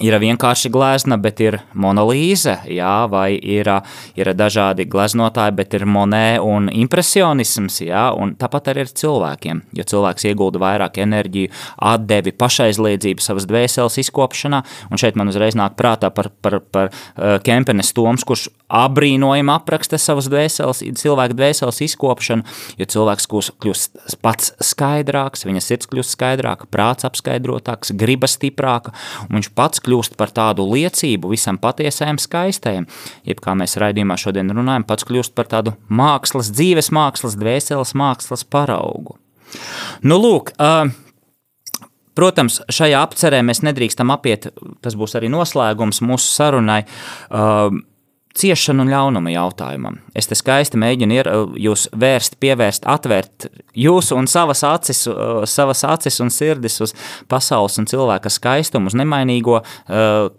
ir 0.03 0.17
vienkārši 0.19 0.71
glezna, 0.73 1.17
bet 1.21 1.41
ir 1.43 1.59
monolīze, 1.79 2.57
jā, 2.71 2.95
vai 3.11 3.35
ir, 3.37 3.69
ir 4.19 4.33
dažādi 4.37 4.87
gleznotāji, 4.91 5.55
bet 5.59 5.77
ir 5.79 5.87
monē 5.87 6.41
un 6.43 6.69
impresionisms, 6.73 7.81
jā, 7.87 8.09
un 8.19 8.35
tāpat 8.39 8.73
arī 8.73 8.87
ar 8.87 8.93
cilvēkiem, 9.03 9.63
jo 9.79 9.87
cilvēks 9.93 10.27
iegulda 10.31 10.63
vairāk 10.63 10.99
enerģiju, 11.05 11.53
atdevi 11.93 12.35
pašaizliedzību 12.39 13.23
savas 13.23 13.47
dvēseles 13.51 14.01
izkopšanā, 14.03 14.63
un 14.91 15.01
šeit 15.01 15.19
man 15.19 15.31
uzreiz 15.31 15.57
nāk 15.59 15.77
prātā 15.79 16.11
par, 16.15 16.33
par, 16.43 16.59
par 16.75 16.91
Kempenes 17.47 17.95
Toms, 17.95 18.27
kurš 18.27 18.49
abrīnojami 18.73 19.53
apraksta 19.55 20.01
savas 20.01 20.31
dvēseles, 20.33 20.83
cilvēka 20.99 21.37
dvēseles 21.37 21.83
izkopšanu, 21.87 22.47
jo 22.81 22.89
cilvēks 22.97 23.29
kļūst 23.31 24.19
pats 24.25 24.55
skaidrāks, 24.65 25.47
viņa 25.47 25.63
sirds 25.63 25.91
kļūst 25.93 26.17
skaidrāka, 26.17 26.67
prāts 26.73 27.07
apskaidrotāks, 27.07 27.93
griba 27.99 28.31
stiprāka, 28.31 28.95
un 29.29 29.39
viņš 29.39 29.53
pats 29.59 29.83
kļūst 29.83 29.92
par 30.19 30.33
tādu 30.35 30.67
liecību 30.71 31.33
visam 31.33 31.59
patiesajam 31.63 32.21
skaistajam, 32.23 32.89
jeb 33.29 33.43
kā 33.45 33.55
mēs 33.59 33.79
raidījumā 33.81 34.17
šodien 34.21 34.53
runājam, 34.55 34.87
pats 34.89 35.07
kļūst 35.09 35.37
par 35.39 35.51
tādu 35.53 35.77
mākslas, 35.93 36.53
dzīves 36.55 36.93
mākslas, 36.95 37.39
dvēseles 37.41 37.95
mākslas 37.99 38.47
paraugu. 38.49 39.19
Nu, 40.03 40.17
lūk, 40.21 40.55
uh, 40.57 40.93
Protams, 42.13 42.59
šajā 42.69 42.99
apcerē 43.01 43.39
mēs 43.41 43.63
nedrīkstam 43.65 44.11
apiet, 44.13 44.51
tas 44.85 44.97
būs 45.01 45.17
arī 45.17 45.31
noslēgums 45.33 46.03
mūsu 46.05 46.29
sarunai. 46.29 46.83
Uh, 47.33 47.73
ciešanu 48.39 48.87
un 48.87 48.93
ļaunuma 48.93 49.33
jautājumam. 49.35 50.01
Es 50.17 50.29
te 50.31 50.37
skaisti 50.39 50.81
mēģinu 50.81 51.19
ir, 51.19 51.31
jūs 51.61 51.87
vērst, 51.93 52.39
pievērst, 52.43 52.89
atvērt 52.89 53.49
jūsu 53.79 54.17
un 54.19 54.29
savas 54.31 54.65
acis, 54.67 55.05
savas 55.51 55.85
acis 55.89 56.21
un 56.25 56.33
sirdis 56.33 56.81
uz 56.85 56.97
pasaules 57.29 57.79
un 57.81 57.89
cilvēka 57.91 58.33
skaistumu, 58.33 58.91
uz 58.91 58.99
nemainīgo 58.99 59.61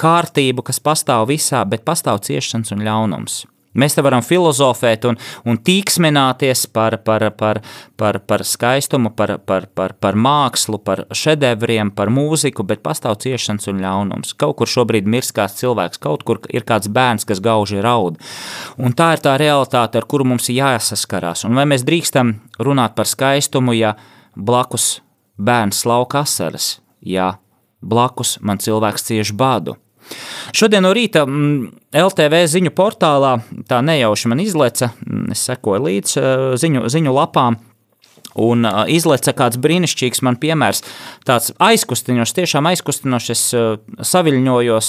kārtību, 0.03 0.65
kas 0.65 0.81
pastāv 0.83 1.29
visā, 1.31 1.63
bet 1.69 1.85
pastāv 1.87 2.23
ciešanas 2.25 2.73
un 2.75 2.85
ļaunums. 2.85 3.43
Mēs 3.73 3.95
te 3.97 4.03
varam 4.05 4.21
filozofēt 4.25 5.07
un, 5.09 5.17
un 5.49 5.57
tīksmināties 5.57 6.65
par, 6.73 6.99
par, 7.05 7.25
par, 7.37 7.59
par, 7.97 8.19
par 8.29 8.43
skaistumu, 8.45 9.13
par, 9.17 9.35
par, 9.47 9.67
par, 9.73 9.95
par 9.97 10.17
mākslu, 10.19 10.77
par 10.83 11.05
šedevriem, 11.13 11.91
par 11.95 12.11
mūziku, 12.13 12.65
bet 12.69 12.83
pastāv 12.85 13.17
ciešanas 13.23 13.69
un 13.71 13.81
ļaunums. 13.83 14.35
Kaut 14.37 14.59
kur 14.61 14.69
šobrīd 14.69 15.09
mirst 15.09 15.35
kāds 15.37 15.57
cilvēks, 15.61 16.01
kaut 16.03 16.25
kur 16.27 16.41
ir 16.53 16.67
kāds 16.69 16.91
bērns, 16.93 17.25
kas 17.29 17.41
gauži 17.43 17.81
raud. 17.83 18.19
Un 18.77 18.93
tā 18.97 19.13
ir 19.17 19.23
tā 19.25 19.37
realitāte, 19.41 19.97
ar 19.97 20.09
kuru 20.09 20.27
mums 20.33 20.49
ir 20.49 20.61
jāsaskarās. 20.61 21.45
Un 21.47 21.57
vai 21.57 21.65
mēs 21.69 21.85
drīkstam 21.87 22.35
runāt 22.61 22.97
par 22.97 23.09
skaistumu, 23.09 23.73
ja 23.77 23.95
blakus 24.35 24.99
bērns 25.41 25.85
lauka 25.89 26.23
asaras, 26.27 26.77
ja 27.01 27.33
blakus 27.81 28.37
man 28.41 28.61
cilvēks 28.61 29.09
cieši 29.09 29.37
badu? 29.37 29.77
Šodien 30.53 30.85
no 30.85 30.93
rīta 30.95 31.25
mm, 31.25 31.69
LTV 32.03 32.43
ziņu 32.51 32.73
portālā 32.77 33.35
tā 33.69 33.81
nejauši 33.85 34.31
man 34.31 34.41
izleca, 34.43 34.91
mm, 35.05 35.29
es 35.35 35.45
sekoju 35.49 35.85
līdz 35.87 36.17
eh, 36.17 36.47
ziņu, 36.61 36.87
ziņu 36.93 37.15
lapām. 37.15 37.61
Un 38.33 38.65
uh, 38.65 38.83
izlaica 38.89 39.29
kāds 39.37 39.59
brīnišķīgs 39.61 40.23
man 40.25 40.39
piemērs, 40.41 40.81
tāds 41.27 41.51
aizkustinošs, 41.61 42.33
tiešām 42.33 42.65
aizkustinošs. 42.71 43.29
Es 43.29 43.43
uh, 43.53 43.75
saviļņojos, 44.01 44.87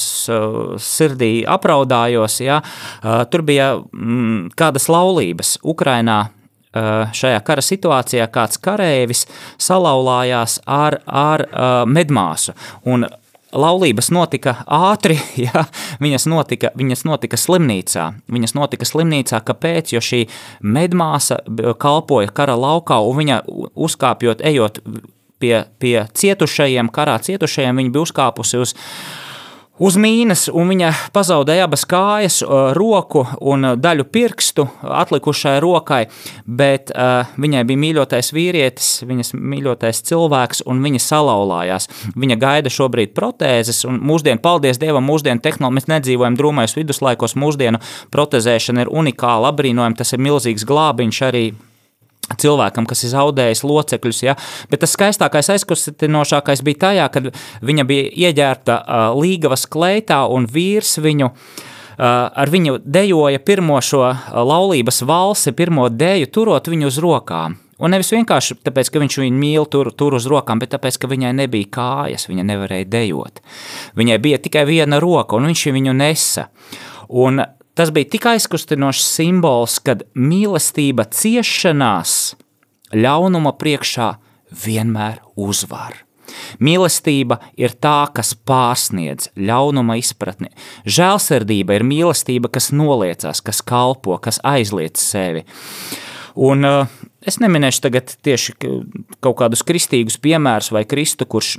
sirdī 0.80 1.32
apraudājos. 1.48 2.38
Ja? 2.40 2.62
Tur 3.02 3.44
bija 3.44 3.74
mm, 3.76 4.54
kādas 4.56 4.88
laulības 4.88 5.58
Ukrainā. 5.60 6.22
Šajā 6.74 7.38
kara 7.46 7.62
situācijā 7.62 8.24
kāds 8.34 8.58
kareivis 8.58 9.20
salauzās 9.62 10.56
ar, 10.66 10.96
ar 11.06 11.44
medmāsu. 11.86 12.50
Un 12.90 13.06
laulības 13.54 14.10
notika 14.14 14.56
ātri, 14.66 15.16
ja, 15.46 15.64
viņas, 16.02 16.28
notika, 16.30 16.72
viņas 16.78 17.04
notika 17.08 17.38
slimnīcā. 17.40 18.10
Viņas 18.34 18.56
notika 18.58 18.88
slimnīcā, 18.88 19.40
kāpēc? 19.46 19.94
Jo 19.94 20.02
šī 20.04 20.24
medmāsa 20.62 21.40
kalpoja 21.80 22.32
kara 22.34 22.56
laukā, 22.58 23.00
un 23.04 23.20
viņa 23.22 23.42
uzkāpjot, 23.74 24.44
ejot 24.44 24.80
pie, 25.42 25.54
pie 25.78 25.96
cietušajiem, 26.14 26.90
karā 26.94 27.18
cietušajiem, 27.22 27.82
viņa 27.82 27.94
bija 27.94 28.08
uzkāpusi 28.08 28.60
uz 28.62 28.74
uz 29.82 29.96
mīnas, 29.98 30.46
un 30.52 30.70
viņa 30.70 30.90
pazaudēja 31.14 31.66
abas 31.66 31.84
kājas, 31.88 32.40
roku 32.76 33.24
un 33.40 33.74
daļu 33.80 34.06
pirkstu 34.14 34.66
atlikušai 34.82 35.56
rokai, 35.64 36.04
bet 36.46 36.92
uh, 36.94 37.26
viņai 37.40 37.64
bija 37.68 37.82
mīļotais 37.82 38.30
vīrietis, 38.36 38.92
viņas 39.08 39.34
mīļotais 39.34 40.02
cilvēks, 40.08 40.64
un 40.70 40.82
viņa 40.84 41.02
salauzās. 41.02 41.88
Viņa 42.14 42.38
gaida 42.40 42.72
šobrīd 42.72 43.14
protēzes, 43.16 43.84
un 43.88 44.00
mūsdienu, 44.04 44.42
paldies 44.44 44.80
Dievam, 44.82 45.06
mūsdienu 45.08 45.42
tehnoloģiju, 45.42 45.74
mēs 45.74 45.90
nedzīvojam 45.90 46.38
drūmais 46.38 46.76
viduslaikos, 46.76 47.36
mūsdienu 47.40 47.80
protezēšana 48.14 48.84
ir 48.84 48.92
unikāla, 48.92 49.50
apbrīnojama, 49.52 49.98
tas 49.98 50.14
ir 50.14 50.22
milzīgs 50.22 50.66
glābiņš 50.68 51.22
arī 51.28 51.46
cilvēkam, 52.40 52.88
kas 52.88 53.04
ir 53.04 53.12
zaudējis 53.14 53.64
locekļus. 53.66 54.22
Ja? 54.26 54.36
Bet 54.70 54.84
tas 54.84 54.94
skaistākais, 54.96 55.50
aizkustinošākais 55.54 56.64
bija 56.66 56.82
tajā, 56.88 57.08
kad 57.14 57.30
viņa 57.64 57.86
bija 57.88 58.10
ieģērbta 58.28 58.80
uh, 58.80 59.06
līgavas 59.18 59.68
kleitā 59.70 60.24
un 60.30 60.48
vīrs 60.50 60.98
viņu. 61.04 61.30
Uh, 61.94 62.26
ar 62.34 62.50
viņu 62.50 62.80
dejoja 62.82 63.38
pirmo 63.38 63.76
šo 63.84 64.08
laulības 64.34 65.04
valsi, 65.06 65.52
pirmo 65.54 65.86
deju, 65.92 66.26
turot 66.34 66.66
viņu 66.72 66.90
uz 66.90 66.98
rokām. 67.02 67.60
Un 67.82 67.90
nevis 67.90 68.12
vienkārši 68.14 68.56
tāpēc, 68.62 68.90
ka 68.90 69.02
viņš 69.02 69.18
viņu 69.18 69.38
mīl 69.38 69.66
tur, 69.70 69.90
tur 69.94 70.14
uz 70.18 70.28
rokām, 70.30 70.60
bet 70.62 70.72
tāpēc, 70.74 70.98
ka 71.00 71.10
viņai 71.10 71.32
nebija 71.34 71.70
kājas, 71.74 72.28
viņa 72.30 72.46
nevarēja 72.50 72.86
dejot. 72.90 73.42
Viņai 73.98 74.18
bija 74.22 74.38
tikai 74.42 74.62
viena 74.68 75.00
roka, 75.02 75.36
un 75.38 75.50
viņš 75.50 75.64
viņu 75.74 75.94
nesa. 75.98 76.48
Un 77.10 77.42
Tas 77.74 77.90
bija 77.90 78.06
tik 78.12 78.26
aizkustinošs 78.30 79.06
simbols, 79.16 79.80
kad 79.82 80.04
mīlestība 80.14 81.08
ciešanās 81.10 82.34
ļaunuma 82.94 83.54
priekšā 83.58 84.12
vienmēr 84.64 85.18
uzvar. 85.34 86.04
Mīlestība 86.62 87.40
ir 87.60 87.74
tā, 87.82 88.06
kas 88.14 88.32
pārsniedz 88.46 89.32
ļaunuma 89.36 89.98
izpratni. 90.00 90.52
Žēlsirdība 90.86 91.78
ir 91.78 91.86
mīlestība, 91.86 92.50
kas 92.54 92.70
noliecās, 92.74 93.42
kas 93.44 93.60
kalpo, 93.66 94.16
kas 94.22 94.38
aizliedz 94.46 95.02
sevi. 95.02 95.44
Un, 96.34 96.64
uh, 96.66 97.03
es 97.28 97.38
neminēšu 97.42 97.82
tagad 97.86 98.12
tieši 98.24 98.54
kaut 99.24 99.36
kādus 99.40 99.64
kristīgus 99.66 100.18
piemērus 100.22 100.70
vai 100.74 100.84
Kristu, 100.88 101.26
kurš 101.30 101.54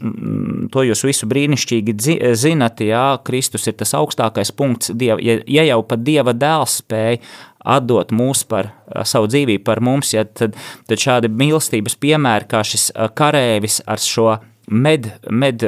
to 0.73 0.85
jūs 0.85 1.03
visu 1.07 1.29
brīnišķīgi 1.31 1.95
zinat. 2.37 2.83
Jā, 2.85 3.05
Kristus 3.25 3.67
ir 3.69 3.77
tas 3.79 3.95
augstākais 3.97 4.53
punkts. 4.55 4.93
Dieva, 4.95 5.19
ja, 5.23 5.39
ja 5.47 5.67
jau 5.71 5.81
pat 5.87 6.05
Dieva 6.05 6.35
dēls 6.37 6.79
spēja 6.83 7.21
atdot 7.65 8.11
mūs 8.13 8.43
par 8.47 8.71
savu 9.09 9.29
dzīvību, 9.31 9.63
par 9.65 9.81
mums, 9.81 10.13
ja, 10.13 10.25
tad, 10.25 10.57
tad 10.85 11.01
šādi 11.01 11.31
mīlestības 11.33 11.97
piemēri, 11.97 12.49
kā 12.51 12.61
šis 12.65 12.91
karēvis 13.17 13.81
ar 13.89 14.01
šo 14.01 14.35
med, 14.69 15.09
med 15.29 15.65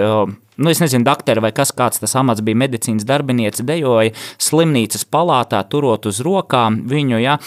nu, 0.58 0.70
es 0.70 0.82
nezinu, 0.82 1.06
doktori 1.06 1.42
vai 1.44 1.52
kas 1.56 1.74
kāds 1.78 2.02
tas 2.02 2.16
amats 2.18 2.44
bija, 2.46 2.58
medicīnas 2.58 3.06
darbiniece 3.08 3.66
dejoja 3.66 4.14
slimnīcas 4.42 5.06
palātā, 5.10 5.62
turot 5.70 6.10
uz 6.10 6.22
rokām 6.26 6.84
viņu, 6.90 7.20
ja, 7.22 7.38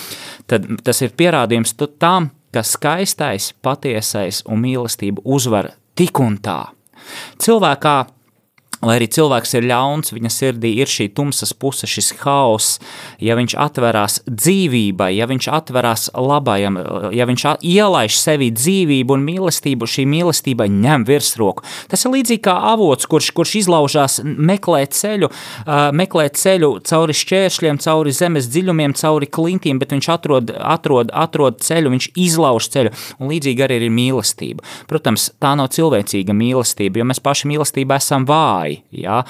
tad 0.50 0.68
tas 0.86 1.02
ir 1.02 1.14
pierādījums 1.18 1.74
tam, 1.98 2.30
ka 2.52 2.62
skaistais, 2.66 3.52
patiesais 3.62 4.42
un 4.48 4.62
mīlestība 4.64 5.22
uzvar 5.24 5.72
tik 5.98 6.20
un 6.20 6.38
tā. 6.42 6.60
Cilvēkā 7.40 7.96
Lai 8.80 8.94
arī 8.96 9.10
cilvēks 9.12 9.50
ir 9.58 9.66
ļauns, 9.68 10.14
viņa 10.16 10.30
sirdī 10.32 10.70
ir 10.80 10.88
šī 10.88 11.10
tumsas 11.12 11.50
puse, 11.52 11.84
šis 11.84 12.14
haoss, 12.22 12.78
ja 13.20 13.34
viņš 13.36 13.52
atverās 13.60 14.14
dzīvībai, 14.24 15.10
ja 15.18 15.26
viņš 15.28 15.48
atverās 15.52 16.06
labajam, 16.16 16.78
ja 17.12 17.26
viņš 17.28 17.44
ielaiž 17.60 18.16
sevi 18.16 18.48
dzīvību 18.56 19.18
un 19.18 19.26
mīlestību, 19.26 19.84
šī 19.84 20.06
mīlestība 20.08 20.64
ņem 20.72 21.04
virsroku. 21.10 21.66
Tas 21.92 22.06
ir 22.06 22.14
līdzīgi 22.14 22.40
kā 22.46 22.54
avots, 22.70 23.04
kurš, 23.10 23.28
kurš 23.36 23.52
izlaužās 23.60 24.16
meklē 24.24 24.86
ceļu, 24.96 25.28
meklē 26.00 26.30
ceļu 26.40 26.72
cauri 26.88 27.18
šķēršļiem, 27.20 27.82
cauri 27.84 28.16
zemes 28.16 28.48
dziļumiem, 28.48 28.96
cauri 28.96 29.28
klintīm, 29.28 29.82
bet 29.82 29.92
viņš 29.92 30.10
atrod, 30.16 30.54
atrod, 30.56 31.12
atrod 31.12 31.60
ceļu, 31.60 31.92
viņš 31.98 32.08
izlauž 32.16 32.70
ceļu, 32.72 32.96
un 33.20 33.34
līdzīgi 33.34 33.68
arī 33.68 33.82
ir 33.82 33.92
mīlestība. 33.92 34.64
Protams, 34.88 35.34
tā 35.36 35.52
nav 35.60 35.68
cilvēcīga 35.76 36.32
mīlestība, 36.32 37.02
jo 37.02 37.10
mēs 37.12 37.20
paši 37.20 37.52
mīlestībā 37.52 38.00
esam 38.00 38.24
vāji 38.24 38.69
vai. 38.70 38.78
Ja? 38.90 39.20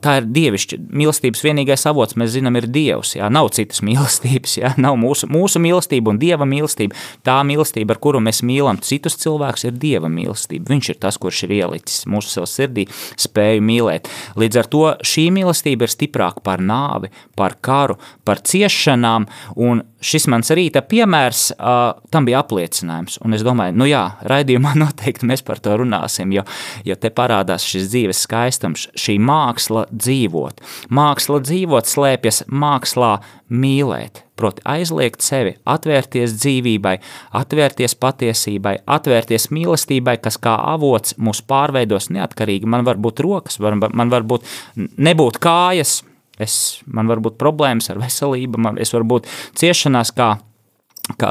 Tā 0.00 0.16
ir 0.20 0.28
dievišķa 0.34 0.78
mīlestības 0.94 1.42
vienīgais 1.44 1.86
avots, 1.90 2.16
mēs 2.18 2.34
zinām, 2.34 2.56
ir 2.58 2.68
Dievs. 2.72 3.14
Ja? 3.18 3.28
Nav 3.32 3.50
citas 3.56 3.82
mīlestības, 3.86 4.56
ja? 4.58 4.72
nav 4.80 4.96
mūsu, 5.00 5.28
mūsu 5.30 5.62
mīlestība 5.62 6.12
un 6.12 6.20
Dieva 6.22 6.46
mīlestība. 6.48 6.96
Tā 7.26 7.40
mīlestība, 7.46 7.94
ar 7.94 8.02
kuru 8.02 8.22
mēs 8.24 8.42
mīlam 8.46 8.80
citus 8.84 9.18
cilvēkus, 9.22 9.66
ir 9.68 9.78
Dieva 9.80 10.10
mīlestība. 10.12 10.70
Viņš 10.72 10.92
ir 10.94 11.00
tas, 11.02 11.18
kurš 11.20 11.44
ir 11.46 11.56
ielicis 11.60 12.04
mūsu 12.10 12.36
savā 12.36 12.50
sirdī, 12.50 12.86
spēju 13.20 13.64
mīlēt. 13.64 14.10
Līdz 14.40 14.62
ar 14.62 14.70
to 14.72 14.84
šī 15.04 15.28
mīlestība 15.34 15.86
ir 15.86 15.94
stiprāka 15.94 16.44
par 16.44 16.62
nāvi, 16.64 17.12
par 17.38 17.58
karu, 17.64 17.98
par 18.24 18.42
ciešanām, 18.44 19.28
un 19.60 19.84
šis 20.04 20.26
mans 20.32 20.52
rīta 20.54 20.82
piemērs 20.86 21.46
uh, 21.54 22.00
tam 22.12 22.28
bija 22.28 22.42
apliecinājums. 22.44 23.18
Un 23.24 23.36
es 23.36 23.44
domāju, 23.46 23.76
nu 23.78 23.88
jā, 23.88 24.04
raidījumā 24.28 24.74
noteikti 24.82 25.28
mēs 25.28 25.44
par 25.46 25.62
to 25.64 25.76
runāsim, 25.80 26.34
jo, 26.36 26.44
jo 26.86 26.98
te 27.00 27.12
parādās 27.14 27.66
šis 27.68 27.88
dzīves 27.92 28.24
skaistums, 28.26 28.88
šī 28.98 29.18
māksla 29.22 29.86
dzīvot. 29.92 30.62
Māksla 30.94 31.40
dzīvot 31.44 31.90
slēpjas 31.90 32.44
mākslā 32.52 33.16
mīlēt, 33.54 34.22
proti 34.40 34.64
aizliegt 34.68 35.22
sevi, 35.24 35.54
atvērties 35.68 36.34
dzīvībai, 36.38 36.94
atvērties 37.40 37.94
patiesībai, 38.00 38.78
atvērties 38.96 39.50
mīlestībai, 39.54 40.16
kas 40.24 40.40
kā 40.42 40.56
avots 40.74 41.18
mūs 41.20 41.44
pārveidos 41.48 42.10
neatkarīgi. 42.14 42.68
Man 42.70 42.86
var 42.88 43.00
būt 43.00 43.22
rokas, 43.24 43.60
man, 43.62 43.84
man 43.92 44.12
var 44.12 44.26
būt 44.26 44.48
nebūt 44.76 45.40
kājas, 45.44 46.02
Es, 46.42 46.80
man 46.86 47.10
var 47.10 47.22
būt 47.24 47.38
problēmas 47.38 47.90
ar 47.92 48.00
veselību, 48.02 48.58
man, 48.58 48.80
es 48.82 48.94
varu 48.94 49.06
būt 49.14 49.30
ciešanās 49.60 50.14
kā 50.16 50.34
kā, 51.20 51.30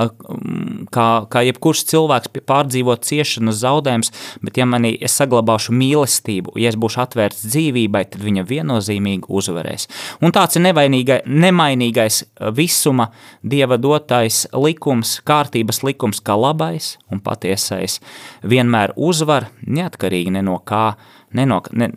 kā, 0.93 1.07
kā 1.31 1.41
jebkurš 1.47 1.83
cilvēks 1.89 2.31
pārdzīvo 2.47 2.95
ciešanas 3.03 3.61
zaudējumus, 3.63 4.11
bet 4.45 4.59
ja 4.59 4.67
manī 4.69 4.93
es 5.03 5.15
saglabāšu 5.17 5.73
mīlestību, 5.77 6.53
ja 6.61 6.71
es 6.71 6.77
būšu 6.79 7.01
atvērts 7.03 7.45
dzīvībai, 7.47 8.03
tad 8.13 8.23
viņa 8.25 8.45
viennozīmīgi 8.49 9.29
uzvarēs. 9.33 9.87
Un 10.21 10.35
tāds 10.35 10.59
ir 10.59 10.65
nemainīgais 10.67 12.21
visuma 12.53 13.09
Dieva 13.41 13.79
dotais 13.81 14.45
likums, 14.53 15.17
kārtības 15.25 15.81
likums, 15.85 16.21
kā 16.23 16.37
labais 16.37 16.93
un 17.11 17.23
patiesais 17.23 17.99
vienmēr 18.45 18.93
uzvar, 18.95 19.49
neatkarīgi 19.65 20.37
ne 20.37 20.45
no 20.45 20.59
kā, 20.61 20.93
ne 21.37 21.45
no, 21.49 21.59
ne, 21.73 21.89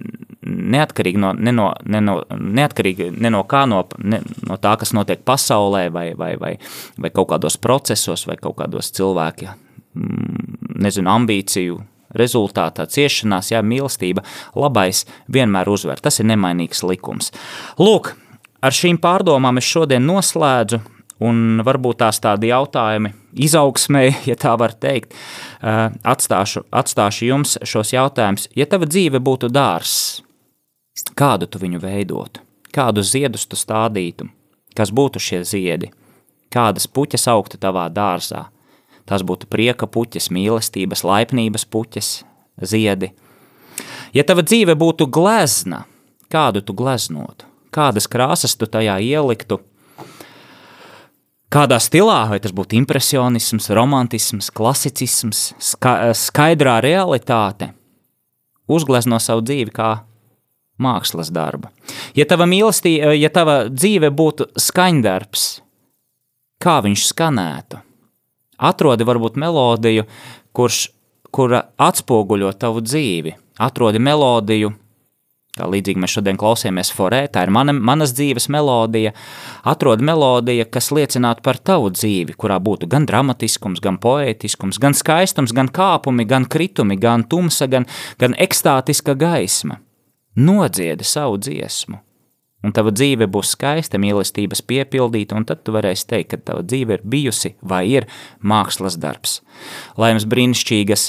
neatkarīgi 0.46 1.20
no, 1.20 1.32
ne 1.34 1.52
no, 1.54 1.70
ne 1.84 2.00
no, 2.04 2.16
neatkarīgi 2.30 3.10
ne 3.16 3.32
no 3.32 3.42
kā, 3.48 3.64
no, 3.70 3.82
ne, 4.02 4.20
no 4.46 4.58
tā, 4.62 4.76
kas 4.80 4.94
notiek 4.96 5.24
pasaulē, 5.26 5.86
vai, 5.92 6.08
vai, 6.18 6.34
vai, 6.40 6.54
vai 6.98 7.12
kaut 7.14 7.30
kādos 7.34 7.58
procesos, 7.60 8.26
vai 8.28 8.38
kaut 8.40 8.58
kādos 8.60 8.92
cilvēki, 8.96 9.50
mm, 9.98 10.58
nezinu, 10.86 11.12
ambīciju 11.12 11.80
rezultātā, 12.16 12.86
ciešanās, 12.88 13.50
jā, 13.52 13.62
mīlestība, 13.66 14.24
labais 14.56 15.04
vienmēr 15.32 15.68
uzvar. 15.68 16.00
Tas 16.00 16.20
ir 16.20 16.28
nemainīgs 16.30 16.84
likums. 16.86 17.32
Lūk, 17.82 18.14
ar 18.62 18.76
šīm 18.76 19.00
pārdomām 19.02 19.60
es 19.60 19.68
šodien 19.68 20.06
noslēdzu, 20.06 20.80
un 21.26 21.62
varbūt 21.64 22.02
tās 22.04 22.20
tādi 22.22 22.52
jautājumi 22.52 23.12
izaugsmē, 23.36 24.04
ja 24.28 24.36
tā 24.38 24.54
var 24.58 24.74
teikt, 24.76 25.14
atstāšu, 25.62 26.64
atstāšu 26.70 27.28
jums 27.28 27.56
šos 27.62 27.92
jautājumus. 27.94 28.48
Ja 28.56 28.66
tava 28.70 28.88
dzīve 28.88 29.20
būtu 29.22 29.50
dārs, 29.52 30.22
kādu 31.18 31.48
tu 31.50 31.60
viņu 31.62 31.82
veidotu, 31.82 32.42
kādus 32.72 33.12
ziedus 33.12 33.46
tu 33.46 33.58
stādītu, 33.58 34.28
kas 34.76 34.92
būtu 34.92 35.22
šie 35.22 35.42
ziedi, 35.44 35.92
kādas 36.52 36.88
puķas 36.88 37.28
augtu 37.32 37.60
tavā 37.60 37.88
dārzā. 37.92 38.46
Tas 39.06 39.22
būtu 39.22 39.46
prieka 39.46 39.86
puķis, 39.86 40.32
mīlestības, 40.34 41.04
laipnības 41.06 41.62
puķis, 41.70 42.08
ziedi. 42.58 43.12
Ja 44.10 44.24
tava 44.26 44.42
dzīve 44.42 44.74
būtu 44.74 45.06
glezna, 45.12 45.84
kādu 46.32 46.58
tu 46.64 46.74
gleznotu, 46.74 47.46
kādas 47.70 48.08
krāsas 48.10 48.56
tu 48.58 48.66
tajā 48.66 48.96
ieliktu, 48.98 49.60
kādā 51.52 51.78
stilā, 51.82 52.24
vai 52.30 52.40
tas 52.42 52.54
būtu 52.56 52.76
impresionisms, 52.80 53.70
romantisms, 53.74 54.50
klasicisms, 54.54 55.52
ska 55.62 56.12
skaidrā 56.16 56.78
realitāte, 56.84 57.72
uzglezno 58.68 59.20
savu 59.22 59.44
dzīvi 59.46 59.74
kā 59.74 59.90
mākslas 60.82 61.30
darbu. 61.32 61.70
Ja 62.16 62.26
tava 62.28 62.48
mīlestība, 62.48 63.14
ja 63.16 63.30
tava 63.32 63.66
dzīve 63.72 64.10
būtu 64.14 64.50
skaņdarbs, 64.60 65.46
kā 66.62 66.80
viņš 66.84 67.06
skanētu? 67.12 67.80
Atrodi 68.56 69.04
varbūt 69.04 69.36
melodiju, 69.40 70.06
kurš, 70.56 70.86
kura 71.34 71.66
atspoguļo 71.76 72.52
tavu 72.56 72.80
dzīvi. 72.84 73.34
Atrodi 73.60 74.00
melodiju, 74.00 74.72
kā 75.56 75.68
līdzīgi 75.72 76.02
mēs 76.02 76.16
šodien 76.16 76.38
klausījāmies 76.40 76.92
forē, 76.96 77.22
tā 77.32 77.46
ir 77.46 77.52
mana, 77.54 77.74
manas 77.74 78.12
dzīves 78.16 78.50
melodija. 78.52 79.14
Atrodi 79.66 80.06
melodiju, 80.06 80.68
kas 80.72 80.92
liecinātu 80.94 81.44
par 81.46 81.58
tavu 81.58 81.90
dzīvi, 81.94 82.36
kurā 82.38 82.60
būtu 82.62 82.90
gan 82.92 83.08
dramatiskums, 83.08 83.82
gan 83.84 84.00
poētiskums, 84.02 84.80
gan 84.82 84.96
skaistums, 84.96 85.56
gan 85.56 85.72
kāpumi, 85.72 86.28
gan 86.28 86.48
kritumi, 86.50 86.98
gan 87.00 87.24
tumsa, 87.24 87.68
gan, 87.70 87.88
gan 88.20 88.36
ekstātiska 88.38 89.16
gaisma 89.18 89.80
nodziedi 90.36 91.04
savu 91.04 91.38
dziesmu. 91.40 92.02
Un 92.64 92.72
tava 92.74 92.90
dzīve 92.90 93.28
būs 93.30 93.52
skaista, 93.54 93.98
mīlestības 94.00 94.62
piepildīta, 94.66 95.36
un 95.38 95.44
tad 95.46 95.62
tu 95.64 95.74
varēsi 95.76 96.08
teikt, 96.10 96.32
ka 96.32 96.40
tava 96.50 96.64
dzīve 96.66 96.98
ir 96.98 97.04
bijusi 97.06 97.54
vai 97.62 97.84
ir 97.92 98.08
mākslas 98.42 98.96
darbs. 98.98 99.38
Lai 100.00 100.10
jums 100.14 100.26
brīnišķīgas, 100.26 101.04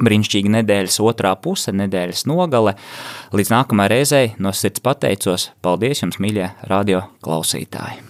brīnišķīga 0.00 0.52
nedēļas 0.58 0.98
otrā 1.04 1.34
puse, 1.40 1.74
nedēļas 1.74 2.24
nogale. 2.30 2.74
Līdz 3.34 3.52
nākamajai 3.54 3.92
reizei 3.92 4.32
no 4.38 4.54
sirds 4.54 4.82
pateicos. 4.84 5.50
Paldies 5.64 6.02
jums, 6.04 6.18
mīļie 6.22 6.50
radio 6.70 7.04
klausītāji! 7.24 8.02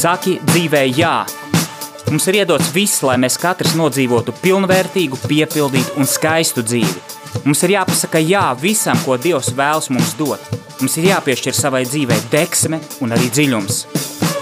Saki 0.00 0.38
dzīvē 0.48 0.86
jā! 0.96 1.14
Mums 2.10 2.24
ir 2.26 2.40
iedots 2.40 2.72
viss, 2.74 3.02
lai 3.06 3.18
mēs 3.20 3.36
katrs 3.38 3.76
nodzīvotu 3.78 4.32
pilnvērtīgu, 4.40 5.18
piepildītu 5.28 6.00
un 6.00 6.08
skaistu 6.08 6.64
dzīvi. 6.64 7.02
Mums 7.44 7.62
ir 7.62 7.76
jāpasaka 7.76 8.18
jā 8.24 8.48
visam, 8.58 8.98
ko 9.04 9.14
Dievs 9.20 9.52
vēlas 9.54 9.90
mums 9.92 10.16
dot. 10.18 10.42
Mums 10.80 10.96
ir 10.98 11.10
jāpiešķir 11.12 11.54
savai 11.54 11.84
dzīvei 11.86 12.18
deksme 12.32 12.80
un 13.04 13.14
arī 13.14 13.30
dziļums. 13.30 13.84